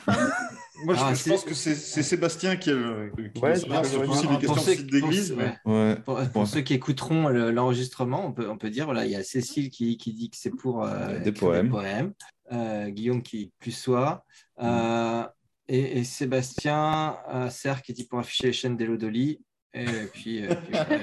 moi 0.86 0.94
je, 0.96 1.02
Ah, 1.04 1.14
je 1.14 1.30
pense 1.30 1.44
que 1.44 1.54
c'est 1.54 1.76
c'est 1.76 2.04
Sébastien 2.04 2.56
qui, 2.56 2.70
est 2.70 2.74
le- 2.74 3.12
qui 3.34 3.42
Ouais, 3.42 3.50
le 3.50 3.56
saura, 3.60 3.84
je- 3.84 3.90
surtout 3.90 4.14
si 4.14 4.24
Pour 4.24 4.32
les 4.32 4.38
questions 4.40 4.56
de 4.56 4.60
ceux- 4.62 4.76
site 4.76 4.90
d'église. 4.92 5.30
pour- 5.32 5.38
mais- 5.38 5.58
ouais. 5.66 5.74
Ouais. 5.90 5.96
Pour, 5.98 6.20
pour 6.32 6.42
Ouais. 6.44 6.48
ceux 6.48 6.62
qui 6.62 6.74
écouteront 6.76 7.28
le- 7.28 7.52
l'enregistrement, 7.52 8.26
on 8.26 8.32
peut, 8.32 8.50
on 8.50 8.58
peut 8.58 8.70
dire 8.70 8.86
voilà, 8.86 9.06
il 9.06 9.12
y 9.12 9.16
a 9.18 9.24
Cécile 9.24 9.70
qui, 9.70 9.98
qui 9.98 10.14
dit 10.14 10.30
que 10.30 10.38
c'est 10.38 10.56
pour 10.56 10.86
euh, 10.86 11.20
Des 11.20 11.34
poèmes. 11.34 12.14
Euh, 12.52 12.88
Guillaume 12.90 13.22
qui 13.22 13.52
plus 13.60 13.72
soit. 13.74 14.24
Euh, 14.62 15.24
et, 15.68 16.00
et 16.00 16.04
Sébastien 16.06 17.18
euh, 17.34 17.50
Serre 17.50 17.82
qui 17.82 17.94
dit 17.94 18.06
pour 18.06 18.18
afficher 18.20 18.48
les 18.48 18.54
chaînes 18.54 18.78
d'Elodoli. 18.78 19.42
Et 19.74 20.06
puis, 20.14 20.46
euh, 20.46 20.56
puis 20.56 20.72
voilà. 20.72 21.00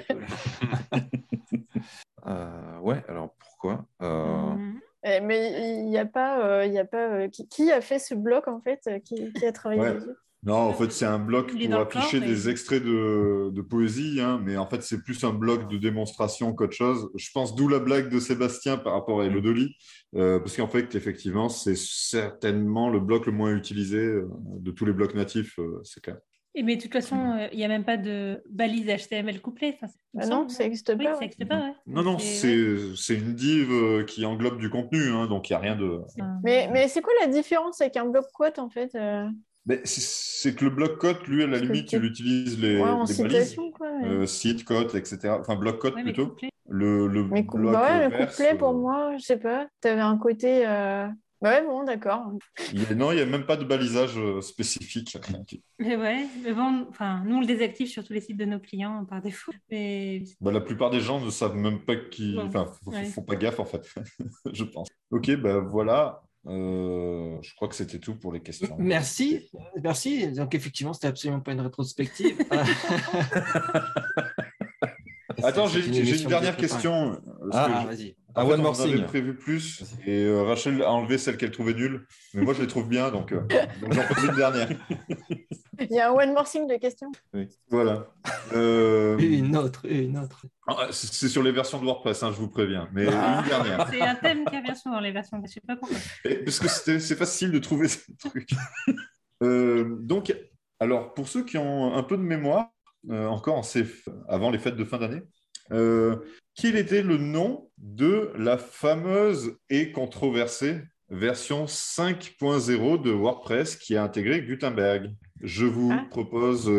Euh, 2.26 2.79
ouais, 2.81 3.05
alors 3.09 3.35
pourquoi 3.38 3.87
Euh, 4.02 4.55
Mhm. 4.55 4.81
Eh, 5.05 5.20
mais 5.20 5.79
il 5.83 5.88
n'y 5.88 5.98
a 5.98 6.07
pas, 6.07 6.44
euh, 6.44 6.66
il 6.66 6.72
y 6.72 6.79
a 6.81 6.85
pas 6.85 7.09
euh, 7.12 7.29
qui, 7.29 7.46
qui 7.46 7.70
a 7.70 7.81
fait 7.81 8.00
ce 8.00 8.14
bloc 8.14 8.48
en 8.48 8.61
fait, 8.61 8.81
qui, 9.05 9.33
qui 9.33 9.46
a 9.46 9.52
travaillé 9.52 9.81
Ouais. 9.81 9.94
dessus? 9.94 10.09
Non, 10.42 10.57
en 10.57 10.72
fait, 10.72 10.90
c'est 10.92 11.05
un 11.07 11.18
bloc 11.18 11.52
pour 11.52 11.74
afficher 11.81 12.20
des 12.20 12.48
extraits 12.48 12.83
de, 12.83 13.50
de 13.52 13.62
poésie, 13.62 14.20
hein, 14.20 14.40
mais 14.44 14.57
en 14.57 14.66
fait, 14.68 14.83
c'est 14.83 15.02
plus 15.02 15.22
un 15.24 15.33
bloc 15.33 15.68
de 15.68 15.76
démonstration 15.76 16.52
qu'autre 16.52 16.74
chose. 16.74 17.09
Je 17.16 17.31
pense 17.33 17.55
d'où 17.57 17.68
la 17.68 17.79
blague 17.81 18.09
de 18.11 18.20
Sébastien 18.20 18.76
par 18.76 18.92
rapport 18.92 19.20
à 19.22 19.26
Elodoli, 19.26 19.74
euh, 20.14 20.38
parce 20.38 20.57
qu'en 20.57 20.68
fait, 20.68 20.94
effectivement, 20.94 21.48
c'est 21.48 21.76
certainement 21.76 22.90
le 22.90 23.00
bloc 23.00 23.26
le 23.26 23.33
moins 23.33 23.55
utilisé 23.55 23.98
de 24.07 24.70
tous 24.70 24.85
les 24.85 24.92
blocs 24.92 25.14
natifs, 25.14 25.59
euh, 25.59 25.81
c'est 25.85 26.00
clair. 26.02 26.18
Et 26.59 26.62
mais 26.62 26.77
de 26.77 26.83
toute 26.83 26.92
façon, 26.92 27.16
euh, 27.38 27.49
il 27.53 27.59
n'y 27.59 27.64
a 27.64 27.69
même 27.69 27.85
pas 27.85 27.99
de 27.99 28.42
balise 28.49 28.87
HTML. 28.87 29.40
Enfin, 29.45 29.87
me 30.14 30.23
Ah 30.23 30.27
non, 30.27 30.49
ça 30.49 30.64
n'existe 30.64 30.90
Oui, 30.99 31.05
pas. 31.05 31.12
ça 31.12 31.19
ouais. 31.19 31.21
n'existe 31.27 31.47
pas. 31.47 31.59
ouais. 31.59 31.73
Non, 31.87 32.03
non, 32.03 32.19
C'est- 32.19 32.97
une 33.14 33.35
div 33.35 33.71
euh, 33.71 34.05
qui 34.05 34.25
englobe 34.25 34.59
du 34.59 34.71
contenu, 34.71 35.11
hein, 35.11 35.27
donc 35.27 35.51
il 35.51 35.53
n'y 35.53 35.57
a 35.57 35.61
rien 35.61 35.77
de... 35.77 36.01
Mais, 36.42 36.69
mais 36.73 36.88
c'est 36.88 37.03
quoi 37.03 37.12
la 37.21 37.27
différence 37.27 37.81
avec 37.83 37.97
un 37.99 38.07
bloc 38.07 38.25
quote 38.33 38.59
en 38.59 38.71
fait 38.71 38.95
euh, 38.95 39.29
Mais 39.66 39.83
c'est- 39.85 40.55
que 40.55 40.64
le 40.64 40.71
bloc 40.71 40.99
code, 40.99 41.19
lui, 41.27 41.42
à 41.42 41.47
la 41.47 41.59
limite, 41.59 41.92
il 41.92 42.05
utilise 42.05 42.59
les, 42.59 42.81
ouais, 42.81 42.85
les 42.85 42.95
balises, 42.95 43.09
citation 43.16 43.71
quoi. 43.73 43.88
mais- 44.01 44.09
euh, 44.09 44.27
site, 44.27 44.64
code, 44.64 44.95
etc. 44.95 45.37
Enfin, 45.40 45.57
bloc 45.57 45.79
code 45.79 45.95
Ouais, 45.97 46.03
plutôt. 46.05 46.35
Le, 46.69 47.07
le 47.07 47.25
Mais 47.25 47.45
cou- 47.45 47.59
bloc 47.59 47.73
bah 47.75 47.83
ouais, 47.99 48.05
le 48.05 48.11
verse, 48.16 48.37
couplet 48.37 48.57
pour 48.57 48.73
moi, 48.75 49.14
je 49.19 49.23
sais 49.23 49.37
pas, 49.38 49.69
t'avais 49.83 50.01
un 50.01 50.16
côté. 50.19 50.66
euh, 50.66 51.07
Bah 51.07 51.12
ouais, 51.42 51.62
bon, 51.62 51.85
d'accord. 51.85 52.33
non, 52.96 53.12
il 53.12 53.16
n'y 53.16 53.20
a 53.22 53.27
même 53.27 53.46
pas 53.46 53.57
de 53.57 53.64
balisage 53.64 54.16
euh, 54.18 54.40
spécifique. 54.40 55.16
Mais 55.79 55.96
ouais, 55.96 56.27
mais 56.42 56.53
bon, 56.53 56.87
enfin, 56.88 57.22
nous 57.27 57.37
on 57.37 57.40
le 57.40 57.46
désactive 57.46 57.87
sur 57.88 58.03
tous 58.05 58.12
les 58.14 58.20
sites 58.22 58.37
de 58.38 58.44
nos 58.46 58.59
clients 58.59 59.05
par 59.05 59.20
défaut. 59.20 59.53
Mais 59.70 60.22
Bah, 60.40 60.51
la 60.53 60.61
plupart 60.61 60.90
des 60.90 61.01
gens 61.01 61.20
ne 61.20 61.29
savent 61.31 61.57
même 61.57 61.81
pas 61.81 61.96
qui. 61.96 62.37
Ouais. 62.37 62.44
Enfin, 62.44 62.70
Ouais. 62.87 63.05
font 63.05 63.22
pas 63.22 63.37
gaffe 63.37 63.61
en 63.61 63.64
fait, 63.66 63.87
je 64.53 64.64
pense. 64.64 64.88
Ok, 65.11 65.31
bah 65.37 65.61
voilà. 65.61 66.22
Euh, 66.49 67.37
je 67.42 67.55
crois 67.57 67.66
que 67.68 67.75
c'était 67.75 67.99
tout 67.99 68.14
pour 68.14 68.33
les 68.33 68.40
questions. 68.40 68.77
Merci, 68.79 69.51
merci. 69.83 70.31
Donc 70.33 70.55
effectivement, 70.55 70.92
c'était 70.92 71.09
absolument 71.09 71.40
pas 71.40 71.51
une 71.53 71.61
rétrospective. 71.61 72.38
Attends, 75.42 75.68
C'est 75.68 75.83
j'ai 75.83 76.22
une 76.22 76.29
dernière 76.29 76.57
question. 76.57 77.12
euh, 77.42 77.51
Ah, 77.53 77.83
que- 77.85 77.88
vas-y. 77.88 78.16
En 78.37 78.42
Ah, 78.42 78.46
fait, 78.46 78.53
one 78.53 78.61
on 78.61 78.62
more 78.64 78.77
thing. 78.77 79.05
prévu 79.07 79.35
plus 79.35 79.83
et 80.07 80.25
euh, 80.25 80.42
Rachel 80.42 80.83
a 80.83 80.92
enlevé 80.92 81.16
celle 81.18 81.37
qu'elle 81.37 81.51
trouvait 81.51 81.75
nulle. 81.75 82.07
Mais 82.35 82.42
moi, 82.42 82.53
je 82.55 82.61
les 82.61 82.66
trouve 82.68 82.87
bien, 82.88 83.11
donc, 83.11 83.33
euh, 83.33 83.40
donc 83.81 83.92
j'en 83.94 84.03
pose 84.07 84.25
une 84.25 84.37
dernière. 84.37 84.68
Il 85.79 85.90
y 85.90 85.99
a 86.01 86.11
un 86.11 86.12
one 86.14 86.33
more 86.33 86.44
thing 86.49 86.66
de 86.66 86.77
questions? 86.77 87.11
Voilà. 87.70 88.07
Euh, 88.55 89.18
Une 89.18 89.57
autre, 89.57 89.87
une 89.88 90.16
autre. 90.18 90.46
ah, 90.66 90.88
C'est 90.90 91.29
sur 91.29 91.42
les 91.42 91.53
versions 91.53 91.79
de 91.81 91.85
WordPress, 91.85 92.22
hein, 92.22 92.31
je 92.33 92.38
vous 92.38 92.49
préviens. 92.49 92.88
Mais 92.92 93.07
Ah. 93.11 93.40
une 93.42 93.49
dernière. 93.49 93.88
c'est 93.90 94.01
un 94.03 94.14
thème 94.14 94.44
qui 94.44 94.57
revient 94.57 94.77
souvent 94.77 94.96
dans 94.96 95.01
les 95.01 95.12
versions. 95.12 95.40
Je 95.44 95.51
sais 95.53 95.61
pas 95.61 95.77
pourquoi. 95.77 95.96
Et- 96.25 96.37
Parce 96.44 96.59
que 96.59 96.68
c'était- 96.68 97.01
c'est 97.01 97.16
facile 97.16 97.51
de 97.51 97.59
trouver 97.59 97.88
ces 97.88 98.14
trucs. 98.16 98.51
Euh, 99.42 99.96
donc, 100.01 100.35
alors, 100.81 101.14
pour 101.14 101.29
ceux 101.29 101.44
qui 101.44 101.59
ont 101.59 101.94
un 101.94 102.03
peu 102.03 102.16
de 102.16 102.22
mémoire, 102.22 102.70
euh, 103.11 103.27
encore 103.27 103.57
en 103.57 103.62
avant 104.29 104.51
les 104.51 104.59
fêtes 104.59 104.77
de 104.77 104.85
fin 104.85 104.99
d'année, 104.99 105.22
euh, 105.72 106.16
quel 106.57 106.77
était 106.77 107.03
le 107.03 107.19
nom 107.19 107.69
de 107.79 108.33
la 108.37 108.59
fameuse 108.59 109.57
et 109.71 109.92
controversée 109.92 110.81
version 111.11 111.66
5.0 111.66 113.01
de 113.03 113.11
WordPress 113.11 113.77
qui 113.77 113.97
a 113.97 114.03
intégré 114.03 114.42
Gutenberg 114.42 115.14
Je 115.42 115.66
vous 115.66 115.92
Ah. 115.92 116.07
propose 116.11 116.71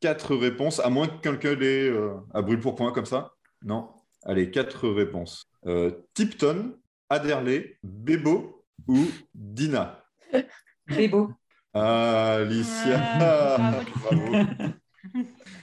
quatre 0.00 0.36
réponses, 0.36 0.80
à 0.80 0.90
moins 0.90 1.08
que 1.08 1.20
quelqu'un 1.20 1.54
l'ait 1.54 1.88
euh, 1.88 2.14
à 2.34 2.42
brûle 2.42 2.60
pour 2.60 2.74
point 2.76 2.92
comme 2.92 3.06
ça. 3.06 3.32
Non 3.64 3.88
Allez, 4.24 4.50
quatre 4.50 4.88
réponses. 4.88 5.44
Euh, 5.66 5.90
Tipton, 6.14 6.76
Adderley, 7.08 7.76
Bebo 7.82 8.64
ou 8.86 9.06
Dina? 9.34 10.04
Bébo. 10.86 11.30
Ah, 11.74 12.34
Alicia 12.34 13.00
Ah, 13.20 13.80
bravo, 14.04 14.22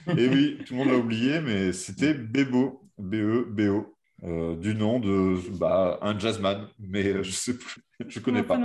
Bravo 0.06 0.18
Et 0.18 0.28
oui, 0.28 0.58
tout 0.66 0.74
le 0.74 0.78
monde 0.78 0.88
l'a 0.88 0.96
oublié, 0.98 1.40
mais 1.40 1.72
c'était 1.72 2.12
Bebo, 2.14 2.79
B-E-B-O, 3.00 3.94
euh, 4.24 4.56
du 4.56 4.74
nom 4.74 5.00
de 5.00 5.36
bah, 5.58 5.98
un 6.02 6.18
jazzman, 6.18 6.68
mais 6.78 7.06
euh, 7.06 7.22
je 7.22 7.30
sais 7.30 7.56
plus, 7.56 7.82
je 8.08 8.20
connais 8.20 8.42
pas. 8.42 8.58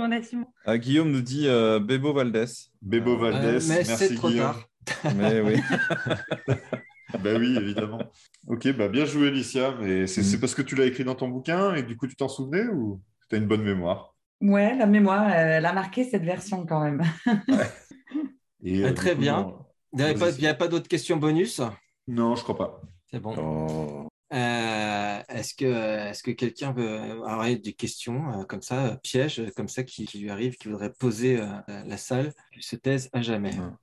ah, 0.64 0.78
Guillaume 0.78 1.10
nous 1.10 1.22
dit 1.22 1.48
euh, 1.48 1.80
Bebo 1.80 2.12
Valdés. 2.12 2.44
Bebo 2.82 3.16
Valdés, 3.16 3.38
Euh, 3.46 3.52
mais 3.54 3.60
c'est 3.60 3.88
merci 3.88 4.14
trop 4.16 4.28
Guillaume. 4.28 4.46
tard. 4.52 4.68
Mais 5.16 5.40
oui. 5.40 5.56
Ben 7.22 7.40
oui, 7.40 7.56
évidemment. 7.56 8.00
Ok, 8.46 8.68
bah 8.76 8.88
bien 8.88 9.04
joué, 9.04 9.28
Alicia. 9.28 9.74
Mais 9.80 10.06
c'est 10.06 10.20
Mm. 10.20 10.24
c'est 10.24 10.40
parce 10.40 10.54
que 10.54 10.62
tu 10.62 10.74
l'as 10.74 10.86
écrit 10.86 11.04
dans 11.04 11.14
ton 11.14 11.28
bouquin 11.28 11.74
et 11.74 11.82
du 11.82 11.96
coup 11.96 12.06
tu 12.06 12.16
t'en 12.16 12.28
souvenais 12.28 12.66
ou 12.66 13.00
tu 13.30 13.36
as 13.36 13.38
une 13.38 13.46
bonne 13.46 13.62
mémoire? 13.62 14.14
Ouais, 14.40 14.76
la 14.76 14.86
mémoire, 14.86 15.30
elle 15.30 15.64
a 15.64 15.72
marqué 15.72 16.04
cette 16.04 16.24
version 16.24 16.66
quand 16.66 16.80
même. 16.82 17.02
Et, 18.62 18.84
Ah, 18.84 18.92
très 18.92 19.14
coup, 19.14 19.20
bien. 19.20 19.54
Il 19.92 20.04
n'y 20.04 20.14
pas, 20.14 20.26
avait 20.26 20.56
pas 20.56 20.68
d'autres 20.68 20.88
questions 20.88 21.16
bonus? 21.16 21.60
Non, 22.08 22.34
je 22.36 22.42
crois 22.42 22.56
pas. 22.58 22.80
C'est 23.10 23.20
bon. 23.20 23.34
Oh. 23.38 24.05
Euh, 24.32 25.20
est-ce 25.28 25.54
que, 25.54 26.08
est-ce 26.10 26.22
que 26.22 26.32
quelqu'un 26.32 26.72
veut 26.72 26.98
avoir 27.24 27.44
des 27.46 27.72
questions 27.72 28.40
euh, 28.40 28.44
comme 28.44 28.62
ça, 28.62 28.86
euh, 28.86 28.96
pièges, 28.96 29.40
comme 29.56 29.68
ça, 29.68 29.84
qui, 29.84 30.04
qui 30.06 30.18
lui 30.18 30.30
arrivent, 30.30 30.56
qui 30.56 30.68
voudrait 30.68 30.92
poser 30.92 31.38
euh, 31.40 31.46
la 31.86 31.96
salle, 31.96 32.32
qui 32.52 32.62
se 32.66 32.74
taise 32.76 33.08
à 33.12 33.22
jamais. 33.22 33.54
Non, 33.54 33.76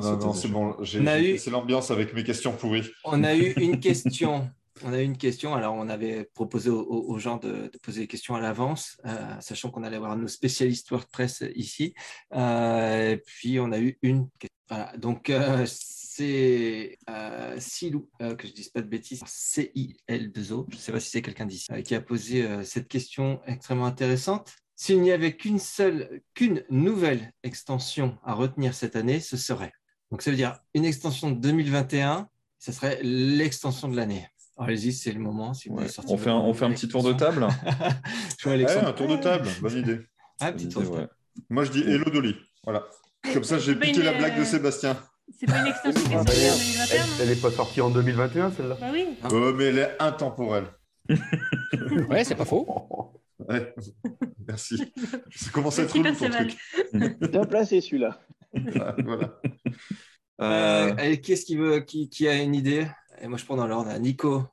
non, 0.00 0.16
non, 0.18 0.32
c'est 0.32 0.48
bon. 0.48 0.76
Eu- 1.20 1.38
l'ambiance 1.50 1.90
avec 1.90 2.14
mes 2.14 2.24
questions 2.24 2.52
pourries. 2.52 2.90
On 3.04 3.22
a 3.22 3.36
eu 3.36 3.52
une 3.58 3.78
question. 3.78 4.50
On 4.84 4.92
a 4.92 5.00
eu 5.00 5.04
une 5.04 5.16
question. 5.18 5.54
Alors, 5.54 5.74
on 5.74 5.88
avait 5.88 6.24
proposé 6.34 6.70
aux, 6.70 6.80
aux- 6.82 7.12
aux 7.12 7.18
gens 7.18 7.36
de, 7.36 7.48
de 7.72 7.78
poser 7.82 8.02
des 8.02 8.06
questions 8.08 8.34
à 8.34 8.40
l'avance, 8.40 8.96
euh, 9.06 9.16
sachant 9.40 9.70
qu'on 9.70 9.82
allait 9.82 9.96
avoir 9.96 10.16
nos 10.16 10.28
spécialistes 10.28 10.90
WordPress 10.90 11.44
ici. 11.54 11.94
Euh, 12.34 13.12
et 13.12 13.16
puis, 13.18 13.58
on 13.60 13.70
a 13.72 13.78
eu 13.78 13.98
une 14.02 14.28
question. 14.38 14.48
Voilà. 14.68 14.92
Donc, 14.98 15.30
euh, 15.30 15.64
c'est 15.66 16.98
euh, 17.08 17.56
Silou, 17.58 18.08
euh, 18.20 18.34
que 18.34 18.46
je 18.46 18.52
ne 18.52 18.56
dise 18.56 18.68
pas 18.70 18.80
de 18.82 18.86
bêtises, 18.88 19.22
C-I-L-2-O, 19.26 20.66
je 20.70 20.76
ne 20.76 20.80
sais 20.80 20.92
pas 20.92 21.00
si 21.00 21.10
c'est 21.10 21.22
quelqu'un 21.22 21.46
d'ici, 21.46 21.66
euh, 21.72 21.80
qui 21.82 21.94
a 21.94 22.00
posé 22.00 22.44
euh, 22.44 22.64
cette 22.64 22.88
question 22.88 23.40
extrêmement 23.46 23.86
intéressante. 23.86 24.52
S'il 24.76 25.00
n'y 25.02 25.10
avait 25.10 25.36
qu'une 25.36 25.58
seule, 25.58 26.20
qu'une 26.34 26.64
nouvelle 26.70 27.32
extension 27.42 28.18
à 28.24 28.34
retenir 28.34 28.74
cette 28.74 28.94
année, 28.96 29.20
ce 29.20 29.36
serait. 29.36 29.72
Donc, 30.10 30.22
ça 30.22 30.30
veut 30.30 30.36
dire 30.36 30.58
une 30.74 30.84
extension 30.84 31.30
de 31.30 31.40
2021, 31.40 32.28
ce 32.58 32.72
serait 32.72 33.00
l'extension 33.02 33.88
de 33.88 33.96
l'année. 33.96 34.28
Allez-y, 34.56 34.92
c'est 34.92 35.12
le 35.12 35.20
moment. 35.20 35.54
Si 35.54 35.68
vous 35.68 35.76
Ouais. 35.76 35.82
voulez 35.82 35.92
sortir 35.92 36.14
On, 36.14 36.18
fait 36.18 36.30
un, 36.30 36.34
on 36.36 36.52
fait 36.52 36.64
un 36.64 36.72
petit 36.72 36.88
tour 36.88 37.04
de 37.04 37.12
table 37.12 37.46
Je 38.38 38.44
vois 38.44 38.52
Ouais, 38.54 38.64
Alexandre. 38.64 38.88
un 38.88 38.92
tour 38.92 39.08
de 39.08 39.16
table, 39.16 39.48
bonne 39.60 39.78
idée. 39.78 40.00
Ah, 40.40 40.52
petit 40.52 40.68
tour 40.68 40.82
de 40.82 40.88
Ouais. 40.88 40.96
table. 40.96 41.10
Moi, 41.48 41.64
je 41.64 41.70
dis 41.70 41.80
Hello 41.82 42.10
Dolly. 42.10 42.34
Voilà. 42.64 42.84
Comme 43.32 43.44
ça, 43.44 43.58
j'ai 43.58 43.74
piqué 43.74 43.98
une, 44.00 44.04
la 44.04 44.12
blague 44.12 44.36
de 44.36 44.42
euh, 44.42 44.44
Sébastien. 44.44 44.96
C'est 45.38 45.46
pas 45.46 45.60
une 45.60 45.66
extension 45.68 46.02
qui 46.08 46.12
est 46.14 46.16
sortie 46.16 46.20
en 46.20 46.24
2021 46.24 46.90
Elle, 46.90 47.00
non 47.00 47.06
elle 47.20 47.30
est 47.30 47.42
pas 47.42 47.50
sortie 47.50 47.80
en 47.80 47.90
2021, 47.90 48.50
celle-là 48.52 48.76
Bah 48.80 48.86
oui. 48.92 49.06
Ah. 49.22 49.28
Mais 49.54 49.64
elle 49.64 49.78
est 49.78 49.96
intemporelle. 49.98 50.66
Ouais, 52.08 52.24
c'est 52.24 52.34
pas 52.34 52.44
faux. 52.44 52.66
Ouais. 53.48 53.72
Merci. 54.46 54.92
Ça 55.30 55.50
commence 55.50 55.78
à 55.78 55.84
être 55.84 55.96
relou 55.96 56.12
ton 56.12 56.28
truc. 56.28 56.56
Bien 57.30 57.44
placé 57.44 57.80
celui-là. 57.80 58.20
Ah, 58.80 58.96
voilà. 59.02 59.40
Euh, 60.40 60.94
allez, 60.98 61.20
qui 61.20 61.34
qui, 61.34 61.56
veut, 61.56 61.80
qui, 61.80 62.10
qui 62.10 62.28
a 62.28 62.34
une 62.34 62.54
idée? 62.54 62.88
Et 63.22 63.28
moi, 63.28 63.38
je 63.38 63.44
prends 63.44 63.56
dans 63.56 63.68
l'ordre. 63.68 63.96
Nico. 63.98 64.44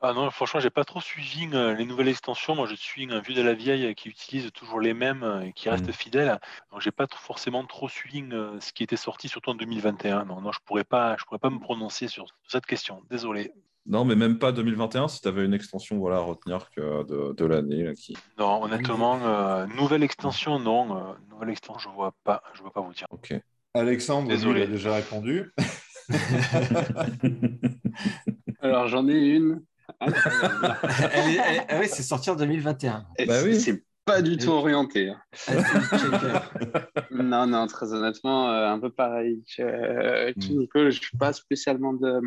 Ah 0.00 0.12
non, 0.12 0.30
franchement, 0.30 0.60
j'ai 0.60 0.70
pas 0.70 0.84
trop 0.84 1.00
suivi 1.00 1.48
euh, 1.52 1.74
les 1.74 1.84
nouvelles 1.84 2.06
extensions. 2.08 2.54
Moi, 2.54 2.66
je 2.68 2.76
suis 2.76 3.12
un 3.12 3.18
vieux 3.20 3.34
de 3.34 3.42
la 3.42 3.54
vieille 3.54 3.92
qui 3.96 4.08
utilise 4.08 4.52
toujours 4.52 4.80
les 4.80 4.94
mêmes 4.94 5.24
euh, 5.24 5.40
et 5.42 5.52
qui 5.52 5.68
reste 5.68 5.88
Mm. 5.88 5.92
fidèle. 5.92 6.38
Donc, 6.70 6.80
j'ai 6.82 6.92
pas 6.92 7.08
trop- 7.08 7.18
forcément 7.18 7.64
trop 7.64 7.88
suivi 7.88 8.22
euh, 8.32 8.60
ce 8.60 8.72
qui 8.72 8.84
était 8.84 8.96
sorti, 8.96 9.28
surtout 9.28 9.50
en 9.50 9.54
2021. 9.54 10.24
Non, 10.24 10.40
non, 10.40 10.52
je 10.52 10.60
pourrais 10.64 10.84
pas, 10.84 11.16
je 11.18 11.24
pourrais 11.24 11.40
pas 11.40 11.50
me 11.50 11.58
prononcer 11.58 12.06
sur, 12.06 12.28
sur 12.28 12.36
cette 12.50 12.66
question. 12.66 13.02
Désolé. 13.10 13.50
Non, 13.86 14.04
mais 14.04 14.14
même 14.14 14.38
pas 14.38 14.52
2021, 14.52 15.08
si 15.08 15.20
tu 15.20 15.26
avais 15.26 15.44
une 15.44 15.54
extension 15.54 15.98
voilà, 15.98 16.18
à 16.18 16.20
retenir 16.20 16.70
que 16.70 17.02
de, 17.04 17.32
de 17.34 17.44
l'année. 17.44 17.92
Qui... 17.96 18.16
Non, 18.38 18.62
honnêtement, 18.62 19.18
euh, 19.24 19.66
nouvelle 19.66 20.04
extension, 20.04 20.60
non. 20.60 20.96
euh, 20.96 21.12
nouvelle 21.30 21.50
extension, 21.50 21.90
je 21.90 21.96
vois 21.96 22.14
pas, 22.22 22.42
je 22.54 22.62
vois 22.62 22.72
pas 22.72 22.82
vous 22.82 22.92
dire. 22.92 23.06
Ok. 23.10 23.34
Alexandre, 23.74 24.28
lui, 24.28 24.36
Désolé. 24.36 24.60
il 24.60 24.64
a 24.64 24.66
déjà 24.66 24.94
répondu. 24.94 25.50
Alors, 28.60 28.88
j'en 28.88 29.08
ai 29.08 29.14
une. 29.18 29.62
Elle 30.00 31.30
est- 31.34 31.36
elle- 31.38 31.64
ah 31.68 31.78
oui, 31.80 31.86
c'est 31.88 32.02
sorti 32.02 32.30
en 32.30 32.36
2021. 32.36 33.04
Et 33.18 33.26
Bah 33.26 33.34
c'est- 33.40 33.46
oui. 33.48 33.60
C'est 33.60 33.82
pas 34.04 34.22
du 34.22 34.36
tout 34.38 34.50
orienté. 34.50 35.10
hein. 35.10 35.20
Checker. 35.34 36.38
Non, 37.10 37.46
non, 37.46 37.66
très 37.66 37.92
honnêtement, 37.92 38.50
euh, 38.50 38.66
un 38.68 38.78
peu 38.78 38.90
pareil 38.90 39.42
que, 39.56 39.62
euh, 39.62 40.32
que 40.32 40.46
Mm. 40.52 40.58
Nico. 40.58 40.84
Je 40.90 41.00
suis 41.02 41.16
pas 41.18 41.32
spécialement 41.32 41.92
de. 41.92 42.20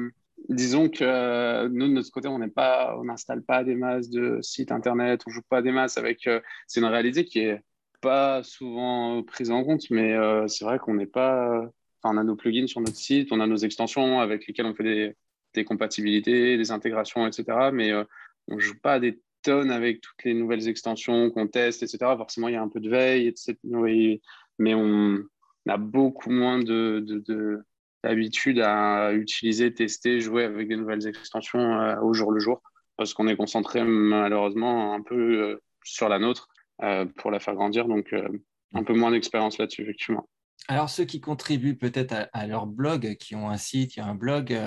Disons 0.49 0.89
que 0.89 1.03
euh, 1.03 1.69
nous, 1.71 1.87
de 1.87 1.93
notre 1.93 2.11
côté, 2.11 2.27
on 2.27 2.39
n'est 2.39 2.47
pas, 2.49 2.95
on 2.99 3.05
n'installe 3.05 3.41
pas 3.43 3.63
des 3.63 3.75
masses 3.75 4.09
de 4.09 4.39
sites 4.41 4.71
internet, 4.71 5.21
on 5.27 5.31
joue 5.31 5.41
pas 5.49 5.61
des 5.61 5.71
masses 5.71 5.97
avec. 5.97 6.27
euh, 6.27 6.39
c'est 6.67 6.79
une 6.81 6.85
réalité 6.87 7.25
qui 7.25 7.39
est 7.39 7.61
pas 8.01 8.41
souvent 8.43 9.21
prise 9.23 9.51
en 9.51 9.63
compte, 9.63 9.83
mais 9.91 10.13
euh, 10.13 10.47
c'est 10.47 10.65
vrai 10.65 10.77
qu'on 10.79 10.95
n'est 10.95 11.05
pas. 11.05 11.61
Enfin, 12.03 12.15
on 12.15 12.17
a 12.17 12.23
nos 12.23 12.35
plugins 12.35 12.67
sur 12.67 12.81
notre 12.81 12.97
site, 12.97 13.29
on 13.31 13.39
a 13.39 13.47
nos 13.47 13.57
extensions 13.57 14.19
avec 14.19 14.47
lesquelles 14.47 14.65
on 14.65 14.73
fait 14.75 14.83
des, 14.83 15.15
des 15.53 15.65
compatibilités, 15.65 16.57
des 16.57 16.71
intégrations, 16.71 17.27
etc. 17.27 17.69
Mais 17.73 17.91
euh, 17.91 18.03
on 18.47 18.59
joue 18.59 18.79
pas 18.81 18.99
des 18.99 19.21
tonnes 19.43 19.71
avec 19.71 20.01
toutes 20.01 20.23
les 20.23 20.33
nouvelles 20.33 20.67
extensions 20.67 21.31
qu'on 21.31 21.47
teste, 21.47 21.83
etc. 21.83 21.97
Forcément, 22.17 22.47
il 22.47 22.53
y 22.53 22.57
a 22.57 22.61
un 22.61 22.69
peu 22.69 22.79
de 22.79 22.89
veille, 22.89 23.27
etc. 23.27 23.57
Mais 24.59 24.73
on 24.75 25.19
a 25.67 25.77
beaucoup 25.77 26.29
moins 26.29 26.59
de, 26.59 27.03
de, 27.05 27.19
de- 27.19 27.63
d'habitude 28.03 28.59
à 28.59 29.13
utiliser, 29.13 29.73
tester, 29.73 30.19
jouer 30.19 30.43
avec 30.43 30.67
des 30.67 30.75
nouvelles 30.75 31.07
extensions 31.07 31.79
euh, 31.79 31.99
au 32.01 32.13
jour 32.13 32.31
le 32.31 32.39
jour, 32.39 32.61
parce 32.97 33.13
qu'on 33.13 33.27
est 33.27 33.35
concentré 33.35 33.83
malheureusement 33.83 34.93
un 34.93 35.01
peu 35.01 35.15
euh, 35.15 35.63
sur 35.83 36.09
la 36.09 36.19
nôtre 36.19 36.47
pour 37.17 37.29
la 37.29 37.39
faire 37.39 37.53
grandir, 37.53 37.87
donc 37.87 38.11
un 38.73 38.83
peu 38.83 38.93
moins 38.95 39.11
d'expérience 39.11 39.59
là-dessus, 39.59 39.83
effectivement. 39.83 40.27
Alors, 40.67 40.89
ceux 40.89 41.05
qui 41.05 41.19
contribuent 41.19 41.77
peut-être 41.77 42.29
à, 42.33 42.47
leur 42.47 42.67
blog, 42.67 43.15
qui 43.17 43.35
ont 43.35 43.49
un 43.49 43.57
site, 43.57 43.91
qui 43.91 44.01
ont 44.01 44.05
un 44.05 44.15
blog, 44.15 44.57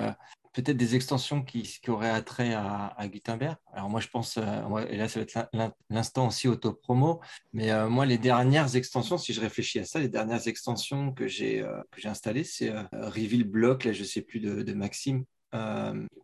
peut-être 0.55 0.77
des 0.77 0.95
extensions 0.95 1.43
qui, 1.43 1.81
auraient 1.89 2.11
attrait 2.11 2.55
à, 2.55 2.97
Gutenberg. 3.09 3.57
Alors, 3.73 3.91
moi, 3.91 4.01
je 4.01 4.09
pense, 4.09 4.39
euh, 4.39 4.87
et 4.89 4.97
là, 4.97 5.09
ça 5.09 5.21
va 5.21 5.25
être 5.25 5.35
l'in- 5.35 5.49
l'in- 5.53 5.75
l'instant 5.91 6.29
aussi 6.29 6.49
auto-promo, 6.49 7.21
mais 7.53 7.71
euh, 7.73 7.89
moi, 7.89 8.07
les 8.07 8.19
dernières 8.19 8.77
extensions, 8.77 9.19
si 9.19 9.33
je 9.33 9.41
réfléchis 9.41 9.81
à 9.81 9.85
ça, 9.85 9.99
les 9.99 10.09
dernières 10.09 10.49
extensions 10.49 11.13
que 11.13 11.27
j'ai 11.27 11.63
euh, 11.63 11.83
installées, 12.05 12.45
c'est 12.45 12.73
Reveal 12.93 13.45
Block, 13.45 13.85
là, 13.85 13.93
je 13.93 14.01
ne 14.01 14.07
sais 14.07 14.23
plus 14.23 14.41
de, 14.41 14.73
Maxime, 14.73 15.25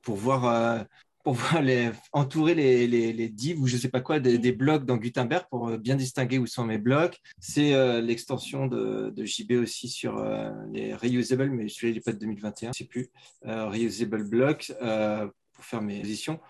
pour 0.02 0.16
voir. 0.16 0.86
Pour 1.22 1.34
voir 1.34 1.62
les, 1.62 1.90
entourer 2.12 2.54
les, 2.54 2.86
les, 2.86 3.28
divs 3.28 3.60
ou 3.60 3.66
je 3.66 3.76
ne 3.76 3.80
sais 3.80 3.88
pas 3.88 4.00
quoi 4.00 4.20
des, 4.20 4.52
blocs 4.52 4.84
dans 4.84 4.96
Gutenberg 4.96 5.46
pour 5.50 5.68
euh, 5.68 5.78
bien 5.78 5.96
distinguer 5.96 6.38
où 6.38 6.46
sont 6.46 6.64
mes 6.64 6.78
blocs. 6.78 7.18
C'est 7.38 7.74
euh, 7.74 8.00
l'extension 8.00 8.66
de, 8.66 9.10
de 9.14 9.24
JB 9.24 9.52
aussi 9.52 9.88
sur 9.88 10.18
euh, 10.18 10.50
les 10.72 10.94
reusable, 10.94 11.50
mais 11.50 11.68
celui-là 11.68 11.90
il 11.90 11.94
n'est 11.96 12.00
pas 12.00 12.12
de 12.12 12.18
2021, 12.18 12.66
je 12.66 12.68
ne 12.68 12.72
sais 12.72 12.84
plus. 12.84 13.10
Euh, 13.46 13.68
reusable 13.68 14.24
blocks 14.24 14.72
euh, 14.82 15.28
pour 15.52 15.64
faire 15.64 15.82
mes 15.82 16.00
positions. 16.00 16.40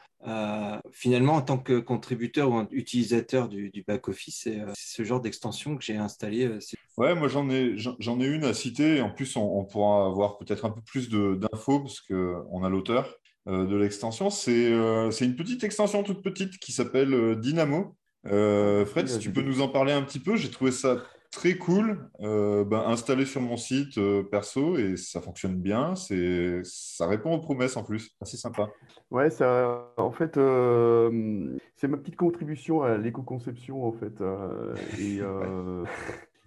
Finalement, 0.92 1.36
en 1.36 1.42
tant 1.42 1.56
que 1.56 1.78
contributeur 1.78 2.50
ou 2.50 2.66
utilisateur 2.72 3.48
du, 3.48 3.70
du 3.70 3.82
back-office, 3.82 4.40
c'est 4.42 4.62
ce 4.74 5.02
genre 5.02 5.22
d'extension 5.22 5.78
que 5.78 5.82
j'ai 5.82 5.96
installé. 5.96 6.58
Ouais, 6.98 7.14
moi 7.14 7.28
j'en 7.28 7.48
ai, 7.48 7.74
ai 7.74 8.26
une 8.26 8.44
à 8.44 8.52
citer. 8.52 9.00
En 9.00 9.08
plus, 9.08 9.34
on, 9.36 9.60
on 9.60 9.64
pourra 9.64 10.04
avoir 10.04 10.36
peut-être 10.36 10.66
un 10.66 10.70
peu 10.70 10.82
plus 10.82 11.08
d'infos 11.08 11.80
parce 11.80 12.02
qu'on 12.02 12.62
a 12.62 12.68
l'auteur 12.68 13.19
de 13.46 13.76
l'extension. 13.76 14.30
C'est 14.30 14.72
euh, 14.72 15.10
c'est 15.10 15.24
une 15.24 15.36
petite 15.36 15.64
extension 15.64 16.02
toute 16.02 16.22
petite 16.22 16.58
qui 16.58 16.72
s'appelle 16.72 17.14
euh, 17.14 17.34
Dynamo. 17.34 17.96
Euh, 18.26 18.84
Fred, 18.84 19.08
si 19.08 19.18
tu 19.18 19.32
peux 19.32 19.42
nous 19.42 19.60
en 19.62 19.68
parler 19.68 19.92
un 19.92 20.02
petit 20.02 20.20
peu, 20.20 20.36
j'ai 20.36 20.50
trouvé 20.50 20.72
ça 20.72 21.02
très 21.30 21.54
cool. 21.54 22.10
Euh, 22.20 22.64
ben, 22.64 22.80
installé 22.86 23.24
sur 23.24 23.40
mon 23.40 23.56
site 23.56 23.98
euh, 23.98 24.22
perso 24.22 24.76
et 24.76 24.96
ça 24.96 25.20
fonctionne 25.20 25.56
bien. 25.56 25.94
C'est, 25.94 26.60
ça 26.64 27.06
répond 27.06 27.32
aux 27.32 27.40
promesses 27.40 27.76
en 27.76 27.84
plus. 27.84 28.10
C'est 28.22 28.36
sympa. 28.36 28.68
Ouais, 29.10 29.30
ça, 29.30 29.92
en 29.96 30.10
fait, 30.10 30.36
euh, 30.36 31.56
c'est 31.76 31.88
ma 31.88 31.96
petite 31.96 32.16
contribution 32.16 32.82
à 32.82 32.98
l'éco-conception, 32.98 33.86
en 33.86 33.92
fait. 33.92 34.20
euh, 34.20 34.74
et 34.98 35.18
euh, 35.20 35.84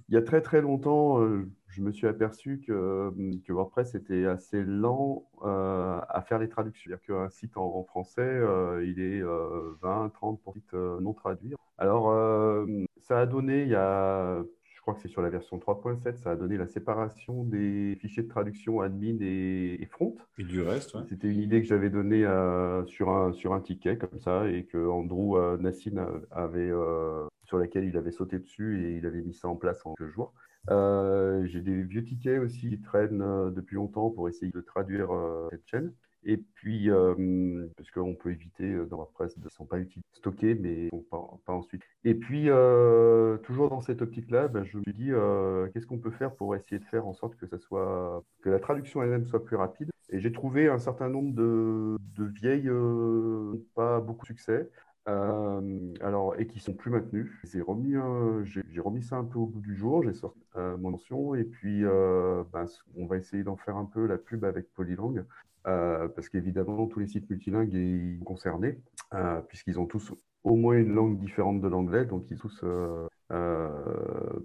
il 0.09 0.15
y 0.15 0.17
a 0.17 0.21
très 0.21 0.41
très 0.41 0.61
longtemps, 0.61 1.21
euh, 1.23 1.49
je 1.73 1.81
me 1.81 1.91
suis 1.91 2.07
aperçu 2.07 2.61
que, 2.65 3.11
que 3.45 3.53
WordPress 3.53 3.95
était 3.95 4.25
assez 4.25 4.63
lent 4.63 5.25
euh, 5.43 5.99
à 6.09 6.21
faire 6.21 6.39
les 6.39 6.49
traductions. 6.49 6.89
C'est-à-dire 6.91 7.05
qu'un 7.05 7.29
site 7.29 7.57
en, 7.57 7.65
en 7.65 7.83
français, 7.83 8.21
euh, 8.21 8.85
il 8.85 8.99
est 8.99 9.21
euh, 9.21 9.73
20, 9.81 10.09
30 10.09 10.41
pour 10.41 10.53
sites 10.53 10.73
euh, 10.73 10.99
non 11.01 11.13
traduits. 11.13 11.55
Alors, 11.77 12.11
euh, 12.11 12.65
ça 12.99 13.19
a 13.19 13.25
donné, 13.25 13.63
il 13.63 13.69
y 13.69 13.75
a, 13.75 14.43
je 14.75 14.81
crois 14.81 14.93
que 14.93 15.01
c'est 15.01 15.07
sur 15.07 15.21
la 15.21 15.29
version 15.29 15.57
3.7, 15.57 16.17
ça 16.17 16.31
a 16.31 16.35
donné 16.35 16.57
la 16.57 16.67
séparation 16.67 17.43
des 17.43 17.97
fichiers 17.99 18.23
de 18.23 18.27
traduction 18.29 18.81
admin 18.81 19.17
et, 19.21 19.77
et 19.81 19.85
front. 19.87 20.15
Et 20.37 20.43
du 20.43 20.61
reste, 20.61 20.93
ouais. 20.93 21.01
C'était 21.09 21.29
une 21.29 21.39
idée 21.41 21.61
que 21.61 21.67
j'avais 21.67 21.89
donnée 21.89 22.25
euh, 22.25 22.85
sur, 22.85 23.09
un, 23.09 23.33
sur 23.33 23.53
un 23.53 23.61
ticket 23.61 23.97
comme 23.97 24.19
ça 24.19 24.47
et 24.47 24.65
que 24.65 24.87
Andrew 24.87 25.37
euh, 25.37 25.57
a- 25.57 26.43
avait, 26.43 26.69
euh, 26.69 27.25
sur 27.45 27.57
laquelle 27.57 27.85
il 27.85 27.97
avait 27.97 28.11
sauté 28.11 28.39
dessus 28.39 28.83
et 28.85 28.97
il 28.97 29.05
avait 29.05 29.21
mis 29.21 29.33
ça 29.33 29.47
en 29.47 29.55
place 29.55 29.85
en 29.85 29.93
quelques 29.95 30.11
jours. 30.13 30.33
Euh, 30.69 31.45
j'ai 31.45 31.61
des 31.61 31.83
vieux 31.83 32.03
tickets 32.03 32.39
aussi 32.39 32.69
qui 32.69 32.81
traînent 32.81 33.21
euh, 33.21 33.51
depuis 33.51 33.75
longtemps 33.75 34.09
pour 34.09 34.29
essayer 34.29 34.51
de 34.51 34.61
traduire 34.61 35.11
euh, 35.11 35.47
cette 35.51 35.67
chaîne. 35.67 35.93
Et 36.25 36.37
puis, 36.37 36.89
euh, 36.89 37.67
parce 37.75 37.91
qu'on 37.91 38.15
peut 38.15 38.31
éviter 38.31 38.73
dans 38.89 38.95
WordPress, 38.95 39.35
ils 39.35 39.43
ne 39.43 39.65
pas 39.67 39.77
utilisés, 39.77 40.07
stockés, 40.13 40.55
mais 40.55 40.89
pas, 41.11 41.37
ensuite. 41.47 41.81
Et 42.05 42.15
puis, 42.15 42.47
toujours 43.43 43.69
dans 43.69 43.81
cette 43.81 44.01
optique-là, 44.01 44.47
ben, 44.47 44.63
je 44.63 44.77
me 44.77 44.93
dis, 44.93 45.11
euh, 45.11 45.67
qu'est-ce 45.73 45.85
qu'on 45.85 45.99
peut 45.99 46.11
faire 46.11 46.33
pour 46.33 46.55
essayer 46.55 46.79
de 46.79 46.85
faire 46.85 47.05
en 47.07 47.13
sorte 47.13 47.35
que 47.35 48.49
la 48.49 48.59
traduction 48.59 49.03
elle-même 49.03 49.25
soit 49.25 49.43
plus 49.43 49.57
rapide? 49.57 49.89
Et 50.11 50.21
j'ai 50.21 50.31
trouvé 50.31 50.69
un 50.69 50.79
certain 50.79 51.09
nombre 51.09 51.35
de, 51.35 51.97
de 52.15 52.23
vieilles, 52.23 52.71
pas 53.75 53.99
beaucoup 53.99 54.23
de 54.23 54.27
succès, 54.27 54.69
euh, 55.07 55.93
alors, 56.01 56.39
et 56.39 56.47
qui 56.47 56.59
sont 56.59 56.73
plus 56.73 56.91
maintenues. 56.91 57.39
J'ai 57.43 57.61
remis, 57.61 57.95
j'ai 58.43 58.81
remis 58.81 59.03
ça 59.03 59.17
un 59.17 59.25
peu 59.25 59.39
au 59.39 59.45
bout 59.45 59.61
du 59.61 59.75
jour, 59.75 60.03
j'ai 60.03 60.13
sorti 60.13 60.39
euh, 60.55 60.77
mon 60.77 60.91
mention, 60.91 61.35
et 61.35 61.43
puis 61.43 61.83
euh, 61.83 62.43
ben, 62.53 62.65
on 62.97 63.05
va 63.05 63.17
essayer 63.17 63.43
d'en 63.43 63.57
faire 63.57 63.75
un 63.77 63.85
peu 63.85 64.05
la 64.05 64.17
pub 64.17 64.45
avec 64.45 64.71
Polylang. 64.73 65.23
Euh, 65.65 66.09
parce 66.09 66.27
qu'évidemment, 66.27 66.87
tous 66.87 66.99
les 66.99 67.07
sites 67.07 67.29
multilingues 67.29 67.73
sont 67.73 68.19
concernés, 68.25 68.79
euh, 69.13 69.39
puisqu'ils 69.41 69.79
ont 69.79 69.85
tous 69.85 70.13
au 70.43 70.55
moins 70.55 70.77
une 70.77 70.93
langue 70.93 71.17
différente 71.17 71.61
de 71.61 71.67
l'anglais, 71.67 72.05
donc 72.05 72.29
ils 72.29 72.37
tous, 72.37 72.61
euh, 72.63 72.67
euh, 72.67 73.07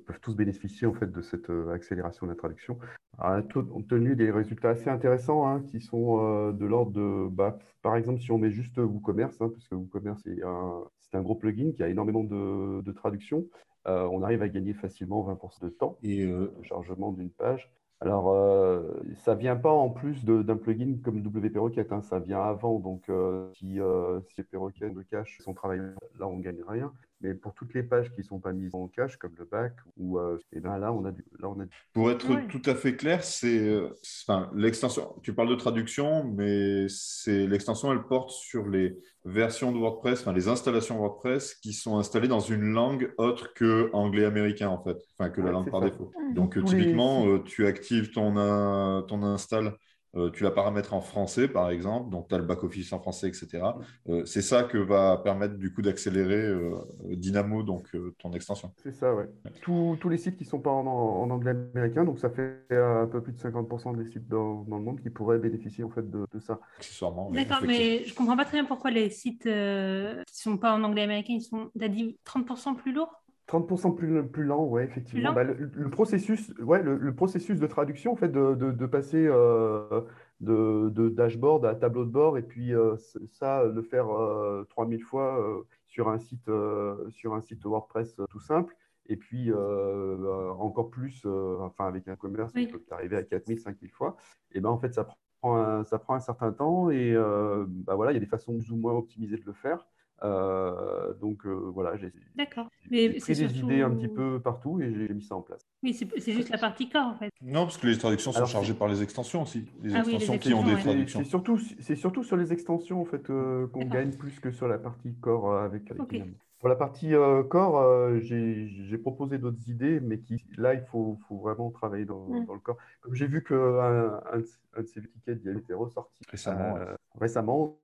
peuvent 0.06 0.20
tous 0.20 0.34
bénéficier 0.34 0.86
en 0.86 0.94
fait 0.94 1.10
de 1.10 1.20
cette 1.22 1.50
euh, 1.50 1.72
accélération 1.72 2.26
de 2.26 2.32
la 2.32 2.36
traduction. 2.36 2.78
Alors, 3.18 3.46
compte 3.52 3.88
tenu 3.88 4.14
des 4.16 4.30
résultats 4.30 4.70
assez 4.70 4.88
intéressants 4.90 5.46
hein, 5.46 5.62
qui 5.70 5.80
sont 5.80 6.20
euh, 6.20 6.52
de 6.52 6.66
l'ordre 6.66 6.92
de, 6.92 7.28
bah, 7.28 7.58
par 7.82 7.96
exemple, 7.96 8.20
si 8.20 8.30
on 8.30 8.38
met 8.38 8.50
juste 8.50 8.78
WooCommerce, 8.78 9.40
hein, 9.40 9.48
parce 9.50 9.66
que 9.68 9.74
WooCommerce 9.74 10.24
est 10.26 10.42
un, 10.44 10.84
c'est 11.00 11.16
un 11.16 11.22
gros 11.22 11.34
plugin 11.34 11.72
qui 11.72 11.82
a 11.82 11.88
énormément 11.88 12.22
de, 12.24 12.80
de 12.82 12.92
traduction, 12.92 13.44
euh, 13.86 14.06
on 14.12 14.22
arrive 14.22 14.42
à 14.42 14.48
gagner 14.48 14.74
facilement 14.74 15.22
20% 15.22 15.64
de 15.64 15.70
temps 15.70 15.98
et 16.02 16.26
de 16.26 16.52
chargement 16.62 17.12
d'une 17.12 17.30
page. 17.30 17.70
Alors, 18.00 18.30
euh, 18.30 18.92
ça 19.16 19.34
vient 19.34 19.56
pas 19.56 19.72
en 19.72 19.90
plus 19.90 20.24
de- 20.24 20.42
d'un 20.42 20.56
plugin 20.56 20.98
comme 21.02 21.20
WP 21.20 21.58
Rocket, 21.58 21.90
hein, 21.92 22.00
ça 22.02 22.20
vient 22.20 22.40
avant. 22.42 22.78
Donc, 22.78 23.08
euh, 23.08 23.50
si, 23.54 23.80
euh, 23.80 24.20
si 24.28 24.34
WP 24.40 24.56
Rocket 24.56 24.94
le 24.94 25.02
cache 25.02 25.38
son 25.42 25.52
travail, 25.54 25.80
là, 26.18 26.28
on 26.28 26.38
gagne 26.38 26.62
rien. 26.66 26.92
Mais 27.20 27.34
pour 27.34 27.54
toutes 27.54 27.74
les 27.74 27.82
pages 27.82 28.12
qui 28.14 28.22
sont 28.22 28.38
pas 28.38 28.52
mises 28.52 28.74
en 28.74 28.88
cache, 28.88 29.16
comme 29.16 29.34
le 29.36 29.44
back, 29.44 29.74
ou, 29.96 30.18
euh, 30.18 30.38
eh 30.52 30.60
ben 30.60 30.78
là, 30.78 30.92
on 30.92 31.04
a 31.04 31.12
du, 31.12 31.24
là, 31.38 31.48
on 31.48 31.58
a 31.60 31.64
du- 31.64 31.76
Pour 31.92 32.10
être 32.10 32.26
tout 32.48 32.62
à 32.66 32.74
fait 32.74 32.96
clair, 32.96 33.24
c'est 33.24 33.58
euh, 33.58 33.88
enfin, 34.24 34.50
l'extension. 34.54 35.14
Tu 35.22 35.32
parles 35.34 35.48
de 35.48 35.54
traduction, 35.56 36.24
mais 36.24 36.86
c'est 36.88 37.46
l'extension, 37.46 37.92
elle 37.92 38.02
porte 38.04 38.30
sur 38.30 38.68
les 38.68 38.96
versions 39.24 39.72
de 39.72 39.78
WordPress, 39.78 40.20
enfin 40.20 40.32
les 40.32 40.48
installations 40.48 40.98
WordPress 40.98 41.54
qui 41.56 41.72
sont 41.72 41.98
installées 41.98 42.28
dans 42.28 42.40
une 42.40 42.72
langue 42.72 43.12
autre 43.18 43.52
que 43.54 43.90
anglais-américain 43.92 44.68
en 44.68 44.82
fait, 44.82 44.96
enfin 45.18 45.28
que 45.30 45.40
la 45.40 45.50
langue 45.50 45.70
par 45.70 45.80
ça. 45.80 45.86
défaut. 45.90 46.12
Mhm. 46.18 46.34
Donc 46.34 46.56
euh, 46.56 46.60
Tous 46.60 46.70
typiquement, 46.70 47.26
euh, 47.26 47.42
tu 47.44 47.66
actives 47.66 48.10
ton 48.12 48.36
euh, 48.36 49.00
ton 49.02 49.22
install. 49.24 49.74
Euh, 50.18 50.30
tu 50.30 50.42
la 50.42 50.50
paramètres 50.50 50.94
en 50.94 51.00
français, 51.00 51.48
par 51.48 51.70
exemple, 51.70 52.10
donc 52.10 52.28
tu 52.28 52.34
as 52.34 52.38
le 52.38 52.44
back-office 52.44 52.92
en 52.92 53.00
français, 53.00 53.28
etc. 53.28 53.62
Euh, 54.08 54.24
c'est 54.24 54.42
ça 54.42 54.64
que 54.64 54.78
va 54.78 55.18
permettre 55.18 55.54
du 55.54 55.72
coup 55.72 55.82
d'accélérer 55.82 56.46
euh, 56.46 56.74
Dynamo, 57.04 57.62
donc 57.62 57.86
euh, 57.94 58.14
ton 58.18 58.32
extension. 58.32 58.72
C'est 58.82 58.94
ça, 58.94 59.14
ouais. 59.14 59.28
Tous, 59.62 59.96
tous 60.00 60.08
les 60.08 60.18
sites 60.18 60.36
qui 60.36 60.44
sont 60.44 60.60
pas 60.60 60.70
en, 60.70 60.86
en 60.86 61.30
anglais 61.30 61.54
américain, 61.74 62.04
donc 62.04 62.18
ça 62.18 62.30
fait 62.30 62.58
un 62.70 63.06
peu 63.06 63.22
plus 63.22 63.32
de 63.32 63.38
50% 63.38 63.96
des 63.96 64.10
sites 64.10 64.28
dans, 64.28 64.64
dans 64.64 64.78
le 64.78 64.84
monde 64.84 65.00
qui 65.00 65.10
pourraient 65.10 65.38
bénéficier 65.38 65.84
en 65.84 65.90
fait 65.90 66.08
de, 66.08 66.26
de 66.32 66.40
ça. 66.40 66.60
Accessoirement. 66.78 67.30
D'accord, 67.30 67.62
mais 67.66 68.04
je 68.04 68.14
comprends 68.14 68.36
pas 68.36 68.44
très 68.44 68.58
bien 68.58 68.64
pourquoi 68.64 68.90
les 68.90 69.10
sites 69.10 69.46
euh, 69.46 70.22
qui 70.26 70.38
sont 70.40 70.56
pas 70.56 70.74
en 70.74 70.82
anglais 70.82 71.02
américain, 71.02 71.34
ils 71.34 71.42
sont, 71.42 71.70
t'as 71.78 71.88
dit 71.88 72.18
30% 72.26 72.76
plus 72.76 72.92
lourds? 72.92 73.22
30% 73.48 73.94
plus, 73.96 74.22
plus 74.28 74.44
lent, 74.44 74.64
ouais, 74.66 74.84
effectivement. 74.84 75.30
lent 75.30 75.34
Bah, 75.34 75.44
le, 75.44 75.54
le 75.74 75.90
processus, 75.90 76.52
ouais, 76.60 76.82
le, 76.82 76.96
le 76.96 77.14
processus 77.14 77.58
de 77.58 77.66
traduction, 77.66 78.12
en 78.12 78.16
fait, 78.16 78.28
de, 78.28 78.54
de, 78.54 78.70
de 78.70 78.86
passer 78.86 79.26
euh, 79.26 80.02
de, 80.40 80.90
de 80.90 81.08
dashboard 81.08 81.64
à 81.64 81.74
tableau 81.74 82.04
de 82.04 82.10
bord, 82.10 82.38
et 82.38 82.42
puis 82.42 82.74
euh, 82.74 82.96
ça, 83.32 83.64
le 83.64 83.82
faire 83.82 84.08
euh, 84.10 84.64
3000 84.70 85.02
fois 85.02 85.40
euh, 85.40 85.62
sur 85.86 86.08
un 86.08 86.18
site, 86.18 86.48
euh, 86.48 87.08
sur 87.10 87.34
un 87.34 87.40
site 87.40 87.64
WordPress 87.64 88.18
euh, 88.20 88.26
tout 88.28 88.40
simple, 88.40 88.76
et 89.06 89.16
puis 89.16 89.50
euh, 89.50 89.56
euh, 89.56 90.50
encore 90.52 90.90
plus, 90.90 91.22
euh, 91.24 91.56
enfin, 91.60 91.86
avec 91.88 92.06
un 92.08 92.16
commerce, 92.16 92.52
Oui. 92.54 92.68
on 92.74 92.78
peut 92.78 92.84
arriver 92.90 93.16
à 93.16 93.22
4000, 93.22 93.58
5000 93.58 93.90
fois, 93.90 94.16
et 94.52 94.60
ben 94.60 94.68
en 94.68 94.78
fait, 94.78 94.92
ça 94.94 95.06
prend 95.40 95.56
un, 95.56 95.84
ça 95.84 95.98
prend 95.98 96.14
un 96.14 96.20
certain 96.20 96.52
temps 96.52 96.90
et 96.90 97.12
euh, 97.14 97.64
bah 97.68 97.94
voilà, 97.94 98.12
il 98.12 98.14
y 98.14 98.18
a 98.18 98.20
des 98.20 98.26
façons 98.26 98.58
plus 98.58 98.70
ou 98.72 98.76
moins 98.76 98.92
optimisées 98.92 99.36
de 99.38 99.44
le 99.46 99.52
faire. 99.54 99.86
Euh, 100.24 101.14
donc 101.14 101.46
euh, 101.46 101.70
voilà, 101.72 101.96
j'ai 101.96 102.12
D'accord. 102.34 102.68
j'ai 102.82 102.90
Mais 102.90 103.18
pris 103.18 103.34
des 103.34 103.48
surtout- 103.48 103.66
idées 103.66 103.82
un 103.82 103.90
petit 103.90 104.08
peu 104.08 104.40
partout 104.40 104.80
et 104.80 104.92
j'ai 104.92 105.14
mis 105.14 105.22
ça 105.22 105.36
en 105.36 105.42
place. 105.42 105.64
Oui, 105.82 105.94
c'est 105.94 106.32
juste 106.32 106.48
la 106.48 106.58
partie 106.58 106.88
corps, 106.88 107.06
en 107.06 107.16
fait. 107.16 107.30
Non, 107.40 107.64
parce 107.64 107.78
que 107.78 107.86
les 107.86 107.96
traductions 107.98 108.32
sont 108.32 108.38
Alors, 108.38 108.48
chargées 108.48 108.74
par 108.74 108.88
les 108.88 109.02
extensions 109.02 109.42
aussi. 109.42 109.64
Les 109.82 109.94
Ah 109.94 110.02
oui, 110.04 110.12
les 110.12 110.14
extensions 110.16 110.38
qui 110.38 110.52
ont 110.54 110.64
des 110.64 110.72
extensions, 110.72 110.74
ouais. 110.74 110.82
Traductions. 110.82 111.20
c'est 111.22 111.28
surtout, 111.28 111.58
c'est 111.80 111.96
surtout 111.96 112.24
sur 112.24 112.36
les 112.36 112.52
extensions 112.52 113.00
en 113.00 113.04
fait 113.04 113.30
euh, 113.30 113.68
qu'on 113.68 113.84
gagne 113.84 114.10
plus 114.12 114.40
que 114.40 114.50
sur 114.50 114.66
la 114.66 114.78
partie 114.78 115.14
corps 115.20 115.54
avec, 115.56 115.88
avec 115.90 116.00
Ok. 116.02 116.14
Pour 116.58 116.68
la 116.68 116.74
partie 116.76 117.14
euh, 117.14 117.42
corps, 117.44 117.78
euh, 117.78 118.18
j'ai 118.20 118.98
proposé 118.98 119.38
d'autres 119.38 119.68
idées, 119.68 120.00
mais 120.00 120.18
qui 120.18 120.44
là 120.56 120.74
il 120.74 120.82
faut, 120.90 121.16
faut 121.28 121.38
vraiment 121.38 121.70
travailler 121.70 122.04
dans, 122.04 122.26
Mm. 122.28 122.46
dans 122.46 122.54
le 122.54 122.60
corps. 122.60 122.76
Comme 123.00 123.14
j'ai 123.14 123.26
vu 123.28 123.44
qu'un 123.44 123.54
un, 123.56 124.38
de- 124.38 124.44
un 124.76 124.80
de 124.82 124.86
ces 124.86 125.00
tickets 125.02 125.40
il 125.44 125.56
était 125.56 125.74
ressorti 125.74 126.24
Récemment, 126.28 126.76
euh, 126.76 126.94
récemment, 127.20 127.78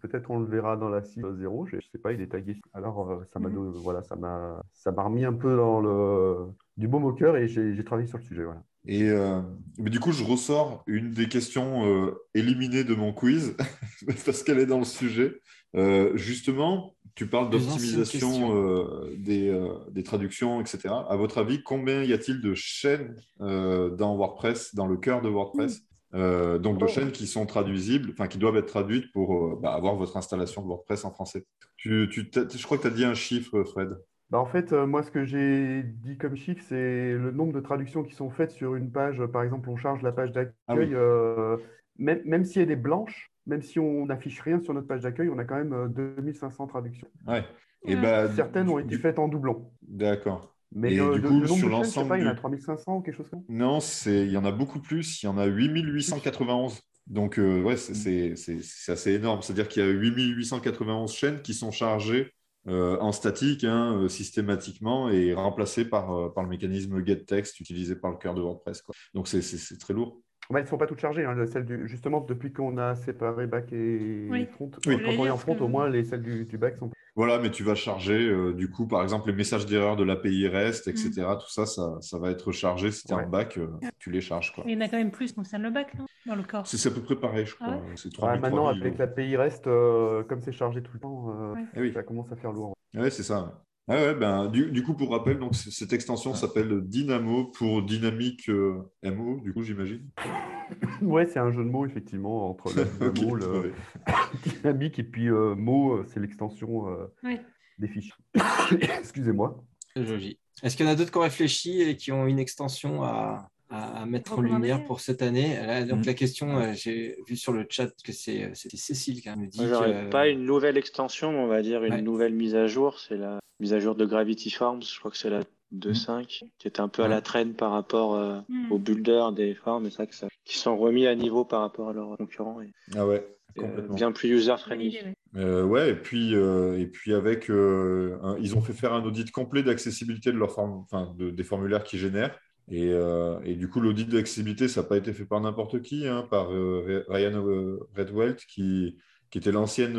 peut-être 0.00 0.30
on 0.30 0.38
le 0.38 0.46
verra 0.46 0.76
dans 0.76 0.88
la 0.88 1.02
6.0, 1.02 1.66
je, 1.66 1.76
je 1.80 1.86
sais 1.90 1.98
pas, 1.98 2.12
il 2.12 2.20
est 2.20 2.28
tagué. 2.28 2.56
Alors 2.72 3.10
euh, 3.10 3.24
ça 3.32 3.40
m'a 3.40 3.50
donné- 3.50 3.76
voilà, 3.82 4.02
ça 4.02 4.14
m'a 4.16 4.62
ça 4.72 4.92
m'a 4.92 5.02
remis 5.02 5.24
un 5.24 5.32
peu 5.32 5.56
dans 5.56 5.80
le 5.80 6.46
du 6.76 6.86
baume 6.88 7.04
au 7.04 7.12
cœur 7.12 7.36
et 7.36 7.48
j'ai 7.48 7.74
j'ai 7.74 7.84
travaillé 7.84 8.06
sur 8.06 8.18
le 8.18 8.24
sujet. 8.24 8.44
Voilà. 8.44 8.62
Et 8.86 9.10
euh, 9.10 9.42
mais 9.78 9.90
du 9.90 10.00
coup, 10.00 10.12
je 10.12 10.24
ressors 10.24 10.82
une 10.86 11.10
des 11.10 11.28
questions 11.28 11.84
euh, 11.84 12.14
éliminées 12.34 12.84
de 12.84 12.94
mon 12.94 13.12
quiz, 13.12 13.54
parce 14.24 14.42
qu'elle 14.42 14.58
est 14.60 14.66
dans 14.66 14.78
le 14.78 14.84
sujet. 14.84 15.34
Euh, 15.76 16.16
justement, 16.16 16.94
tu 17.14 17.26
parles 17.26 17.50
d'optimisation 17.50 18.54
euh, 18.56 19.14
des, 19.18 19.48
euh, 19.48 19.74
des 19.90 20.02
traductions, 20.02 20.60
etc. 20.60 20.94
À 21.08 21.16
votre 21.16 21.38
avis, 21.38 21.62
combien 21.62 22.02
y 22.02 22.12
a-t-il 22.12 22.40
de 22.40 22.54
chaînes 22.54 23.16
euh, 23.40 23.90
dans 23.90 24.16
WordPress, 24.16 24.74
dans 24.74 24.86
le 24.86 24.96
cœur 24.96 25.22
de 25.22 25.28
WordPress 25.28 25.82
Euh, 26.12 26.58
donc 26.58 26.78
de 26.78 26.86
Oh. 26.86 26.88
chaînes 26.88 27.12
qui 27.12 27.28
sont 27.28 27.46
traduisibles, 27.46 28.10
enfin 28.12 28.26
qui 28.26 28.36
doivent 28.38 28.56
être 28.56 28.66
traduites 28.66 29.12
pour 29.12 29.32
euh, 29.32 29.58
bah, 29.62 29.72
avoir 29.74 29.94
votre 29.94 30.16
installation 30.16 30.60
de 30.60 30.66
WordPress 30.66 31.04
en 31.04 31.12
français? 31.12 31.44
Tu, 31.76 32.08
tu 32.10 32.28
je 32.34 32.64
crois 32.64 32.78
que 32.78 32.82
tu 32.82 32.88
as 32.88 32.90
dit 32.90 33.04
un 33.04 33.14
chiffre, 33.14 33.62
Fred. 33.62 33.90
Bah, 34.30 34.38
en 34.40 34.46
fait, 34.46 34.72
euh, 34.72 34.86
moi, 34.88 35.02
ce 35.04 35.10
que 35.12 35.24
j'ai 35.24 35.84
dit 35.84 36.18
comme 36.18 36.36
chiffre, 36.36 36.64
c'est 36.68 37.12
le 37.12 37.30
nombre 37.30 37.52
de 37.52 37.60
traductions 37.60 38.02
qui 38.02 38.14
sont 38.14 38.28
faites 38.30 38.50
sur 38.50 38.74
une 38.74 38.90
page. 38.90 39.22
Par 39.32 39.42
exemple, 39.44 39.68
on 39.70 39.76
charge 39.76 40.02
la 40.02 40.10
page 40.10 40.32
d'accueil, 40.32 40.52
Ah 40.66 40.74
oui. 40.76 40.88
euh, 40.94 41.56
même, 41.98 42.20
même 42.24 42.44
si 42.44 42.58
elle 42.60 42.70
est 42.72 42.76
blanche, 42.76 43.30
même 43.50 43.62
si 43.62 43.78
on 43.78 44.06
n'affiche 44.06 44.40
rien 44.40 44.60
sur 44.60 44.72
notre 44.72 44.86
page 44.86 45.02
d'accueil, 45.02 45.28
on 45.28 45.38
a 45.38 45.44
quand 45.44 45.56
même 45.56 45.72
euh, 45.72 45.88
2500 45.88 46.68
traductions. 46.68 47.08
Ouais. 47.26 47.44
Et 47.84 47.96
bah, 47.96 48.28
Certaines 48.34 48.68
ont 48.68 48.78
du- 48.78 48.84
été 48.84 48.96
faites 48.98 49.18
en 49.18 49.28
doublon. 49.28 49.70
D'accord. 49.82 50.54
Mais 50.72 50.94
Et 50.94 51.00
euh, 51.00 51.14
du 51.18 51.22
coup, 51.22 51.40
le 51.40 51.48
sur 51.48 51.68
l'ensemble 51.68 52.08
pas, 52.08 52.18
il 52.18 52.22
y 52.22 52.26
en 52.26 52.30
a 52.30 52.34
du- 52.34 52.38
3500 52.38 52.96
ou 52.98 53.00
quelque 53.02 53.16
chose 53.16 53.28
comme 53.28 53.40
ça? 53.40 53.46
Non, 53.48 53.78
il 54.06 54.30
y 54.30 54.36
en 54.36 54.44
a 54.44 54.52
beaucoup 54.52 54.78
plus. 54.80 55.22
Il 55.22 55.26
y 55.26 55.28
en 55.28 55.36
a 55.36 55.46
8891. 55.46 56.80
Donc, 57.08 57.38
euh, 57.40 57.60
ouais, 57.62 57.76
c'est, 57.76 58.36
c'est, 58.36 58.92
assez 58.92 59.14
énorme. 59.14 59.42
C'est-à-dire 59.42 59.66
qu'il 59.66 59.82
y 59.82 59.86
a 59.86 59.88
8891 59.88 61.12
chaînes 61.12 61.42
qui 61.42 61.54
sont 61.54 61.72
chargées 61.72 62.32
euh, 62.68 62.98
en 63.00 63.10
statique 63.10 63.64
hein, 63.64 63.96
euh, 63.96 64.08
systématiquement 64.08 65.08
et 65.10 65.34
remplacées 65.34 65.86
par, 65.86 66.12
euh, 66.14 66.28
par 66.28 66.44
le 66.44 66.50
mécanisme 66.50 67.04
getText 67.04 67.58
utilisé 67.58 67.96
par 67.96 68.12
le 68.12 68.18
cœur 68.18 68.34
de 68.34 68.40
WordPress. 68.42 68.82
quoi. 68.82 68.94
Donc, 69.14 69.26
c'est 69.26 69.78
très 69.78 69.94
lourd. 69.94 70.20
Bah, 70.50 70.58
elles 70.58 70.64
ne 70.64 70.68
sont 70.68 70.78
pas 70.78 70.86
toutes 70.86 71.00
chargées. 71.00 71.24
hein, 71.24 71.34
celles 71.46 71.64
du- 71.64 71.86
justement, 71.88 72.20
depuis 72.20 72.52
qu'on 72.52 72.76
a 72.76 72.94
séparé 72.96 73.46
back 73.46 73.72
et 73.72 74.26
Oui. 74.30 74.46
front, 74.46 74.70
Oui. 74.86 74.98
quand 75.02 75.10
on 75.18 75.26
est 75.26 75.30
en 75.30 75.36
front, 75.36 75.54
que- 75.54 75.62
au 75.62 75.68
moins, 75.68 75.88
les, 75.88 76.04
celles 76.04 76.22
du, 76.22 76.44
du 76.44 76.58
back 76.58 76.76
sont. 76.76 76.90
Voilà, 77.16 77.38
mais 77.38 77.50
tu 77.50 77.62
vas 77.64 77.74
charger, 77.74 78.28
euh, 78.28 78.52
du 78.52 78.70
coup, 78.70 78.86
par 78.86 79.02
exemple, 79.02 79.28
les 79.28 79.34
messages 79.36 79.66
d'erreur 79.66 79.96
de 79.96 80.04
l'API 80.04 80.48
REST, 80.48 80.88
etc. 80.88 81.10
Mm. 81.22 81.38
Tout 81.38 81.50
ça, 81.50 81.66
ça, 81.66 81.98
ça 82.00 82.18
va 82.18 82.30
être 82.30 82.50
chargé. 82.52 82.90
Si 82.90 83.04
tu 83.06 83.12
es 83.12 83.16
Ouais. 83.16 83.24
en 83.24 83.28
back, 83.28 83.58
euh, 83.58 83.68
tu 83.98 84.10
les 84.10 84.20
charges. 84.20 84.52
Quoi. 84.54 84.64
Il 84.66 84.72
y 84.72 84.76
en 84.76 84.80
a 84.80 84.88
quand 84.88 84.96
même 84.96 85.10
plus 85.10 85.26
qui 85.28 85.34
concernent 85.34 85.62
le 85.64 85.70
bac, 85.70 85.94
non 85.98 86.06
Dans 86.26 86.34
le 86.36 86.42
corps? 86.42 86.66
C'est, 86.66 86.76
c'est 86.78 86.88
à 86.88 86.92
peu 86.92 87.02
près 87.02 87.16
pareil, 87.16 87.46
je 87.46 87.54
crois. 87.54 87.68
Ah 87.80 87.80
C'est 87.96 88.06
Ouais, 88.08 88.12
3000, 88.12 88.40
maintenant, 88.40 88.64
3000, 88.64 88.82
avec 88.82 88.94
euh. 88.94 88.98
la 88.98 89.06
pays 89.06 89.36
reste, 89.36 89.66
euh, 89.66 90.22
comme 90.24 90.40
c'est 90.40 90.52
chargé 90.52 90.82
tout 90.82 90.92
le 90.94 91.00
temps, 91.00 91.30
euh, 91.30 91.54
Ouais. 91.54 91.64
Eh 91.76 91.80
oui. 91.80 91.92
ça 91.92 92.02
commence 92.02 92.30
à 92.32 92.36
faire 92.36 92.52
lourd. 92.52 92.74
Ouais, 92.94 93.10
c'est 93.10 93.22
ça. 93.22 93.62
Ah 93.92 93.96
ouais, 93.96 94.14
ben, 94.14 94.46
du, 94.46 94.70
du 94.70 94.84
coup, 94.84 94.94
pour 94.94 95.10
rappel, 95.10 95.40
donc, 95.40 95.56
cette 95.56 95.92
extension 95.92 96.32
s'appelle 96.32 96.80
Dynamo 96.82 97.46
pour 97.46 97.82
dynamique 97.82 98.48
euh, 98.48 98.88
MO, 99.02 99.40
du 99.40 99.52
coup, 99.52 99.62
j'imagine. 99.64 100.08
Ouais, 101.02 101.26
c'est 101.26 101.40
un 101.40 101.50
jeu 101.50 101.64
de 101.64 101.68
mots, 101.68 101.84
effectivement, 101.84 102.48
entre 102.48 102.72
le 102.72 102.82
ouais. 103.62 103.72
dynamique 104.62 105.00
et 105.00 105.02
puis 105.02 105.28
euh, 105.28 105.56
mot, 105.56 105.94
euh, 105.94 106.06
c'est 106.06 106.20
l'extension 106.20 106.88
euh, 106.88 107.06
Ouais. 107.24 107.40
des 107.80 107.88
fichiers. 107.88 108.14
Excusez-moi. 109.00 109.60
Joli. 109.96 110.38
Est-ce 110.62 110.76
qu'il 110.76 110.86
y 110.86 110.88
en 110.88 110.92
a 110.92 110.94
d'autres 110.94 111.10
qui 111.10 111.18
ont 111.18 111.22
réfléchi 111.22 111.82
et 111.82 111.96
qui 111.96 112.12
ont 112.12 112.24
une 112.26 112.38
extension 112.38 113.02
à, 113.02 113.50
à- 113.70 114.02
à 114.02 114.06
mettre 114.06 114.38
en 114.38 114.42
lumière 114.42 114.84
pour 114.84 115.00
cette 115.00 115.22
année 115.22 115.56
Là, 115.56 115.84
Donc 115.84 116.00
Mhm. 116.00 116.06
la 116.06 116.14
question, 116.14 116.58
euh, 116.58 116.72
j'ai 116.74 117.16
vu 117.26 117.36
sur 117.36 117.52
le 117.52 117.66
chat 117.68 117.88
que 118.04 118.12
c'est 118.12 118.44
euh, 118.44 118.50
c'était 118.54 118.76
Cécile 118.76 119.20
qui 119.20 119.28
me 119.30 119.46
dit 119.46 119.58
que- 119.58 120.10
pas 120.10 120.28
une 120.28 120.44
nouvelle 120.44 120.76
extension, 120.76 121.32
mais 121.32 121.38
on 121.38 121.46
va 121.46 121.62
dire 121.62 121.84
une 121.84 121.94
Ouais. 121.94 122.02
nouvelle 122.02 122.34
mise 122.34 122.54
à 122.56 122.66
jour. 122.66 122.98
C'est 122.98 123.16
la 123.16 123.38
mise 123.60 123.72
à 123.72 123.78
jour 123.80 123.94
de 123.94 124.04
Gravity 124.04 124.50
Forms. 124.50 124.82
Je 124.82 124.98
crois 124.98 125.10
que 125.10 125.16
c'est 125.16 125.30
la 125.30 125.42
2.5, 125.72 126.42
qui 126.58 126.66
est 126.66 126.80
un 126.80 126.88
peu 126.88 127.02
à 127.04 127.08
la 127.08 127.20
traîne 127.20 127.54
par 127.54 127.70
rapport 127.70 128.14
euh, 128.16 128.40
Hmm. 128.48 128.72
aux 128.72 128.78
builders 128.78 129.32
des 129.32 129.54
formes 129.54 129.86
et 129.86 129.90
ça, 129.90 130.04
que 130.06 130.14
ça, 130.16 130.26
qui 130.44 130.58
sont 130.58 130.76
remis 130.76 131.06
à 131.06 131.14
niveau 131.14 131.44
par 131.44 131.60
rapport 131.60 131.90
à 131.90 131.92
leurs 131.92 132.16
concurrents 132.16 132.60
et 132.60 132.72
Ah 132.96 133.06
ouais, 133.06 133.24
euh, 133.58 133.86
bien 133.94 134.10
plus 134.10 134.30
user-friendly. 134.30 134.98
Euh, 135.36 135.62
ouais, 135.62 135.90
et 135.90 135.94
puis, 135.94 136.34
euh, 136.34 136.76
et 136.76 136.86
puis 136.86 137.14
avec, 137.14 137.48
euh, 137.50 138.18
un- 138.22 138.36
ils 138.40 138.56
ont 138.56 138.60
fait 138.60 138.72
faire 138.72 138.92
un 138.94 139.04
audit 139.04 139.30
complet 139.30 139.62
d'accessibilité 139.62 140.32
de 140.32 140.38
leur 140.38 140.50
forme, 140.50 140.72
enfin, 140.72 141.14
de- 141.16 141.30
des 141.30 141.44
formulaires 141.44 141.84
qu'ils 141.84 142.00
génèrent. 142.00 142.36
Et, 142.70 142.92
euh, 142.92 143.40
et 143.44 143.56
du 143.56 143.68
coup, 143.68 143.80
l'audit 143.80 144.08
d'accessibilité, 144.08 144.68
ça 144.68 144.82
n'a 144.82 144.88
pas 144.88 144.96
été 144.96 145.12
fait 145.12 145.24
par 145.24 145.40
n'importe 145.40 145.82
qui, 145.82 146.06
hein, 146.06 146.26
par 146.30 146.52
euh, 146.52 147.04
Ryan 147.08 147.44
euh, 147.46 147.80
Redwelt, 147.96 148.44
qui, 148.46 148.96
était 149.34 149.52
l'ancienne 149.52 149.96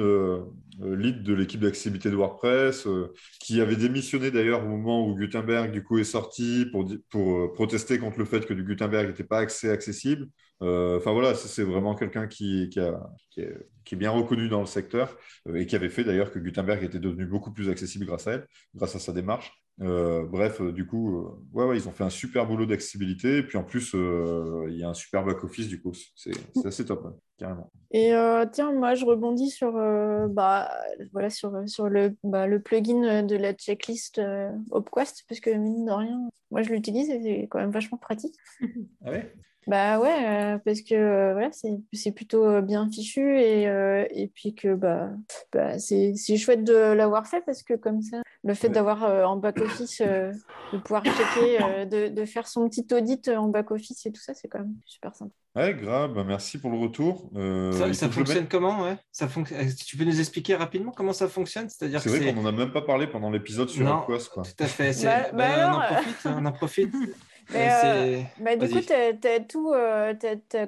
lead 0.81 1.23
de 1.23 1.33
l'équipe 1.33 1.61
d'accessibilité 1.61 2.11
de 2.11 2.17
WordPress, 2.17 2.85
qui 3.39 3.61
avait 3.61 3.77
démissionné 3.77 4.29
d'ailleurs 4.29 4.65
au 4.65 4.67
moment 4.67 5.07
où 5.07 5.15
Gutenberg 5.15 5.71
du 5.71 5.85
coup 5.85 5.99
est 5.99 6.03
sorti 6.03 6.65
pour, 6.69 7.53
protester 7.53 7.97
contre 7.97 8.19
le 8.19 8.25
fait 8.25 8.45
que 8.45 8.53
Gutenberg 8.53 9.07
n'était 9.07 9.23
pas 9.23 9.39
assez 9.39 9.69
accessible. 9.69 10.27
Enfin 10.59 11.13
voilà, 11.13 11.33
c'est 11.33 11.63
vraiment 11.63 11.95
quelqu'un 11.95 12.27
qui, 12.27 12.67
qui, 12.69 12.79
est, 12.81 13.95
bien 13.95 14.11
reconnu 14.11 14.49
dans 14.49 14.59
le 14.59 14.65
secteur 14.65 15.17
et 15.55 15.65
qui 15.65 15.77
avait 15.77 15.87
fait 15.87 16.03
d'ailleurs 16.03 16.33
que 16.33 16.39
Gutenberg 16.39 16.83
était 16.83 16.99
devenu 16.99 17.25
beaucoup 17.25 17.53
plus 17.53 17.69
accessible 17.69 18.05
grâce 18.05 18.27
à 18.27 18.33
elle, 18.33 18.47
grâce 18.75 18.97
à 18.97 18.99
sa 18.99 19.13
démarche. 19.13 19.53
Euh, 19.81 20.25
bref, 20.25 20.61
euh, 20.61 20.71
du 20.71 20.85
coup, 20.85 21.17
euh, 21.17 21.29
ouais, 21.53 21.65
ouais, 21.65 21.77
ils 21.77 21.87
ont 21.87 21.91
fait 21.91 22.03
un 22.03 22.09
super 22.09 22.45
boulot 22.45 22.65
d'accessibilité. 22.65 23.37
Et 23.37 23.43
puis 23.43 23.57
en 23.57 23.63
plus, 23.63 23.93
il 23.93 24.77
y 24.77 24.83
a 24.83 24.89
un 24.89 24.93
super 24.93 25.25
back-office, 25.25 25.67
du 25.67 25.81
coup, 25.81 25.93
c'est 26.15 26.31
c'est 26.53 26.67
assez 26.67 26.85
top, 26.85 27.19
carrément. 27.37 27.71
Et 27.91 28.11
tiens, 28.51 28.71
moi, 28.73 28.93
je 28.93 29.05
rebondis 29.05 29.49
sur, 29.49 29.73
bah, 30.29 30.71
voilà, 31.11 31.29
sur, 31.29 31.51
sur 31.67 31.89
le, 31.89 32.15
bah, 32.23 32.47
le 32.47 32.61
plugin 32.61 33.23
de 33.23 33.35
la 33.35 33.53
checklist 33.53 34.21
Opquest, 34.69 35.25
parce 35.27 35.39
que 35.39 35.49
mine 35.49 35.85
de 35.85 35.91
rien, 35.91 36.29
moi, 36.51 36.61
je 36.61 36.69
l'utilise 36.69 37.09
et 37.09 37.21
c'est 37.21 37.47
quand 37.49 37.59
même 37.59 37.71
vachement 37.71 37.97
pratique. 37.97 38.35
Ah 39.05 39.11
ouais? 39.11 39.33
Bah 39.67 39.99
ouais, 39.99 40.25
euh, 40.27 40.57
parce 40.65 40.81
que 40.81 40.95
euh, 40.95 41.33
voilà, 41.33 41.51
c'est 41.51 41.77
c'est 41.93 42.11
plutôt 42.11 42.45
euh, 42.45 42.61
bien 42.61 42.89
fichu 42.89 43.39
et, 43.39 43.67
euh, 43.67 44.05
et 44.09 44.27
puis 44.27 44.55
que 44.55 44.73
bah, 44.73 45.09
bah, 45.53 45.77
c'est 45.77 46.13
c'est 46.15 46.35
chouette 46.37 46.63
de 46.63 46.73
l'avoir 46.73 47.27
fait 47.27 47.41
parce 47.45 47.61
que 47.61 47.75
comme 47.75 48.01
ça, 48.01 48.21
le 48.43 48.53
fait 48.55 48.67
Ouais. 48.69 48.73
d'avoir 48.73 49.03
euh, 49.03 49.23
en 49.23 49.35
back-office, 49.37 50.01
euh, 50.01 50.31
de 50.73 50.77
pouvoir 50.79 51.03
checker, 51.03 51.61
euh, 51.61 51.85
de, 51.85 52.07
de 52.07 52.25
faire 52.25 52.47
son 52.47 52.67
petit 52.69 52.87
audit 52.91 53.27
en 53.29 53.49
back-office 53.49 54.05
et 54.07 54.11
tout 54.11 54.21
ça, 54.21 54.33
c'est 54.33 54.47
quand 54.47 54.59
même 54.59 54.73
super 54.87 55.13
sympa. 55.13 55.31
Ouais, 55.53 55.73
grave, 55.75 56.13
bah, 56.15 56.23
merci 56.25 56.57
pour 56.57 56.71
le 56.71 56.77
retour. 56.77 57.29
Euh, 57.35 57.91
Ça, 57.93 58.09
fonctionne 58.09 58.47
comment 58.47 58.83
ouais? 58.83 58.95
Ça 59.11 59.27
fonc- 59.27 59.85
Tu 59.85 59.97
peux 59.97 60.05
nous 60.05 60.19
expliquer 60.19 60.55
rapidement 60.55 60.91
comment 60.91 61.11
ça 61.13 61.27
fonctionne? 61.27 61.67
C'est-à-dire 61.69 62.01
C'est 62.01 62.09
que 62.09 62.15
vrai 62.15 62.25
c'est 62.29 62.33
qu'on 62.33 62.41
n'en 62.41 62.47
a 62.49 62.51
même 62.53 62.71
pas 62.71 62.81
parlé 62.81 63.05
pendant 63.05 63.29
l'épisode 63.29 63.67
sur 63.69 63.85
Non, 63.85 64.01
quoi. 64.05 64.17
tout 64.17 64.41
à 64.59 64.65
fait. 64.65 64.93
c'est- 64.93 65.05
Bah- 65.07 65.31
bah 65.33 65.37
bah, 65.37 65.71
on 65.71 65.77
en 65.77 65.93
profite, 65.95 66.17
on 66.25 66.45
en 66.45 66.51
profite. 66.53 66.93
Mais, 67.53 67.69
Euh, 67.83 68.19
euh, 68.19 68.21
bah, 68.39 68.55
du 68.55 68.69
coup, 68.69 68.79
tu 68.79 68.93
as, 68.93 69.39
tout, 69.41 69.71
euh, 69.73 70.13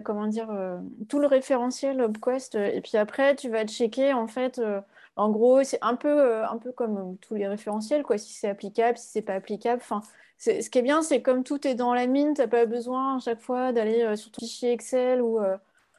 comment 0.03 0.27
dire, 0.27 0.49
euh, 0.51 0.77
tout 1.09 1.19
le 1.19 1.27
référentiel 1.27 2.01
Upquest. 2.01 2.55
euh, 2.55 2.65
et 2.73 2.81
puis 2.81 2.97
après, 2.97 3.35
tu 3.35 3.49
vas 3.49 3.65
checker, 3.65 4.13
en 4.13 4.27
fait, 4.27 4.59
euh, 4.59 4.81
en 5.15 5.29
gros, 5.29 5.63
c'est 5.63 5.79
un 5.81 5.95
peu, 5.95 6.43
un 6.43 6.57
peu 6.57 6.71
comme 6.71 7.17
tous 7.19 7.35
les 7.35 7.47
référentiels, 7.47 8.03
quoi, 8.03 8.17
si 8.17 8.33
c'est 8.33 8.49
applicable, 8.49 8.97
si 8.97 9.07
c'est 9.07 9.21
pas 9.21 9.35
applicable. 9.35 9.81
Enfin, 9.83 10.01
ce 10.37 10.69
qui 10.69 10.79
est 10.79 10.81
bien, 10.81 11.01
c'est 11.03 11.21
comme 11.21 11.43
tout 11.43 11.65
est 11.67 11.75
dans 11.75 11.93
l'admin, 11.93 12.33
tu 12.33 12.41
n'as 12.41 12.47
pas 12.47 12.65
besoin 12.65 13.17
à 13.17 13.19
chaque 13.19 13.39
fois 13.41 13.71
d'aller 13.71 14.15
sur 14.17 14.31
ton 14.31 14.39
fichier 14.45 14.71
Excel 14.73 15.21
ou, 15.21 15.39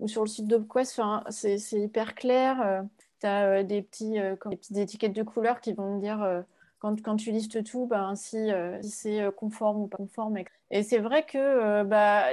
ou 0.01 0.09
sur 0.09 0.22
le 0.22 0.28
site 0.28 0.47
d'Upquest. 0.49 0.99
Enfin, 0.99 1.24
c'est 1.30 1.57
hyper 1.72 2.14
clair. 2.14 2.82
tu 3.20 3.26
as 3.26 3.62
des, 3.62 3.82
petits, 3.82 4.16
comme 4.41 4.51
des 4.53 4.57
petites 4.59 4.76
étiquettes 4.76 5.12
de 5.14 5.22
couleurs 5.22 5.61
qui 5.61 5.72
vont 5.72 5.97
me 5.97 6.01
dire... 6.01 6.45
quand, 6.85 7.01
quand 7.01 7.16
tu 7.16 7.30
listes 7.30 7.64
tout, 7.64 7.87
ben, 7.87 8.14
si, 8.14 8.51
c'est 8.82 9.22
euh, 9.22 9.30
conforme 9.30 9.82
ou 9.82 9.87
pas 9.87 9.97
conforme. 9.97 10.37
Et, 10.70 10.82
c'est 10.82 10.99
vrai 10.99 11.24
que 11.24 11.39
euh, 11.39 11.82
bah, 11.82 12.24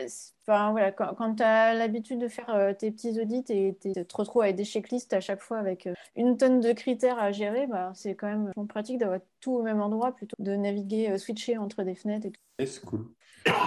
voilà, 0.45 0.91
quand, 0.91 1.13
quand 1.15 1.35
tu 1.35 1.43
as 1.43 1.73
l'habitude 1.73 2.19
de 2.19 2.27
faire 2.27 2.75
tes 2.77 2.91
petits 2.91 3.17
audits 3.21 3.45
et 3.49 3.77
tu 3.81 3.93
te 3.93 4.17
retrouves 4.17 4.41
avec 4.41 4.57
des 4.57 4.65
checklists 4.65 5.13
à 5.13 5.21
chaque 5.21 5.39
fois 5.39 5.57
avec 5.57 5.87
une 6.17 6.35
tonne 6.35 6.59
de 6.59 6.73
critères 6.73 7.17
à 7.17 7.31
gérer, 7.31 7.65
bah, 7.67 7.93
c'est 7.95 8.15
quand 8.15 8.27
même 8.27 8.51
pratique 8.67 8.97
d'avoir 8.97 9.19
tout 9.39 9.53
au 9.53 9.61
même 9.61 9.81
endroit 9.81 10.11
plutôt 10.11 10.35
de 10.39 10.53
naviguer, 10.53 11.17
switcher 11.17 11.57
entre 11.57 11.83
des 11.83 11.95
fenêtres 11.95 12.25
et 12.25 12.31
tout. 12.31 12.41
Cool. 12.85 13.05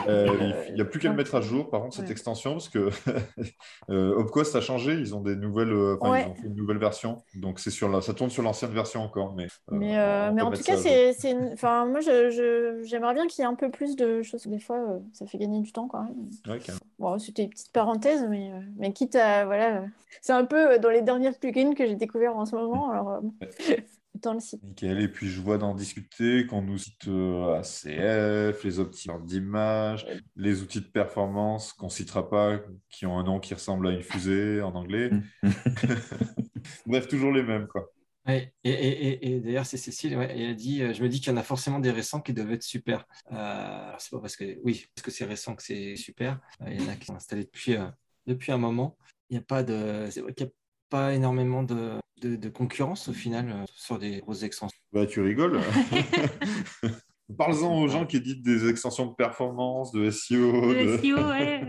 Euh, 0.07 0.53
il 0.69 0.75
n'y 0.75 0.81
a 0.81 0.85
plus 0.85 1.01
qu'à 1.01 1.09
le 1.09 1.17
mettre 1.17 1.35
à 1.35 1.41
jour, 1.41 1.71
par 1.71 1.81
contre, 1.83 1.97
cette 1.97 2.07
Ouais. 2.07 2.13
extension, 2.13 2.53
parce 2.53 2.69
que 2.69 2.91
euh, 3.91 4.15
HopQuest 4.17 4.55
a 4.57 4.61
changé, 4.61 4.93
ils 4.93 5.15
ont 5.15 5.21
des 5.21 5.35
nouvelles, 5.35 5.73
euh, 5.73 5.97
enfin, 6.01 6.13
Ouais. 6.13 6.23
ils 6.23 6.31
ont 6.31 6.35
fait 6.35 6.47
une 6.47 6.55
nouvelle 6.55 6.79
version, 6.79 7.23
donc 7.35 7.59
c'est 7.59 7.71
sur 7.71 7.89
la, 7.89 8.01
ça 8.01 8.15
tourne 8.15 8.31
sur 8.31 8.43
l'ancienne 8.43 8.71
version 8.73 9.03
encore, 9.03 9.35
mais. 9.35 9.47
Mais, 9.71 9.99
euh, 9.99 10.31
en 10.31 10.51
tout 10.51 10.63
cas, 10.63 10.77
c'est, 10.77 11.15
enfin, 11.53 11.87
moi, 11.87 12.01
j'aimerais 12.01 13.15
bien 13.15 13.27
qu'il 13.27 13.43
y 13.43 13.47
ait 13.47 13.51
un 13.51 13.55
peu 13.55 13.71
plus 13.71 13.97
de 13.97 14.23
choses. 14.23 14.47
Des 14.47 14.61
fois, 14.61 14.77
euh, 14.77 14.99
ça 15.13 15.27
fait 15.27 15.39
gagner 15.39 15.61
du 15.61 15.73
temps 15.73 15.89
même. 15.93 16.31
Ouais. 16.55 16.61
Bon, 16.99 17.19
c'était 17.19 17.45
une 17.45 17.51
petite 17.51 17.73
parenthèse, 17.73 18.27
mais, 18.29 18.51
mais 18.77 18.93
quitte 18.93 19.17
à. 19.17 19.45
Voilà, 19.45 19.85
c'est 20.21 20.33
un 20.33 20.45
peu 20.45 20.79
dans 20.79 20.91
les 20.91 21.03
dernières 21.03 21.37
plugins 21.39 21.75
que 21.75 21.87
j'ai 21.87 21.97
découvert 21.97 22.37
en 22.37 22.47
ce 22.47 22.55
moment. 22.55 22.91
Alors, 22.91 23.21
dans 24.23 24.33
le 24.35 24.41
site. 24.41 24.63
Nickel. 24.63 25.01
Et 25.01 25.09
puis 25.09 25.29
je 25.29 25.41
vois 25.41 25.59
d'en 25.59 25.75
discuter 25.75 26.47
qu'on 26.47 26.63
nous 26.63 26.79
cite 26.79 27.09
euh, 27.09 27.55
ACF, 27.55 28.65
les 28.65 28.79
optimeurs 28.79 29.21
d'image, 29.21 30.07
les 30.37 30.63
outils 30.63 30.81
de 30.81 30.87
performance 30.87 31.73
qu'on 31.73 31.89
citera 31.89 32.29
pas, 32.29 32.61
qui 32.89 33.07
ont 33.07 33.19
un 33.19 33.25
nom 33.25 33.41
qui 33.41 33.55
ressemble 33.55 33.89
à 33.89 33.91
une 33.93 34.03
fusée 34.03 34.63
en 34.63 34.75
anglais. 34.75 35.11
Bref, 36.87 37.09
toujours 37.09 37.33
les 37.33 37.43
mêmes, 37.43 37.67
quoi. 37.67 37.91
Ouais, 38.27 38.55
et, 38.65 38.71
et- 38.71 39.09
et- 39.09 39.35
et 39.37 39.41
d'ailleurs, 39.41 39.67
c'est 39.67 39.77
Cécile, 39.77 40.17
ouais, 40.17 40.31
elle 40.35 40.51
a 40.51 40.55
dit, 40.55 40.83
euh, 40.83 40.95
je 40.95 41.03
me 41.03 41.09
dis 41.11 41.21
qu'il 41.21 41.29
y 41.31 41.35
en 41.35 41.37
a 41.37 41.43
forcément 41.43 41.79
des 41.79 41.91
récents 41.91 42.23
qui 42.23 42.33
doivent 42.33 42.53
être 42.53 42.63
super. 42.63 43.07
Euh, 43.33 43.93
c'est 43.99 44.11
pas 44.11 44.21
parce 44.21 44.37
que, 44.37 44.59
oui, 44.65 44.87
parce 44.95 45.05
que 45.05 45.11
c'est 45.11 45.27
récent 45.27 45.55
que 45.55 45.63
c'est 45.63 45.95
super. 45.97 46.41
Euh, 46.63 46.71
il 46.73 46.81
y 46.81 46.85
en 46.87 46.89
a 46.89 46.97
qui 46.97 47.05
sont 47.05 47.15
installés 47.17 47.45
depuis, 47.45 47.77
euh, 47.77 47.87
depuis 48.27 48.51
un 48.53 48.57
moment. 48.57 48.97
Il 49.29 49.35
n'y 49.35 49.39
a 49.41 49.43
pas 49.43 49.63
de, 49.63 50.09
c'est 50.11 50.23
vrai 50.23 50.33
qu'il 50.33 50.47
n'y 50.47 50.53
a 50.53 50.55
pas 50.95 51.13
énormément 51.13 51.65
de, 51.65 51.99
de- 52.23 52.37
de 52.37 52.49
concurrence 52.49 53.09
au 53.09 53.13
final 53.13 53.51
euh, 53.51 53.65
sur 53.75 53.99
des 53.99 54.21
grosses 54.21 54.45
extensions. 54.45 54.79
Bah, 54.93 55.07
tu 55.07 55.21
rigoles. 55.21 55.59
Parle-en 57.37 57.81
aux 57.81 57.89
gens 57.89 58.07
qui 58.07 58.19
éditent 58.19 58.45
des 58.45 58.69
extensions 58.69 59.07
de 59.07 59.15
performance, 59.15 59.91
de 59.91 60.05
SEO. 60.05 60.73
De- 60.73 60.99
SEO, 60.99 61.17
ouais. 61.17 61.61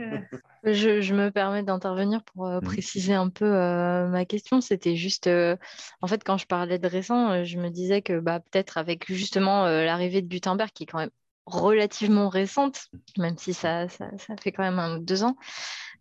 euh, 0.63 0.73
Je, 0.73 1.01
je 1.01 1.15
me 1.15 1.31
permets 1.31 1.63
d'intervenir 1.63 2.23
pour 2.23 2.45
euh, 2.45 2.59
préciser 2.59 3.15
un 3.15 3.29
peu 3.29 3.45
euh, 3.45 4.07
ma 4.09 4.25
question. 4.25 4.61
C'était 4.61 4.95
juste, 4.95 5.25
euh, 5.25 5.55
en 6.01 6.07
fait, 6.07 6.23
quand 6.23 6.37
je 6.37 6.45
parlais 6.45 6.77
de 6.77 6.87
récent, 6.87 7.43
je 7.43 7.57
me 7.57 7.69
disais 7.69 8.03
que 8.03 8.19
bah, 8.19 8.41
peut-être 8.41 8.77
avec 8.77 9.11
justement 9.11 9.65
euh, 9.65 9.85
l'arrivée 9.85 10.21
de 10.21 10.27
Gutenberg, 10.27 10.69
qui 10.71 10.83
est 10.83 10.87
quand 10.87 10.99
même 10.99 11.09
relativement 11.47 12.29
récente, 12.29 12.89
même 13.17 13.37
si 13.39 13.53
ça, 13.53 13.87
ça, 13.89 14.09
ça 14.19 14.35
fait 14.39 14.51
quand 14.51 14.63
même 14.63 14.79
un 14.79 14.97
ou 14.97 14.99
deux 14.99 15.23
ans, 15.23 15.35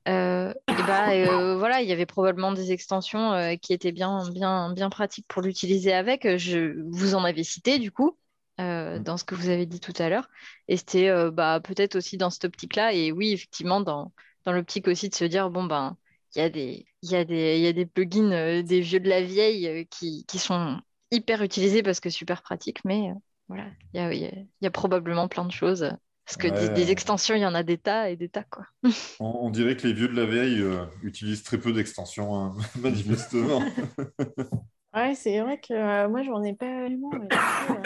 euh, 0.08 0.52
et 0.68 0.82
bah, 0.82 1.12
euh, 1.14 1.56
voilà, 1.58 1.80
il 1.82 1.88
y 1.88 1.92
avait 1.92 2.06
probablement 2.06 2.52
des 2.52 2.72
extensions 2.72 3.32
euh, 3.32 3.56
qui 3.56 3.72
étaient 3.72 3.92
bien, 3.92 4.28
bien, 4.30 4.72
bien 4.72 4.90
pratiques 4.90 5.26
pour 5.28 5.42
l'utiliser 5.42 5.92
avec. 5.92 6.36
Je 6.36 6.74
vous 6.90 7.14
en 7.14 7.24
avais 7.24 7.44
cité 7.44 7.78
du 7.78 7.90
coup. 7.90 8.18
euh, 8.60 8.98
dans 9.00 9.16
ce 9.16 9.24
que 9.24 9.34
vous 9.34 9.48
avez 9.48 9.66
dit 9.66 9.80
tout 9.80 9.92
à 9.98 10.08
l'heure. 10.08 10.28
Et 10.68 10.76
c'était 10.76 11.10
bah, 11.32 11.60
peut-être 11.62 11.96
aussi 11.96 12.16
dans 12.18 12.30
cette 12.30 12.44
optique-là. 12.44 12.92
Et 12.94 13.12
oui, 13.12 13.32
effectivement, 13.32 13.80
dans, 13.80 14.12
dans 14.44 14.52
l'optique 14.52 14.88
aussi 14.88 15.08
de 15.08 15.14
se 15.14 15.24
dire, 15.24 15.50
bon, 15.50 15.64
ben, 15.64 15.96
il 16.36 16.38
y 16.40 16.42
a 16.42 16.50
des, 16.50 16.86
il 17.02 17.10
y 17.10 17.16
a 17.16 17.24
des, 17.24 17.56
il 17.58 17.62
y 17.64 17.66
a 17.66 17.72
des 17.72 17.86
plugins, 17.86 18.62
des 18.62 18.80
vieux 18.80 19.00
de 19.00 19.08
la 19.08 19.22
vieille 19.22 19.86
qui, 19.88 20.24
qui 20.26 20.38
sont 20.38 20.80
hyper 21.10 21.42
utilisés 21.42 21.82
parce 21.82 22.00
que 22.00 22.10
super 22.10 22.42
pratiques, 22.42 22.84
mais 22.84 23.10
voilà, 23.48 23.66
il 23.92 24.00
y 24.00 24.00
a, 24.00 24.12
il 24.14 24.20
y 24.22 24.26
a- 24.26 24.30
il 24.34 24.48
y 24.62 24.66
a 24.66 24.70
probablement 24.70 25.28
plein 25.28 25.44
de 25.44 25.52
choses. 25.52 25.90
Parce 26.26 26.36
que 26.38 26.48
des, 26.48 26.68
Ouais. 26.68 26.74
des 26.74 26.90
extensions, 26.90 27.34
il 27.34 27.40
y 27.42 27.46
en 27.46 27.54
a 27.54 27.62
des 27.62 27.78
tas 27.78 28.10
et 28.10 28.16
des 28.16 28.28
tas, 28.28 28.44
quoi. 28.44 28.64
On, 29.20 29.46
on 29.46 29.50
dirait 29.50 29.76
que 29.76 29.86
les 29.86 29.92
vieux 29.92 30.08
de 30.08 30.14
la 30.16 30.26
vieille 30.26 30.60
euh, 30.60 30.84
utilisent 31.02 31.42
très 31.44 31.58
peu 31.58 31.72
d'extensions, 31.72 32.34
hein, 32.34 32.54
manifestement. 32.80 33.62
Ouais, 34.94 35.14
c'est 35.16 35.40
vrai 35.40 35.58
que 35.58 35.72
euh, 35.74 36.08
moi, 36.08 36.22
j'en 36.22 36.42
ai 36.44 36.54
pas 36.54 36.66
vraiment. 36.82 37.10
euh, 37.14 37.82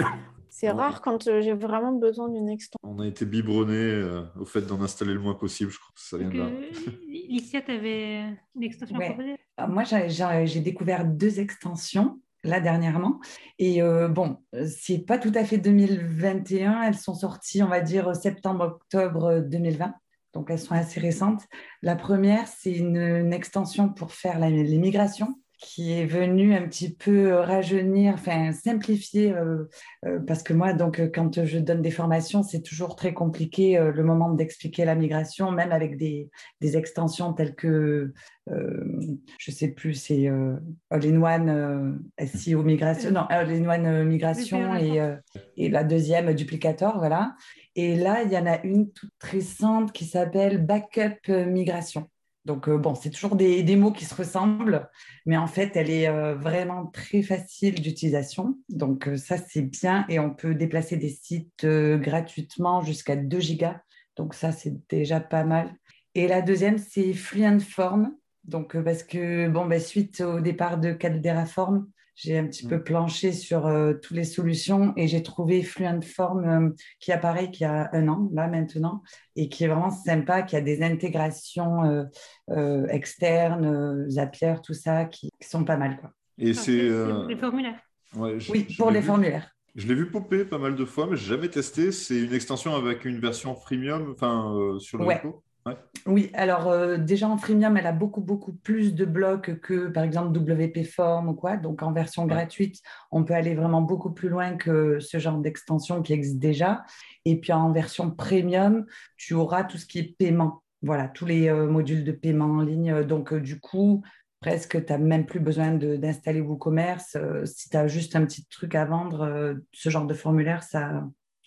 c'est 0.51 0.71
rare 0.71 1.01
quand 1.01 1.27
euh, 1.27 1.41
j'ai 1.41 1.55
vraiment 1.55 1.93
besoin 1.93 2.29
d'une 2.29 2.49
extension. 2.51 2.79
On 2.83 3.01
a 3.01 3.07
été 3.07 3.25
biberonné 3.25 3.75
euh, 3.77 4.25
au 4.39 4.45
fait 4.45 4.61
d'en 4.63 4.83
installer 4.83 5.15
le 5.15 5.21
moins 5.21 5.35
possible, 5.35 5.71
je 5.71 5.79
crois 5.79 5.93
que 5.95 6.01
ça 6.03 6.19
vient 6.19 6.27
donc, 6.29 6.35
de 6.35 6.39
là. 6.39 6.47
euh, 6.47 6.91
Licia, 7.09 7.63
tu 7.63 7.71
avais 7.71 8.21
une 8.55 8.63
extension 8.63 8.97
à 8.97 8.99
Ouais. 8.99 9.07
proposer? 9.07 9.37
Euh, 9.61 9.67
Moi, 9.69 9.85
j'ai 9.85 10.61
découvert 10.61 11.05
deux 11.07 11.41
extensions 11.41 12.21
là 12.49 12.61
dernièrement. 12.61 13.21
Et 13.59 13.83
euh, 13.83 14.09
bon, 14.09 14.39
euh, 14.55 14.67
c'est 14.67 14.99
pas 14.99 15.19
tout 15.19 15.33
à 15.35 15.45
fait 15.45 15.59
2021. 15.59 16.83
Elles 16.83 16.97
sont 16.97 17.15
sorties, 17.15 17.63
on 17.63 17.69
va 17.69 17.81
dire, 17.81 18.15
septembre-octobre 18.17 19.41
2020. 19.41 19.95
Donc, 20.35 20.51
elles 20.51 20.59
sont 20.59 20.75
assez 20.75 21.01
récentes. 21.01 21.43
La 21.83 21.97
première, 21.97 22.47
c'est 22.49 22.73
une, 22.73 23.33
extension 23.33 23.89
pour 23.89 24.13
faire 24.13 24.39
les 24.39 24.79
migrations 24.79 25.39
qui 25.59 25.93
est 25.93 26.07
venue 26.07 26.55
un 26.55 26.69
petit 26.69 26.95
peu 26.95 27.35
rajeunir, 27.35 28.15
enfin 28.15 28.53
simplifier, 28.53 29.33
euh, 29.33 29.65
euh, 30.07 30.21
parce 30.21 30.45
que 30.45 30.53
moi, 30.53 30.73
donc, 30.73 31.01
euh, 31.01 31.11
quand 31.13 31.45
je 31.45 31.59
donne 31.59 31.83
des 31.83 31.91
formations, 31.91 32.45
c'est 32.45 32.63
toujours 32.63 32.95
très 32.95 33.13
compliqué 33.13 33.77
euh, 33.77 33.91
le 33.91 34.05
moment 34.05 34.31
d'expliquer 34.31 34.85
la 34.85 34.95
migration, 34.95 35.51
même 35.51 35.73
avec 35.73 35.97
des, 35.97 36.31
des 36.61 36.77
extensions 36.77 37.33
telles 37.33 37.57
que, 37.57 38.13
euh, 38.51 39.01
je 39.39 39.51
sais 39.51 39.69
plus, 39.69 39.95
c'est 39.95 40.29
euh, 40.29 40.55
All-in-One 40.91 41.49
euh, 41.49 42.25
SEO 42.25 42.63
migration, 42.63 43.11
non, 43.11 43.27
All-in-One 43.29 43.87
euh, 43.87 44.05
migration 44.05 44.77
et, 44.77 45.01
euh, 45.01 45.17
et 45.57 45.69
la 45.69 45.83
deuxième 45.83 46.33
duplicator, 46.35 46.99
voilà. 46.99 47.35
Et 47.75 47.97
là, 47.97 48.23
il 48.23 48.33
y 48.33 48.39
en 48.39 48.47
a 48.47 48.63
une 48.65 48.93
toute 48.93 49.11
récente 49.21 49.93
qui 49.93 50.05
s'appelle 50.05 50.65
Backup 50.65 51.19
euh, 51.29 51.47
Migration. 51.47 52.09
Donc, 52.49 52.67
euh, 52.67 52.79
bon, 52.79 52.95
c'est 52.95 53.11
toujours 53.11 53.37
des, 53.37 53.77
mots 53.77 53.93
qui 53.93 54.07
se 54.07 54.15
ressemblent, 54.15 54.89
mais 55.27 55.37
en 55.37 55.47
fait, 55.47 55.77
elle 55.77 55.91
est 55.91 56.09
euh, 56.09 56.35
vraiment 56.35 56.87
très 56.87 57.21
facile 57.21 57.75
d'utilisation. 57.75 58.57
Donc, 58.71 59.07
euh, 59.07 59.19
ça, 59.19 59.37
c'est 59.37 59.61
bien. 59.61 60.07
Et 60.09 60.19
on 60.19 60.31
peut 60.31 60.55
déplacer 60.55 60.97
des 60.97 61.11
sites 61.11 61.67
gratuitement 61.67 62.81
jusqu'à 62.81 63.17
2 63.17 63.39
gigas. 63.39 63.83
Donc, 64.17 64.33
ça, 64.33 64.51
c'est 64.51 64.75
déjà 64.89 65.21
pas 65.21 65.45
mal. 65.45 65.75
Et 66.15 66.27
la 66.27 66.41
deuxième, 66.41 66.79
c'est 66.79 67.13
Fluent 67.13 67.61
Form. 67.61 68.15
Donc, 68.45 68.83
parce 68.83 69.03
que, 69.03 69.49
bon, 69.49 69.67
ben, 69.67 69.79
suite 69.79 70.23
au 70.23 70.41
départ 70.41 70.79
de 70.79 70.93
Caldera 70.93 71.45
Form, 71.45 71.87
j'ai 72.21 72.37
un 72.37 72.47
petit 72.49 72.67
peu 72.67 72.83
planché 72.83 73.33
sur 73.33 73.67
euh, 73.69 73.95
toutes 73.95 74.17
les 74.17 74.25
solutions 74.25 74.93
et 74.97 75.07
j'ai 75.07 75.23
trouvé 75.23 75.63
Fluent 75.63 76.03
Form 76.03 76.45
euh, 76.45 76.71
qui 76.99 77.13
apparaît 77.13 77.53
qu'il 77.53 77.63
y 77.63 77.71
a 77.71 77.89
un 77.93 78.09
an, 78.09 78.29
là 78.33 78.49
maintenant, 78.49 79.03
et 79.37 79.49
qui 79.49 79.63
est 79.63 79.69
vraiment 79.69 79.91
sympa, 79.93 80.43
qui 80.43 80.57
a 80.57 80.61
des 80.61 80.83
intégrations 80.83 81.85
euh, 81.85 82.05
euh, 82.51 82.89
externes, 82.89 83.65
euh, 83.67 84.11
Zapier, 84.11 84.57
tout 84.65 84.75
ça, 84.75 85.05
qui, 85.05 85.31
qui 85.41 85.49
sont 85.49 85.63
pas 85.65 85.77
mal. 85.77 85.97
Quoi. 86.01 86.11
Et 86.39 86.55
c'est. 86.55 86.81
euh, 86.81 87.25
Les 87.29 87.37
formulaires. 87.37 87.79
ouais, 88.17 88.41
je- 88.41 88.51
Oui, 88.51 88.67
je 88.69 88.77
pour 88.77 88.91
les 88.91 88.99
vu- 89.01 89.07
formulaires. 89.07 89.51
Je 89.77 89.87
l'ai 89.87 89.95
vu 89.95 90.11
popper 90.11 90.45
pas 90.45 90.59
mal 90.59 90.75
de 90.75 90.85
fois, 90.85 91.07
mais 91.09 91.17
j'ai 91.17 91.29
jamais 91.29 91.49
testé. 91.49 91.93
C'est 91.93 92.19
une 92.19 92.33
extension 92.33 92.75
avec 92.75 93.05
une 93.05 93.21
version 93.21 93.55
freemium, 93.55 94.11
enfin 94.13 94.53
euh, 94.57 94.81
sur 94.81 94.99
le 94.99 95.05
Ouais. 95.05 95.19
repo. 95.19 95.45
Ouais. 95.69 95.77
Oui, 96.07 96.31
alors 96.33 96.69
euh, 96.69 96.97
déjà 96.97 97.29
en 97.29 97.37
freemium, 97.37 97.77
elle 97.77 97.87
a 97.87 97.93
beaucoup, 97.93 98.23
beaucoup 98.23 98.53
plus 98.53 98.95
de 98.95 99.05
blocs 99.05 99.61
que 99.61 99.89
par 99.89 100.05
exemple 100.05 100.39
WP 100.39 100.85
Form 100.85 101.29
ou 101.29 101.35
quoi. 101.35 101.57
Donc 101.57 101.83
en 101.83 101.93
version 101.93 102.27
gratuite, 102.27 102.81
on 103.11 103.25
peut 103.25 103.35
aller 103.35 103.55
vraiment 103.55 103.83
beaucoup 103.83 104.11
plus 104.11 104.29
loin 104.29 104.57
que 104.57 105.01
ce 105.01 105.19
genre 105.19 105.39
d'extension 105.39 106.03
qui 106.03 106.13
existe 106.15 106.39
déjà. 106.39 106.83
Et 107.25 107.39
puis 107.39 107.53
en 107.53 107.73
version 107.73 108.11
premium, 108.11 108.87
tu 109.17 109.35
auras 109.35 109.65
tout 109.65 109.77
ce 109.77 109.87
qui 109.87 109.99
est 109.99 110.17
paiement. 110.19 110.63
Voilà, 110.83 111.09
tous 111.09 111.27
les 111.27 111.49
euh, 111.49 111.67
modules 111.67 112.05
de 112.05 112.13
paiement 112.13 112.47
en 112.47 112.63
ligne. 112.63 113.03
Donc 113.03 113.33
euh, 113.33 113.41
du 113.41 113.61
coup, 113.61 114.03
presque, 114.41 114.85
tu 114.85 114.93
n'as 114.93 114.99
même 114.99 115.27
plus 115.27 115.41
besoin 115.41 115.73
d'installer 115.73 116.41
WooCommerce. 116.41 117.19
Si 117.45 117.69
tu 117.69 117.77
as 117.77 117.87
juste 117.87 118.17
un 118.17 118.25
petit 118.25 118.47
truc 118.47 118.75
à 118.75 118.85
vendre, 118.85 119.57
ce 119.73 119.91
genre 119.91 120.07
de 120.07 120.15
formulaire, 120.15 120.63
ça, 120.63 121.03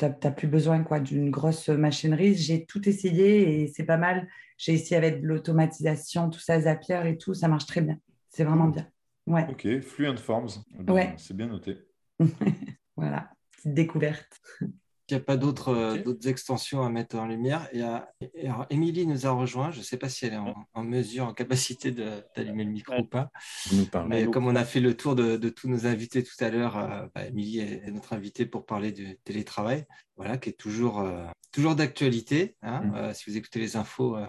n'as 0.07 0.31
plus 0.31 0.47
besoin 0.47 0.83
quoi, 0.83 0.99
d'une 0.99 1.29
grosse 1.29 1.69
machinerie. 1.69 2.35
J'ai 2.35 2.65
tout 2.65 2.87
essayé 2.87 3.61
et 3.63 3.67
c'est 3.67 3.85
pas 3.85 3.97
mal. 3.97 4.27
J'ai 4.57 4.73
essayé 4.73 4.95
avec 4.95 5.21
de 5.21 5.27
l'automatisation, 5.27 6.29
tout 6.29 6.39
ça, 6.39 6.59
Zapier 6.61 7.01
et 7.05 7.17
tout, 7.17 7.33
ça 7.33 7.47
marche 7.47 7.65
très 7.65 7.81
bien. 7.81 7.97
C'est 8.29 8.43
vraiment 8.43 8.67
bien. 8.67 8.87
Ouais, 9.27 9.47
Ok, 9.49 9.81
Fluent 9.81 10.17
Forms. 10.17 10.49
Ben, 10.79 10.93
Ouais. 10.93 11.13
C'est 11.17 11.35
bien 11.35 11.47
noté. 11.47 11.77
voilà, 12.95 13.29
petite 13.51 13.73
découverte. 13.73 14.41
Il 15.09 15.15
n'y 15.15 15.21
a 15.21 15.23
pas 15.23 15.35
d'autres 15.35 15.69
euh, 15.69 15.97
d'autres 16.01 16.27
extensions 16.29 16.83
à 16.83 16.89
mettre 16.89 17.17
en 17.17 17.25
lumière. 17.25 17.67
Et 17.73 17.81
alors, 17.81 18.65
Émilie 18.69 19.05
nous 19.05 19.25
a 19.25 19.31
rejoint. 19.31 19.71
Je 19.71 19.79
ne 19.79 19.83
sais 19.83 19.97
pas 19.97 20.07
si 20.09 20.25
elle 20.25 20.33
est 20.33 20.37
en, 20.37 20.55
en 20.73 20.83
mesure, 20.83 21.25
en 21.25 21.33
capacité 21.33 21.91
de- 21.91 22.23
d'allumer 22.35 22.63
le 22.63 22.71
micro 22.71 22.95
ou 22.99 23.05
pas. 23.05 23.29
Nous 23.73 23.85
parle. 23.87 24.07
Mais 24.07 24.25
comme 24.27 24.47
on 24.47 24.55
a 24.55 24.63
fait 24.63 24.79
le 24.79 24.95
tour 24.95 25.15
de, 25.15 25.35
de 25.35 25.49
tous 25.49 25.67
nos 25.67 25.85
invités 25.85 26.23
tout 26.23 26.41
à 26.43 26.49
l'heure, 26.49 26.77
euh, 26.77 27.07
bah, 27.13 27.25
Émilie 27.27 27.59
est, 27.59 27.91
notre 27.91 28.13
invitée 28.13 28.45
pour 28.45 28.65
parler 28.65 28.91
du 28.91 29.17
télétravail, 29.25 29.85
voilà, 30.15 30.37
qui 30.37 30.49
est 30.49 30.53
toujours, 30.59 30.99
euh, 31.01 31.25
toujours 31.51 31.75
d'actualité. 31.75 32.55
hein. 32.61 32.81
Mm. 32.85 32.95
Euh, 32.95 33.13
si 33.13 33.29
vous 33.29 33.37
écoutez 33.37 33.59
les 33.59 33.75
infos, 33.75 34.15
euh, 34.15 34.25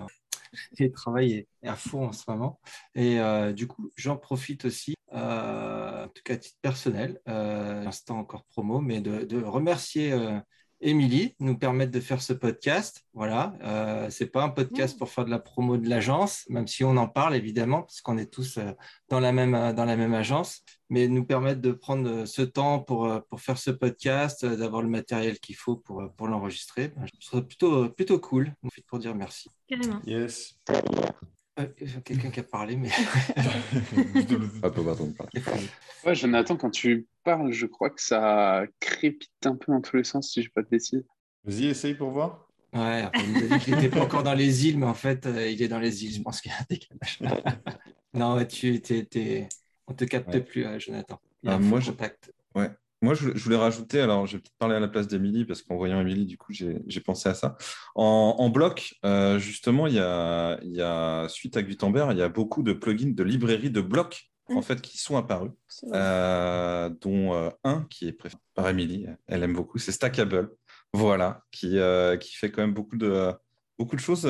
le 0.52 0.76
télétravail 0.76 1.32
est, 1.62 1.68
à 1.68 1.76
fond 1.76 2.08
en 2.08 2.12
ce 2.12 2.24
moment. 2.28 2.60
Et 2.94 3.20
euh, 3.20 3.52
du 3.52 3.66
coup, 3.66 3.90
j'en 3.96 4.16
profite 4.16 4.64
aussi, 4.64 4.94
euh, 5.12 6.04
en 6.04 6.08
tout 6.08 6.22
cas 6.24 6.34
à 6.34 6.36
titre 6.38 6.58
personnel, 6.60 7.20
euh, 7.28 7.86
instant 7.86 8.18
encore 8.18 8.44
promo, 8.46 8.80
mais 8.80 9.00
de, 9.00 9.24
de 9.24 9.42
remercier 9.42 10.12
euh, 10.12 10.38
Émilie 10.82 11.34
nous 11.38 11.56
permettre 11.56 11.92
de 11.92 12.00
faire 12.00 12.20
ce 12.20 12.32
podcast. 12.32 13.04
Voilà, 13.14 13.54
euh, 13.62 14.10
c'est 14.10 14.26
pas 14.26 14.42
un 14.42 14.48
podcast 14.48 14.98
pour 14.98 15.08
faire 15.08 15.24
de 15.24 15.30
la 15.30 15.38
promo 15.38 15.76
de 15.76 15.88
l'agence, 15.88 16.44
même 16.48 16.66
si 16.66 16.84
on 16.84 16.96
en 16.96 17.08
parle 17.08 17.36
évidemment, 17.36 17.82
parce 17.82 18.00
qu'on 18.00 18.18
est 18.18 18.30
tous 18.30 18.58
euh, 18.58 18.72
dans, 19.08 19.20
la 19.20 19.32
même, 19.32 19.54
euh, 19.54 19.72
dans 19.72 19.84
la 19.84 19.96
même 19.96 20.12
agence, 20.12 20.62
mais 20.90 21.08
nous 21.08 21.24
permettre 21.24 21.60
de 21.60 21.72
prendre 21.72 22.08
euh, 22.08 22.26
ce 22.26 22.42
temps 22.42 22.80
pour, 22.80 23.08
pour 23.28 23.40
faire 23.40 23.58
ce 23.58 23.70
podcast, 23.70 24.44
d'avoir 24.44 24.82
le 24.82 24.88
matériel 24.88 25.38
qu'il 25.38 25.56
faut 25.56 25.76
pour, 25.76 26.02
pour 26.16 26.26
l'enregistrer. 26.26 26.92
Je 27.04 27.20
trouve 27.20 27.40
ça 27.40 27.46
plutôt, 27.46 27.88
plutôt 27.88 28.18
cool. 28.18 28.52
On 28.62 28.70
fait 28.70 28.84
pour 28.86 28.98
dire 28.98 29.14
merci. 29.14 29.48
Carrément. 29.68 30.00
Yes. 30.04 30.58
Euh, 31.60 31.66
Quelqu'un 32.04 32.30
qui 32.30 32.40
a 32.40 32.44
parlé, 32.44 32.76
mais. 32.76 32.88
Ah, 34.62 34.70
pas 34.70 34.82
pardon, 34.82 35.12
pardon. 35.12 35.62
Ouais, 36.04 36.14
Jonathan, 36.14 36.56
quand 36.56 36.70
tu 36.70 37.06
parles, 37.24 37.52
je 37.52 37.66
crois 37.66 37.90
que 37.90 38.00
ça 38.00 38.64
crépite 38.80 39.30
un 39.44 39.56
peu 39.56 39.72
dans 39.72 39.80
tous 39.80 39.96
les 39.96 40.04
sens, 40.04 40.30
si 40.32 40.42
je 40.42 40.48
ne 40.48 40.52
pas 40.52 40.62
de 40.62 40.68
bêtises. 40.68 41.04
Vas-y, 41.44 41.66
essaye 41.66 41.94
pour 41.94 42.10
voir. 42.10 42.48
Ouais, 42.72 43.02
après, 43.02 43.22
il 43.68 43.74
n'était 43.74 43.90
pas 43.90 44.00
encore 44.02 44.22
dans 44.22 44.32
les 44.34 44.66
îles, 44.66 44.78
mais 44.78 44.86
en 44.86 44.94
fait, 44.94 45.26
euh, 45.26 45.46
il 45.50 45.60
est 45.62 45.68
dans 45.68 45.78
les 45.78 46.04
îles. 46.04 46.14
Je 46.14 46.22
pense 46.22 46.40
qu'il 46.40 46.50
y 46.50 46.54
a 46.54 46.58
un 46.58 46.66
décalage. 46.70 47.20
non, 48.14 48.42
tu 48.46 48.80
t'es, 48.80 49.04
t'es- 49.04 49.48
on 49.86 49.92
te 49.94 50.04
capte 50.04 50.32
Ouais. 50.32 50.40
plus, 50.40 50.64
euh, 50.64 50.78
Jonathan. 50.78 51.20
Il 51.42 51.48
y 51.48 51.52
a 51.52 51.54
Ah, 51.54 51.56
un 51.56 51.60
moi, 51.60 51.80
je- 51.80 51.90
contact. 51.90 52.32
Ouais. 52.54 52.70
Moi, 53.02 53.14
je, 53.14 53.30
voulais 53.30 53.56
rajouter, 53.56 54.00
alors 54.00 54.26
je 54.26 54.36
vais 54.36 54.38
peut-être 54.38 54.56
parler 54.58 54.76
à 54.76 54.80
la 54.80 54.86
place 54.86 55.08
d'Emilie, 55.08 55.44
parce 55.44 55.60
qu'en 55.62 55.76
voyant 55.76 56.00
Émilie, 56.00 56.24
du 56.24 56.38
coup, 56.38 56.52
j'ai 56.52 57.00
pensé 57.04 57.28
à 57.28 57.34
ça. 57.34 57.56
En, 57.96 58.36
en 58.38 58.48
bloc, 58.48 58.94
euh, 59.04 59.40
justement, 59.40 59.88
il 59.88 59.94
y 59.94 59.98
a, 59.98 60.58
il 60.62 60.70
y 60.72 60.80
a, 60.80 61.26
suite 61.28 61.56
à 61.56 61.62
Gutenberg, 61.64 62.12
il 62.12 62.18
y 62.18 62.22
a 62.22 62.28
beaucoup 62.28 62.62
de 62.62 62.72
plugins 62.72 63.12
de 63.12 63.22
librairies 63.24 63.70
de 63.72 63.80
blocs, 63.80 64.30
en 64.48 64.60
Mm. 64.60 64.62
fait, 64.62 64.80
qui 64.82 64.98
sont 64.98 65.16
apparus, 65.16 65.50
euh, 65.92 66.90
dont 67.00 67.32
euh, 67.34 67.50
un 67.64 67.86
qui 67.90 68.06
est 68.08 68.12
préféré 68.12 68.40
par 68.54 68.68
Émilie, 68.68 69.06
elle 69.26 69.42
aime 69.42 69.54
beaucoup, 69.54 69.78
c'est 69.78 69.92
Stackable, 69.92 70.50
voilà, 70.92 71.42
qui, 71.50 71.78
qui 72.20 72.34
fait 72.36 72.50
quand 72.52 72.62
même 72.62 72.74
beaucoup 72.74 72.96
de, 72.96 73.32
beaucoup 73.78 73.96
de 73.96 74.00
choses 74.00 74.28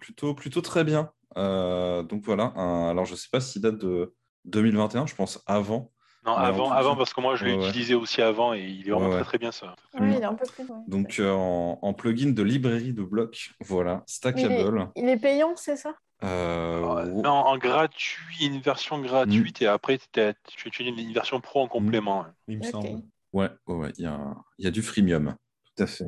plutôt, 0.00 0.34
plutôt 0.34 0.60
très 0.62 0.84
bien. 0.84 1.10
Donc 1.36 2.22
voilà, 2.24 2.52
un- 2.56 2.88
alors 2.90 3.04
je 3.06 3.12
ne 3.12 3.16
sais 3.16 3.28
pas 3.30 3.40
s'il 3.40 3.60
date 3.62 3.78
de 3.78 4.14
2021, 4.44 5.06
je 5.06 5.14
pense 5.14 5.42
avant. 5.46 5.90
Non, 6.26 6.36
Ouais, 6.36 6.44
avant, 6.44 6.70
avant, 6.72 6.96
parce 6.96 7.12
que 7.12 7.20
moi, 7.20 7.36
je 7.36 7.44
l'ai 7.44 7.52
Ouais, 7.54 7.62
ouais. 7.62 7.68
utilisé 7.68 7.94
aussi 7.94 8.22
avant 8.22 8.54
et 8.54 8.62
il 8.62 8.88
est 8.88 8.90
vraiment 8.90 9.08
Ouais, 9.08 9.14
ouais. 9.16 9.20
très 9.20 9.24
très 9.24 9.38
bien 9.38 9.52
ça. 9.52 9.74
Ouais, 10.00 10.16
il 10.16 10.22
est 10.22 10.24
un 10.24 10.34
peu 10.34 10.46
plus. 10.46 10.64
ouais. 10.64 10.80
Donc 10.88 11.18
euh, 11.20 11.30
en, 11.32 11.78
en 11.82 11.92
plugin 11.94 12.30
de 12.32 12.42
librairie 12.42 12.92
de 12.94 13.02
blocs, 13.02 13.50
voilà, 13.60 13.96
Mais 13.96 13.98
il, 13.98 14.06
est, 14.06 14.12
Stackable. 14.12 14.88
il 14.96 15.08
est 15.08 15.16
payant, 15.18 15.54
c'est 15.56 15.76
ça? 15.76 15.94
Euh, 16.22 17.04
Non, 17.22 17.30
en 17.30 17.58
gratuit, 17.58 18.46
une 18.46 18.60
version 18.60 18.98
gratuite 19.00 19.60
et 19.60 19.66
après 19.66 19.98
tu 19.98 20.68
utilises 20.68 20.98
une 20.98 21.12
version 21.12 21.40
pro 21.40 21.60
en 21.62 21.68
complément. 21.68 22.22
hein. 22.22 22.32
Il 22.48 22.58
me 22.58 22.62
semble. 22.62 23.02
ouais, 23.34 23.50
il 23.98 24.04
y 24.04 24.06
a, 24.06 24.34
il 24.58 24.64
y 24.64 24.68
a 24.68 24.70
du 24.70 24.80
freemium, 24.82 25.34
tout 25.76 25.82
à 25.82 25.86
fait. 25.86 26.06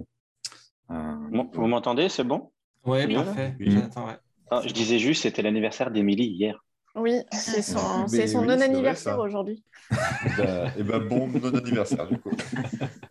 Euh, 0.90 1.14
Bon, 1.30 1.50
vous 1.52 1.66
m'entendez, 1.66 2.08
c'est 2.08 2.24
bon? 2.24 2.50
Ouais, 2.84 3.04
Oui. 3.06 3.14
parfait. 3.14 3.54
Oui. 3.60 3.74
Ouais. 3.76 4.16
Ah, 4.50 4.62
Je 4.64 4.72
disais 4.72 4.98
juste, 4.98 5.22
c'était 5.24 5.42
l'anniversaire 5.42 5.90
d'Émilie 5.90 6.28
hier. 6.28 6.64
Oui, 6.96 7.20
c'est 7.32 7.62
son, 7.62 8.08
c'est 8.08 8.26
son 8.26 8.40
oui, 8.40 8.46
non-anniversaire 8.46 9.18
aujourd'hui. 9.18 9.62
Bah, 10.36 10.72
et 10.76 10.82
ben 10.82 10.98
bon 10.98 11.28
non-anniversaire, 11.28 12.08
du 12.08 12.18
coup. 12.18 12.30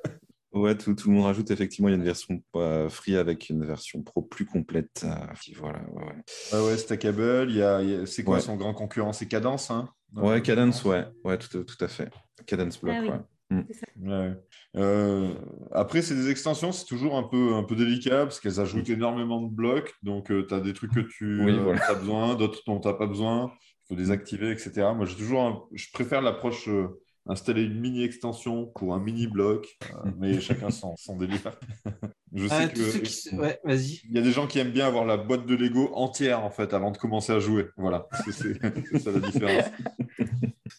Ouais, 0.53 0.73
tout, 0.73 0.95
tout 0.95 1.09
le 1.09 1.15
monde 1.17 1.25
rajoute 1.25 1.51
effectivement, 1.51 1.89
il 1.89 1.91
y 1.91 1.95
a 1.95 1.97
une 1.97 2.05
version 2.05 2.41
euh, 2.55 2.87
free 2.87 3.17
avec 3.17 3.49
une 3.49 3.65
version 3.65 4.01
pro 4.03 4.21
plus 4.21 4.45
complète. 4.45 5.03
euh, 5.03 5.13
voilà, 5.57 5.81
ouais, 5.91 6.03
ouais. 6.05 6.15
Ah 6.53 6.63
ouais, 6.63 6.77
Stackable, 6.77 7.47
il 7.49 7.57
y 7.57 7.61
a, 7.61 7.81
il 7.81 7.89
y 7.89 7.95
a- 7.95 8.05
c'est 8.05 8.23
quoi 8.23 8.35
Ouais. 8.35 8.39
son 8.41 8.55
grand 8.55 8.73
concurrent? 8.73 9.11
C'est 9.11 9.27
Cadence, 9.27 9.69
hein? 9.69 9.89
Ouais, 10.15 10.41
Cadence, 10.41 10.85
ouais, 10.85 11.03
ouais, 11.25 11.37
tout, 11.37 11.61
tout 11.65 11.83
à 11.83 11.89
fait. 11.89 12.09
Cadence 12.45 12.79
Block, 12.79 12.95
Ah 12.97 13.01
oui. 13.01 13.09
ouais. 13.51 13.65
Ouais. 14.01 14.33
Euh, 14.77 15.33
après, 15.73 16.01
c'est 16.01 16.15
des 16.15 16.29
extensions, 16.29 16.71
c'est 16.71 16.85
toujours 16.85 17.17
un 17.17 17.23
peu, 17.23 17.53
un 17.55 17.63
peu 17.63 17.75
délicat 17.75 18.23
parce 18.23 18.39
qu'elles 18.39 18.61
ajoutent 18.61 18.89
énormément 18.89 19.41
de 19.41 19.53
blocs. 19.53 19.93
Donc, 20.03 20.27
tu 20.27 20.53
as 20.53 20.61
des 20.61 20.71
trucs 20.71 20.93
que 20.93 21.01
tu 21.01 21.43
Oui, 21.43 21.59
voilà. 21.59 21.85
as 21.89 21.95
besoin, 21.95 22.35
d'autres 22.35 22.61
dont 22.65 22.79
tu 22.79 22.87
n'as 22.87 22.93
pas 22.93 23.07
besoin. 23.07 23.51
Il 23.85 23.93
faut 23.93 23.95
désactiver, 23.95 24.51
etc. 24.51 24.71
Moi, 24.95 25.05
j'ai 25.05 25.15
toujours 25.15 25.41
un- 25.43 25.63
je 25.73 25.85
préfère 25.93 26.21
l'approche 26.21 26.67
euh, 26.69 26.99
installer 27.27 27.63
une 27.63 27.79
mini 27.79 28.03
extension 28.03 28.65
pour 28.75 28.93
un 28.95 28.99
mini 28.99 29.27
bloc, 29.27 29.77
euh, 29.83 30.11
mais 30.17 30.39
chacun 30.41 30.71
son, 30.71 30.95
son 30.97 31.17
délire. 31.17 31.51
je 32.33 32.47
sais 32.47 32.53
Ah, 32.55 32.67
que 32.67 32.97
qui- 32.99 33.35
Ouais, 33.35 33.59
vas-y. 33.63 34.01
il 34.09 34.11
y 34.15 34.17
a 34.17 34.21
des 34.21 34.31
gens 34.31 34.47
qui 34.47 34.57
aiment 34.59 34.71
bien 34.71 34.87
avoir 34.87 35.05
la 35.05 35.17
boîte 35.17 35.45
de 35.45 35.55
Lego 35.55 35.91
entière 35.93 36.43
en 36.43 36.49
fait 36.49 36.73
avant 36.73 36.89
de 36.91 36.97
commencer 36.97 37.31
à 37.31 37.39
jouer. 37.39 37.67
Voilà, 37.77 38.07
c'est 38.25 38.31
ça 38.99 39.11
la 39.11 39.19
différence. 39.19 39.65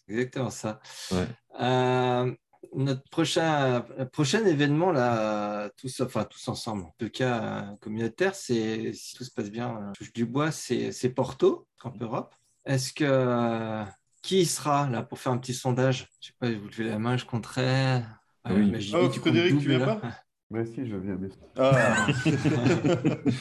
Exactement 0.08 0.50
ça. 0.50 0.80
Ouais. 1.12 1.26
Euh, 1.60 2.34
notre 2.74 3.08
prochain, 3.08 3.82
prochain 4.12 4.44
événement, 4.44 4.90
là, 4.90 5.70
tous, 5.76 6.00
enfin, 6.00 6.24
tous 6.24 6.48
ensemble, 6.48 6.82
en 6.82 6.94
tout 6.98 7.08
cas 7.08 7.76
communautaire, 7.80 8.34
c'est, 8.34 8.92
si 8.92 9.14
tout 9.14 9.22
se 9.24 9.30
passe 9.30 9.50
bien, 9.50 9.92
touche 9.96 10.12
du 10.12 10.26
bois, 10.26 10.50
c'est, 10.50 10.90
c'est 10.92 11.10
Porto, 11.10 11.68
Camp 11.78 11.94
Europe. 12.00 12.34
Est-ce 12.66 12.92
que 12.92 13.84
qui 14.22 14.40
y 14.40 14.44
sera 14.46 14.88
là 14.90 15.02
pour 15.02 15.18
faire 15.18 15.32
un 15.32 15.38
petit 15.38 15.54
sondage? 15.54 16.08
Je 16.20 16.26
sais 16.28 16.32
pas, 16.38 16.50
vous 16.50 16.66
levez 16.66 16.90
la 16.90 16.98
main, 16.98 17.16
je 17.16 17.24
compterai. 17.24 18.02
Ah 18.44 18.50
oui. 18.54 18.70
mais 18.70 18.80
JB, 18.80 18.96
Oh, 19.00 19.08
tu 19.08 19.20
Frédéric, 19.20 19.58
tu 19.60 19.68
viens 19.68 19.78
là. 19.78 19.96
pas? 19.96 20.10
Mais 20.50 20.64
si, 20.66 20.86
je 20.86 20.96
viens. 20.96 21.16
Mais... 21.16 21.28
Ah 21.56 22.06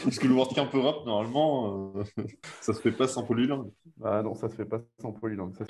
Parce 0.04 0.20
que 0.20 0.28
le 0.28 0.34
World 0.34 0.56
Camp 0.56 0.70
Europe, 0.74 1.06
normalement, 1.06 1.94
euh, 1.96 2.04
ça 2.62 2.74
se 2.74 2.82
fait 2.82 2.92
pas 2.92 3.08
sans 3.08 3.24
polylangue. 3.24 3.72
Ah 4.04 4.22
non, 4.24 4.36
ça 4.36 4.50
se 4.50 4.56
fait 4.56 4.66
pas 4.66 4.82
sans 5.02 5.12
polylangue. 5.12 5.56
Ça... 5.56 5.66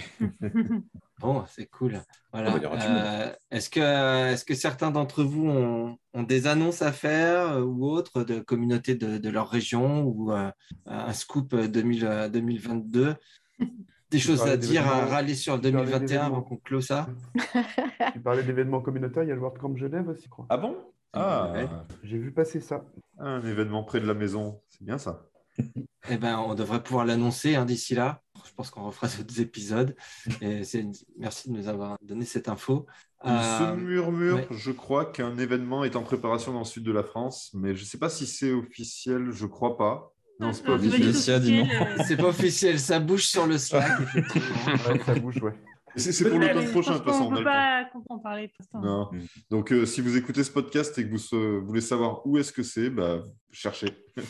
Bon, 1.19 1.43
c'est 1.47 1.67
cool. 1.67 2.01
Voilà. 2.33 2.53
Ah 2.55 2.59
bah. 2.59 2.69
Euh, 2.81 3.33
est-ce 3.51 3.69
que, 3.69 4.31
est-ce 4.33 4.43
que 4.45 4.53
certains 4.55 4.91
d'entre 4.91 5.23
vous 5.23 5.47
ont, 5.47 5.97
ont 6.13 6.23
des 6.23 6.47
annonces 6.47 6.81
à 6.81 6.91
faire 6.91 7.51
euh, 7.53 7.61
ou 7.61 7.85
autres 7.85 8.23
de 8.23 8.39
communautés 8.39 8.95
de, 8.95 9.17
de 9.17 9.29
leur 9.29 9.49
région 9.49 10.03
ou 10.03 10.31
euh, 10.31 10.51
un 10.85 11.13
scoop 11.13 11.53
euh, 11.53 11.67
2000, 11.67 12.05
euh, 12.05 12.29
2022 12.29 13.15
Des 14.11 14.19
choses 14.19 14.43
à 14.43 14.55
dire, 14.55 14.87
à 14.87 15.05
râler 15.05 15.35
sur 15.35 15.53
parlais 15.59 15.71
2021 15.71 16.25
avant 16.25 16.41
qu'on 16.41 16.57
clôt 16.57 16.79
ça 16.81 17.07
tu 18.13 18.19
parlais 18.19 18.43
d'événements 18.43 18.81
communautaires, 18.81 19.23
il 19.23 19.29
y 19.29 19.31
a 19.31 19.35
le 19.35 19.41
World 19.41 19.59
Camp 19.59 19.75
Genève 19.75 20.07
aussi, 20.07 20.23
je 20.25 20.29
crois. 20.29 20.45
Ah 20.49 20.57
bon? 20.57 20.77
Ah, 21.11 21.51
Ouais. 21.53 21.67
J'ai 22.03 22.17
vu 22.17 22.31
passer 22.31 22.59
ça. 22.61 22.85
un 23.17 23.41
événement 23.45 23.83
près 23.83 23.99
de 23.99 24.05
la 24.07 24.13
maison, 24.13 24.61
c'est 24.69 24.83
bien 24.83 24.97
ça. 24.97 25.25
Eh 26.07 26.17
ben, 26.17 26.37
on 26.37 26.53
devrait 26.53 26.83
pouvoir 26.83 27.03
l'annoncer 27.03 27.55
hein, 27.55 27.65
d'ici 27.65 27.95
là. 27.95 28.21
Je 28.45 28.53
pense 28.53 28.69
qu'on 28.69 28.83
refera 28.85 29.07
d'autres 29.07 29.41
épisodes. 29.41 29.95
Et 30.39 30.63
c'est, 30.63 30.85
merci 31.17 31.49
de 31.49 31.57
nous 31.57 31.67
avoir 31.67 31.97
donné 32.03 32.25
cette 32.25 32.47
info. 32.47 32.85
Il 33.23 33.31
se 33.31 33.63
Euh, 33.63 33.75
murmure, 33.75 34.35
ouais. 34.35 34.47
je 34.51 34.71
crois, 34.71 35.05
qu'un 35.11 35.35
événement 35.39 35.83
est 35.83 35.95
en 35.95 36.03
préparation 36.03 36.53
dans 36.53 36.59
le 36.59 36.65
sud 36.65 36.83
de 36.83 36.91
la 36.91 37.01
France, 37.01 37.49
mais 37.55 37.73
je 37.75 37.81
ne 37.81 37.85
sais 37.87 37.97
pas 37.97 38.09
si 38.09 38.27
c'est 38.27 38.51
officiel, 38.51 39.31
je 39.31 39.47
crois 39.47 39.77
pas. 39.77 40.13
Non, 40.39 40.53
c'est 40.53 40.63
pas 40.63 40.77
Non, 40.77 40.81
c'est 40.81 40.89
pas 40.89 40.95
officiel. 41.07 41.09
officiel, 41.09 41.67
euh, 41.81 42.03
c'est 42.05 42.17
pas 42.17 42.27
officiel, 42.27 42.79
ça 42.79 42.99
bouge 42.99 43.25
sur 43.25 43.47
le 43.47 43.57
Slack, 43.57 43.89
effectivement. 44.01 44.47
Ouais, 44.89 44.99
ça 45.05 45.15
bouge, 45.15 45.41
ouais. 45.41 45.53
C'est 45.97 46.29
pour 46.29 46.37
mais 46.39 46.53
l'automne 46.53 46.71
prochain, 46.71 46.91
de 46.91 46.97
toute 46.97 47.05
façon. 47.05 47.27
On 47.27 47.31
ne 47.31 47.31
le 47.31 47.37
peut 47.37 47.43
temps. 47.45 47.51
pas 47.51 47.85
comprendre 47.93 48.21
parler 48.21 48.51
pour. 48.71 48.81
Non. 48.81 49.09
Mm. 49.13 49.19
Donc, 49.49 49.71
euh, 49.71 49.85
si 49.85 50.01
vous 50.01 50.17
écoutez 50.17 50.43
ce 50.43 50.51
podcast 50.51 50.97
et 50.97 51.07
que 51.07 51.15
vous 51.15 51.21
euh, 51.33 51.61
voulez 51.63 51.79
savoir 51.79 52.25
où 52.27 52.37
est-ce 52.37 52.51
que 52.51 52.63
c'est, 52.63 52.89
bah, 52.89 53.21
cherchez. 53.51 53.87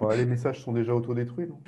Ouais, 0.00 0.16
les 0.18 0.26
messages 0.26 0.62
sont 0.62 0.72
déjà 0.72 0.94
autodétruits, 0.94 1.46
non? 1.46 1.60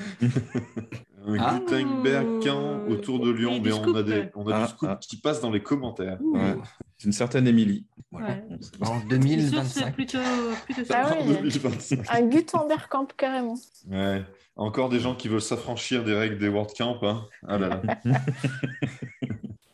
Ah. 1.39 1.59
Gutenberg 1.59 2.45
camp 2.45 2.87
autour 2.89 3.19
de 3.21 3.31
Lyon, 3.31 3.61
mais 3.63 3.73
on 3.73 3.95
a, 3.95 4.03
des, 4.03 4.29
on 4.35 4.47
a 4.49 4.57
Ah, 4.57 4.63
du 4.67 4.71
scoop 4.73 4.89
ah. 4.93 4.99
qui 5.01 5.17
passe 5.17 5.41
dans 5.41 5.51
les 5.51 5.63
commentaires. 5.63 6.19
Ouais. 6.23 6.57
C'est 6.97 7.07
une 7.07 7.13
certaine 7.13 7.47
Émilie. 7.49 7.87
Voilà. 8.13 8.29
Ouais. 8.29 8.43
En 8.83 9.01
Une 9.01 9.09
2025. 9.09 9.65
source 9.65 9.91
plutôt, 9.93 10.19
plutôt 10.65 10.93
Ah 10.95 11.11
oui. 11.21 11.35
2025. 11.35 12.07
Un 12.09 12.23
Gutenberg 12.29 12.89
Camp 12.89 13.09
carrément. 13.17 13.57
Ouais. 13.91 14.25
Encore 14.55 14.89
des 14.89 15.01
gens 15.01 15.15
qui 15.15 15.29
veulent 15.29 15.43
s'affranchir 15.43 16.05
des 16.05 16.15
règles 16.15 16.39
des 16.39 16.49
World 16.49 16.71
Camp. 16.77 16.99
Hein. 17.03 17.27
Ah 17.47 17.59
là 17.59 17.69
là. 17.69 17.83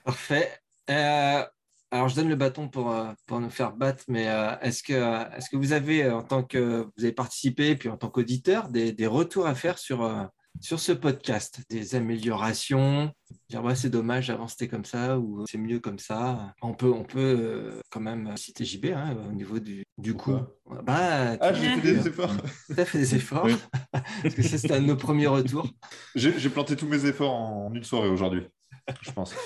Parfait. 0.05 0.50
Euh, 0.90 1.44
alors, 1.90 2.09
je 2.09 2.16
donne 2.16 2.30
le 2.30 2.36
bâton 2.36 2.68
pour, 2.68 2.90
euh, 2.90 3.12
pour 3.26 3.38
nous 3.38 3.50
faire 3.50 3.72
battre, 3.72 4.05
mais 4.09 4.26
euh, 4.28 4.59
est-ce 4.62 4.82
que, 4.82 5.36
est-ce 5.36 5.50
que 5.50 5.57
vous 5.59 5.72
avez, 5.74 6.11
en 6.11 6.22
tant 6.22 6.42
que 6.42 6.86
vous 6.96 7.05
avez 7.05 7.12
participé, 7.12 7.76
puis 7.76 7.90
en 7.90 7.98
tant 7.98 8.09
qu'auditeur, 8.09 8.68
des, 8.68 8.92
des 8.92 9.07
retours 9.07 9.46
à 9.46 9.55
faire 9.55 9.78
sur, 9.78 10.03
euh, 10.03 10.24
sur 10.61 10.78
ce 10.78 10.92
podcast, 10.92 11.61
des 11.70 11.94
améliorations 11.94 13.12
Dire, 13.48 13.64
ouais, 13.64 13.74
c'est 13.74 13.88
dommage, 13.88 14.28
avant 14.28 14.46
c'était 14.46 14.68
comme 14.68 14.84
ça, 14.84 15.18
ou 15.18 15.44
c'est 15.46 15.57
mieux 15.59 15.80
comme 15.80 15.98
ça. 15.98 16.55
On 16.61 16.74
peut, 16.74 16.90
on 16.92 17.03
peut 17.05 17.18
euh, 17.40 17.80
quand 17.90 18.00
même 18.00 18.36
citer 18.36 18.64
JB 18.64 18.86
hein, 18.94 19.16
au 19.28 19.32
niveau 19.32 19.59
du, 19.59 19.84
du 19.98 20.14
coup. 20.14 20.36
Bah, 20.84 21.36
Ah, 21.40 21.53
tu- 21.53 21.61
j'ai 21.61 21.76
fait 21.76 21.80
des 21.94 22.09
efforts. 22.09 22.30
Tu 22.74 22.80
as 22.80 22.84
fait 22.84 22.98
des 22.98 23.14
efforts. 23.14 23.44
Oui. 23.46 23.57
Parce 24.22 24.34
que 24.34 24.42
ça, 24.42 24.59
c'était 24.59 24.74
un 24.74 24.80
de 24.82 24.86
nos 24.86 24.96
premiers 24.96 25.26
retours. 25.28 25.66
J'ai 26.14 26.38
j'ai 26.38 26.50
planté 26.50 26.76
tous 26.76 26.86
mes 26.86 27.05
efforts 27.07 27.32
en 27.34 27.72
une 27.74 27.84
soirée 27.84 28.09
aujourd'hui, 28.09 28.46
je 29.00 29.11
pense. 29.12 29.34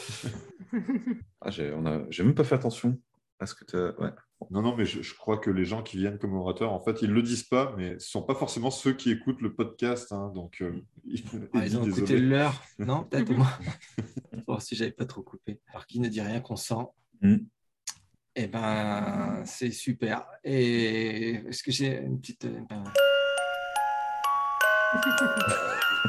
Ah, 1.41 1.51
j'ai 1.51 1.73
on 1.73 1.87
a- 1.87 2.03
j'ai 2.11 2.25
même 2.25 2.35
pas 2.35 2.45
fait 2.45 2.57
attention 2.57 2.99
à 3.39 3.47
ce 3.47 3.55
que 3.55 3.65
tu 3.65 3.77
Ouais. 4.03 4.11
Non, 4.51 4.61
non, 4.63 4.77
mais 4.77 4.85
je, 4.85 5.01
je 5.03 5.15
crois 5.15 5.39
que 5.39 5.51
les 5.51 5.65
gens 5.65 5.83
qui 5.83 5.97
viennent 5.97 6.19
comme 6.19 6.35
orateurs, 6.35 6.73
en 6.73 6.79
fait, 6.79 7.01
ils 7.03 7.09
ne 7.09 7.15
le 7.15 7.23
disent 7.23 7.45
pas, 7.45 7.73
mais 7.77 7.89
ce 7.91 7.95
ne 7.95 7.99
sont 8.01 8.23
pas 8.23 8.35
forcément 8.35 8.71
ceux 8.71 8.93
qui 8.93 9.11
écoutent 9.11 9.41
le 9.41 9.55
podcast. 9.55 10.13
hein, 10.13 10.31
donc, 10.35 10.61
euh, 10.61 10.83
ils, 11.07 11.25
Ah, 11.55 11.65
ils 11.65 11.77
ont 11.79 11.83
désolé. 11.83 12.03
écouté 12.03 12.19
l'heure. 12.19 12.63
Non, 12.79 13.05
peut-être 13.05 13.31
moi. 13.33 13.49
bon, 14.47 14.59
si 14.61 14.77
j'avais 14.77 14.91
pas 14.93 15.07
trop 15.07 15.23
coupé. 15.23 15.59
Alors, 15.71 15.87
qui 15.87 16.01
ne 16.01 16.09
dit 16.09 16.21
rien 16.21 16.41
qu'on 16.41 16.57
sent. 16.57 16.75
Mm. 17.23 17.37
Eh 18.39 18.47
ben, 18.49 19.43
c'est 19.47 19.71
super. 19.71 20.27
Et 20.45 21.37
est-ce 21.49 21.63
que 21.63 21.73
j'ai 21.73 21.99
une 22.03 22.21
petite. 22.21 22.45
euh, 22.45 22.61
ben, 22.69 22.85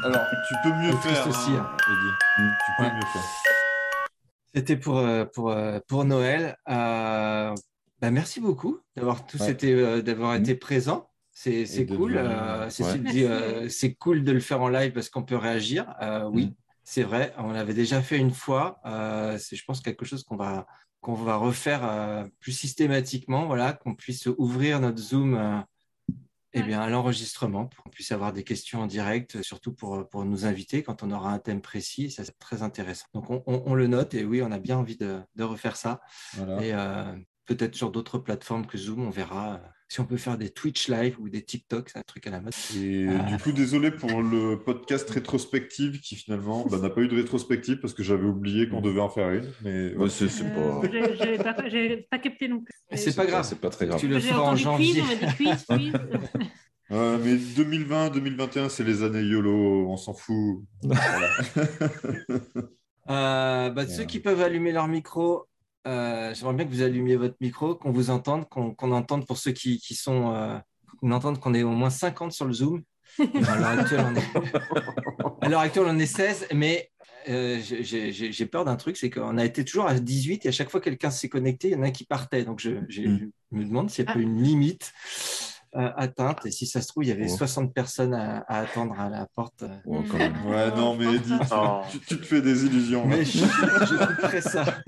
Alors, 0.04 0.22
tu 0.48 0.54
peux 0.62 0.74
mieux 0.76 0.92
faire, 0.98 1.26
aussi, 1.26 1.50
hein, 1.52 1.66
Eddie. 1.88 2.52
Tu 2.66 2.72
peux 2.76 2.82
Ouais. 2.84 2.94
mieux 2.94 3.00
faire. 3.12 3.22
C'était 4.54 4.76
pour, 4.76 4.98
euh, 4.98 5.24
pour, 5.24 5.54
pour 5.88 6.04
Noël. 6.04 6.56
Euh, 6.68 7.54
bah, 8.00 8.10
merci 8.10 8.40
beaucoup 8.40 8.78
d'avoir 8.96 9.26
tous 9.26 9.40
Ouais. 9.40 9.50
été, 9.52 9.72
euh, 9.74 10.02
d'avoir 10.02 10.34
été 10.36 10.54
présents. 10.54 11.10
C'est 11.32 11.86
cool. 11.86 12.16
Euh, 12.16 12.68
ouais. 12.68 12.98
Dit 12.98 13.24
euh, 13.24 13.68
c'est 13.68 13.94
cool 13.94 14.24
de 14.24 14.32
le 14.32 14.40
faire 14.40 14.60
en 14.60 14.68
live 14.68 14.92
parce 14.92 15.08
qu'on 15.08 15.22
peut 15.22 15.36
réagir. 15.36 15.94
Euh, 16.02 16.28
oui, 16.32 16.46
Mm. 16.46 16.54
c'est 16.82 17.02
vrai. 17.04 17.32
On 17.38 17.52
l'avait 17.52 17.74
déjà 17.74 18.02
fait 18.02 18.18
une 18.18 18.32
fois. 18.32 18.80
Euh, 18.86 19.38
c'est, 19.38 19.54
je 19.54 19.64
pense, 19.64 19.80
quelque 19.80 20.04
chose 20.04 20.24
qu'on 20.24 20.34
va, 20.36 20.66
qu'on 21.00 21.14
va 21.14 21.36
refaire 21.36 21.80
euh, 21.84 22.24
plus 22.40 22.52
systématiquement. 22.52 23.46
Voilà, 23.46 23.72
qu'on 23.72 23.94
puisse 23.94 24.26
ouvrir 24.38 24.80
notre 24.80 24.98
Zoom. 24.98 25.34
euh, 25.36 25.58
eh 26.54 26.62
bien, 26.62 26.80
à 26.80 26.88
l'enregistrement, 26.88 27.66
pour 27.66 27.84
qu'on 27.84 27.90
puisse 27.90 28.10
avoir 28.10 28.32
des 28.32 28.42
questions 28.42 28.80
en 28.80 28.86
direct, 28.86 29.42
surtout 29.42 29.72
pour, 29.74 30.08
pour 30.08 30.24
nous 30.24 30.46
inviter 30.46 30.82
quand 30.82 31.02
on 31.02 31.10
aura 31.12 31.30
un 31.30 31.38
thème 31.38 31.60
précis. 31.60 32.10
Ça, 32.10 32.24
c'est 32.24 32.38
très 32.38 32.62
intéressant. 32.62 33.04
Donc, 33.12 33.28
on, 33.30 33.42
on- 33.46 33.62
on 33.66 33.74
le 33.74 33.86
note 33.86 34.14
et 34.14 34.24
oui, 34.24 34.40
on 34.42 34.50
a 34.50 34.58
bien 34.58 34.78
envie 34.78 34.96
de, 34.96 35.20
de 35.36 35.44
refaire 35.44 35.76
ça. 35.76 36.00
Voilà. 36.32 36.64
Et 36.64 36.72
euh, 36.72 37.14
peut-être 37.48 37.74
sur 37.74 37.90
d'autres 37.90 38.18
plateformes 38.18 38.66
que 38.66 38.78
Zoom, 38.78 39.04
on 39.06 39.10
verra 39.10 39.54
euh, 39.54 39.58
si 39.90 40.00
on 40.00 40.04
peut 40.04 40.18
faire 40.18 40.36
des 40.36 40.50
Twitch 40.50 40.88
live 40.88 41.16
ou 41.18 41.30
des 41.30 41.42
TikTok, 41.42 41.88
c'est 41.88 41.98
un 41.98 42.02
truc 42.06 42.26
à 42.26 42.30
la 42.30 42.40
mode. 42.42 42.52
Et 42.76 43.06
Euh, 43.08 43.18
du 43.20 43.38
coup, 43.38 43.52
désolé 43.52 43.90
pour 43.90 44.20
le 44.22 44.56
podcast 44.62 45.08
rétrospective 45.08 46.00
qui 46.00 46.14
finalement 46.14 46.66
bah, 46.70 46.76
n'a 46.78 46.90
pas 46.90 47.00
eu 47.00 47.08
de 47.08 47.16
rétrospective 47.16 47.80
parce 47.80 47.94
que 47.94 48.02
j'avais 48.02 48.26
oublié 48.26 48.68
qu'on 48.68 48.82
devait 48.82 49.00
en 49.00 49.08
faire 49.08 49.30
une. 49.30 49.50
Mais 49.64 49.94
Ouais, 49.96 50.10
c'est 50.10 50.26
Euh, 50.42 50.80
pas. 51.42 51.68
j'ai- 51.70 51.96
pas, 52.10 52.18
capté 52.18 52.48
non 52.48 52.60
plus. 52.60 52.74
C'est 52.98 53.16
pas 53.16 53.24
grave. 53.24 53.44
C'est 53.48 53.58
pas 53.60 53.70
très 53.70 53.86
grave. 53.86 53.98
Tu 53.98 54.08
le 54.08 54.20
feras 54.20 54.40
en 54.42 54.52
quiz, 54.52 54.62
janvier. 54.62 55.02
on 55.02 55.06
m'a 55.06 55.14
dit 55.14 55.34
quiz, 55.36 55.64
quiz. 55.66 55.92
Ouais, 56.90 57.18
mais 57.24 57.36
2020, 57.56 58.10
2021, 58.10 58.68
c'est 58.68 58.84
les 58.84 59.02
années 59.02 59.22
YOLO, 59.22 59.88
on 59.88 59.96
s'en 59.96 60.12
fout. 60.12 60.64
Voilà. 60.82 61.30
Euh, 63.10 63.70
bah, 63.70 63.86
Ceux 63.88 64.04
qui 64.04 64.20
peuvent 64.20 64.42
allumer 64.42 64.70
leur 64.70 64.86
micro, 64.86 65.46
euh, 65.88 66.34
j'aimerais 66.34 66.54
bien 66.54 66.64
que 66.66 66.70
vous 66.70 66.82
allumiez 66.82 67.16
votre 67.16 67.36
micro, 67.40 67.74
qu'on 67.74 67.90
vous 67.92 68.10
entende, 68.10 68.48
qu'on 68.48 68.92
entende 68.92 69.26
pour 69.26 69.38
ceux 69.38 69.52
qui, 69.52 69.78
qui 69.80 69.94
sont. 69.94 70.34
euh, 70.34 70.56
qu'on 71.00 71.12
entende 71.12 71.38
qu'on 71.40 71.54
est 71.54 71.62
au 71.62 71.70
moins 71.70 71.90
50 71.90 72.32
sur 72.32 72.44
le 72.44 72.52
Zoom. 72.52 72.82
À 73.18 73.56
l'heure 73.58 73.78
actuelle, 73.80 74.04
on 74.10 74.14
est, 74.16 75.44
à 75.44 75.48
l'heure 75.48 75.60
actuelle, 75.60 75.86
on 75.88 75.98
est 75.98 76.06
16, 76.06 76.48
mais 76.54 76.90
euh, 77.28 77.58
j'ai- 77.60 78.46
peur 78.46 78.64
d'un 78.64 78.76
truc, 78.76 78.96
c'est 78.96 79.08
qu'on 79.10 79.38
a 79.38 79.44
été 79.44 79.64
toujours 79.64 79.86
à 79.86 79.94
18 79.94 80.44
et 80.44 80.48
à 80.48 80.52
chaque 80.52 80.70
fois 80.70 80.80
que 80.80 80.86
quelqu'un 80.86 81.10
s'est 81.10 81.28
connecté, 81.28 81.68
il 81.68 81.72
y 81.72 81.76
en 81.76 81.82
a 81.82 81.86
un 81.86 81.90
qui 81.90 82.04
partait. 82.04 82.44
Donc 82.44 82.60
je, 82.60 82.70
Mm. 82.70 82.86
je 82.88 83.02
me 83.56 83.64
demande 83.64 83.90
s'il 83.90 84.04
n'y 84.04 84.10
a 84.10 84.14
pas 84.14 84.20
une 84.20 84.42
limite 84.42 84.92
euh, 85.76 85.90
atteinte 85.96 86.44
et 86.46 86.50
si 86.50 86.66
ça 86.66 86.80
se 86.80 86.88
trouve, 86.88 87.04
il 87.04 87.08
y 87.08 87.12
avait 87.12 87.26
Oh. 87.30 87.36
60 87.36 87.72
personnes 87.74 88.14
à, 88.14 88.38
à 88.48 88.58
attendre 88.60 88.98
à 88.98 89.08
la 89.08 89.26
porte. 89.34 89.64
Ouais, 89.86 90.00
quand 90.10 90.18
même. 90.18 90.34
Ouais, 90.46 90.70
non, 90.74 90.96
mais 90.96 91.04
Eddie, 91.14 91.38
tu, 91.48 91.54
Non. 91.54 91.82
tu- 91.90 92.00
tu 92.00 92.18
te 92.18 92.24
fais 92.26 92.40
des 92.42 92.64
illusions. 92.66 93.06
là. 93.08 93.16
Mais 93.16 93.24
je, 93.24 93.38
je 93.38 94.06
couperai 94.06 94.40
ça. 94.40 94.64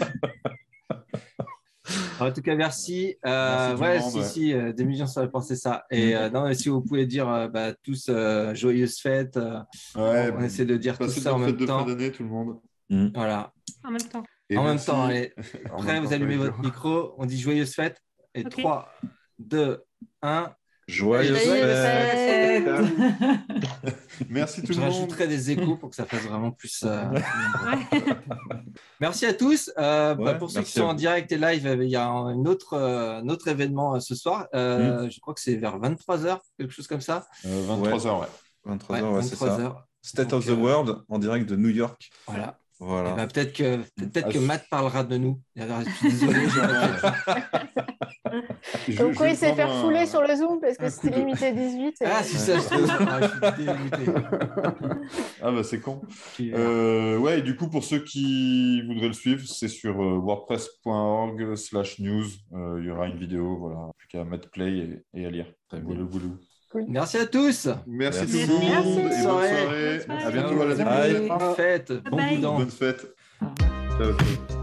En 2.20 2.30
tout 2.32 2.42
cas, 2.42 2.54
merci. 2.54 3.16
Euh, 3.26 3.68
Merci 3.76 3.82
ouais, 3.82 3.98
monde, 4.00 4.10
si, 4.10 4.18
ouais. 4.18 4.24
si, 4.24 4.52
euh, 4.54 4.72
des 4.72 4.84
millions, 4.84 5.06
ça 5.06 5.22
va 5.22 5.28
penser 5.28 5.56
ça. 5.56 5.84
Et 5.90 6.12
Mm. 6.14 6.16
euh, 6.18 6.30
non, 6.30 6.48
mais 6.48 6.54
si 6.54 6.68
vous 6.68 6.80
pouvez 6.82 7.06
dire 7.06 7.28
euh, 7.28 7.48
bah, 7.48 7.72
tous 7.82 8.06
euh, 8.08 8.54
joyeuses 8.54 8.98
fêtes, 9.00 9.36
euh, 9.36 9.58
Ouais, 9.96 10.32
on 10.36 10.40
essaie 10.42 10.64
de 10.66 10.76
dire 10.76 10.98
tout 10.98 11.08
ça 11.08 11.34
en 11.34 11.38
même 11.38 11.52
de 11.52 11.58
fin 11.66 11.78
temps. 11.78 11.84
d'année, 11.86 12.12
tout 12.12 12.22
le 12.22 12.28
monde. 12.28 12.60
Voilà. 13.14 13.52
En 13.84 13.90
même 13.90 14.02
temps. 14.02 14.22
Et 14.48 14.56
en 14.56 14.64
merci. 14.64 14.76
même 14.90 14.96
temps, 14.96 15.04
allez. 15.04 15.32
Après, 15.72 16.00
vous 16.00 16.06
temps, 16.06 16.12
allumez 16.12 16.36
votre 16.36 16.58
micro, 16.60 17.14
on 17.18 17.24
dit 17.26 17.38
joyeuses 17.40 17.74
fêtes. 17.74 18.00
Et 18.34 18.44
Ok. 18.44 18.50
3, 18.60 18.88
2, 19.38 19.82
1. 20.22 20.52
Joyeux 20.88 21.34
fêtes. 21.34 22.68
Merci 24.28 24.62
tout 24.62 24.72
Je 24.72 24.78
le 24.78 24.84
monde. 24.84 24.92
rajouterai 24.94 25.28
des 25.28 25.50
échos 25.52 25.76
pour 25.76 25.90
que 25.90 25.96
ça 25.96 26.04
fasse 26.04 26.22
vraiment 26.22 26.50
plus. 26.50 26.82
euh, 26.84 27.08
Ouais. 27.10 27.22
Merci 29.00 29.26
à 29.26 29.32
tous. 29.34 29.70
Euh, 29.78 30.14
bah, 30.14 30.22
Ouais, 30.32 30.38
pour 30.38 30.50
ceux 30.50 30.62
qui 30.62 30.72
sont 30.72 30.82
en 30.82 30.94
direct 30.94 31.30
et 31.32 31.38
live, 31.38 31.78
il 31.82 31.88
y 31.88 31.96
a 31.96 32.06
un 32.06 32.30
une 32.34 32.46
autre, 32.48 32.74
euh, 32.74 33.20
un 33.20 33.28
autre 33.28 33.48
événement 33.48 33.98
ce 34.00 34.14
soir. 34.14 34.46
Euh, 34.54 35.08
Je 35.08 35.20
crois 35.20 35.32
que 35.34 35.40
c'est 35.40 35.56
vers 35.56 35.78
23h, 35.78 36.38
quelque 36.58 36.72
chose 36.72 36.86
comme 36.86 37.00
ça. 37.00 37.26
Euh, 37.46 37.66
23h, 37.66 38.20
ouais. 38.20 38.26
23h, 38.66 39.12
ouais, 39.12 39.22
c'est 39.22 39.38
23 39.38 39.56
ça. 39.56 39.86
State 40.02 40.28
Donc, 40.30 40.40
of 40.40 40.46
the 40.46 40.50
euh, 40.50 40.54
World 40.54 40.96
en 41.08 41.18
direct 41.18 41.48
de 41.48 41.56
New 41.56 41.68
York. 41.70 42.10
Voilà. 42.26 42.58
Voilà. 42.78 43.10
Eh 43.12 43.16
ben, 43.16 43.26
peut-être 43.28 43.52
que, 43.52 43.76
peut-être 43.96 44.26
Ah, 44.28 44.32
que 44.32 44.40
je- 44.40 44.44
Matt 44.46 44.64
parlera 44.70 45.04
de 45.04 45.16
nous. 45.18 45.40
Je 45.56 45.90
suis 45.98 46.10
désolé. 46.10 46.46
Fait. 48.30 48.92
Je- 48.92 49.34
s'est 49.34 49.54
fait 49.54 49.62
prendre 49.62 49.78
un- 49.78 49.82
fouler 49.82 50.06
sur 50.06 50.22
le 50.22 50.34
Zoom 50.36 50.60
parce 50.60 50.76
que 50.76 51.00
coup 51.00 51.08
de- 51.10 51.14
limité 51.16 51.46
à 51.46 51.52
18. 51.52 51.96
et- 52.00 52.04
Ah, 52.06 52.22
si 52.22 52.36
ça 52.36 52.58
se 52.60 52.68
trouve. 52.68 52.90
Ah, 53.42 53.50
dégoûté. 53.52 54.12
Ah 55.42 55.50
bah 55.52 55.62
c'est 55.64 55.80
con. 55.80 56.00
Euh, 56.40 57.16
ouais, 57.18 57.38
et 57.38 57.42
du 57.42 57.56
coup, 57.56 57.68
pour 57.68 57.82
ceux 57.84 58.00
qui 58.04 58.82
voudraient 58.86 59.06
le 59.08 59.12
suivre, 59.14 59.42
c'est 59.46 59.68
sur 59.68 60.00
euh, 60.02 60.18
wordpress.org 60.18 61.54
slash 61.56 61.98
news. 61.98 62.26
Euh, 62.52 62.78
Il 62.80 62.86
y 62.86 62.90
aura 62.90 63.06
une 63.06 63.16
vidéo, 63.16 63.56
voilà. 63.58 63.90
Plus 63.96 64.08
qu'à 64.08 64.24
mettre 64.24 64.50
play 64.50 65.00
et, 65.14 65.20
et 65.22 65.26
à 65.26 65.30
lire. 65.30 65.46
Très 65.68 65.80
bien. 65.80 65.88
Boulou, 65.94 66.06
boulou. 66.08 66.36
Merci 66.88 67.16
à 67.16 67.26
tous. 67.26 67.68
Merci, 67.86 68.20
Merci. 68.20 68.46
tout 68.46 68.52
le 68.52 68.58
monde 68.58 68.62
Merci. 68.70 68.88
et 68.90 68.94
bonne 68.94 69.02
Bonne 69.08 69.22
soirée. 69.22 69.98
Bonne 70.06 70.16
À 70.16 70.20
soirée. 70.20 70.32
bientôt 70.32 70.62
à 70.62 71.08
découverte. 71.08 71.28
Bonne 71.38 71.54
fête. 71.54 71.92
Bon 72.10 72.16
boudin. 72.16 72.54
Bonne 72.58 72.70
fête. 72.70 73.06
Ciao, 73.98 74.59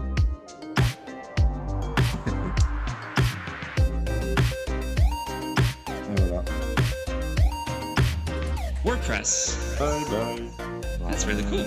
WordPress. 9.08 9.78
Bye 9.78 10.04
bye. 10.10 11.08
That's 11.08 11.24
really 11.24 11.42
cool. 11.44 11.64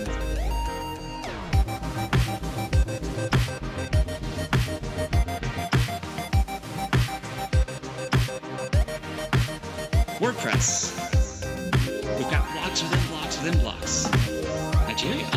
WordPress. 10.20 10.94
We've 12.16 12.30
got 12.30 12.52
blocks 12.54 12.84
within 12.84 13.08
blocks 13.08 13.38
within 13.42 13.60
blocks. 13.62 14.12
Nigeria? 14.88 15.31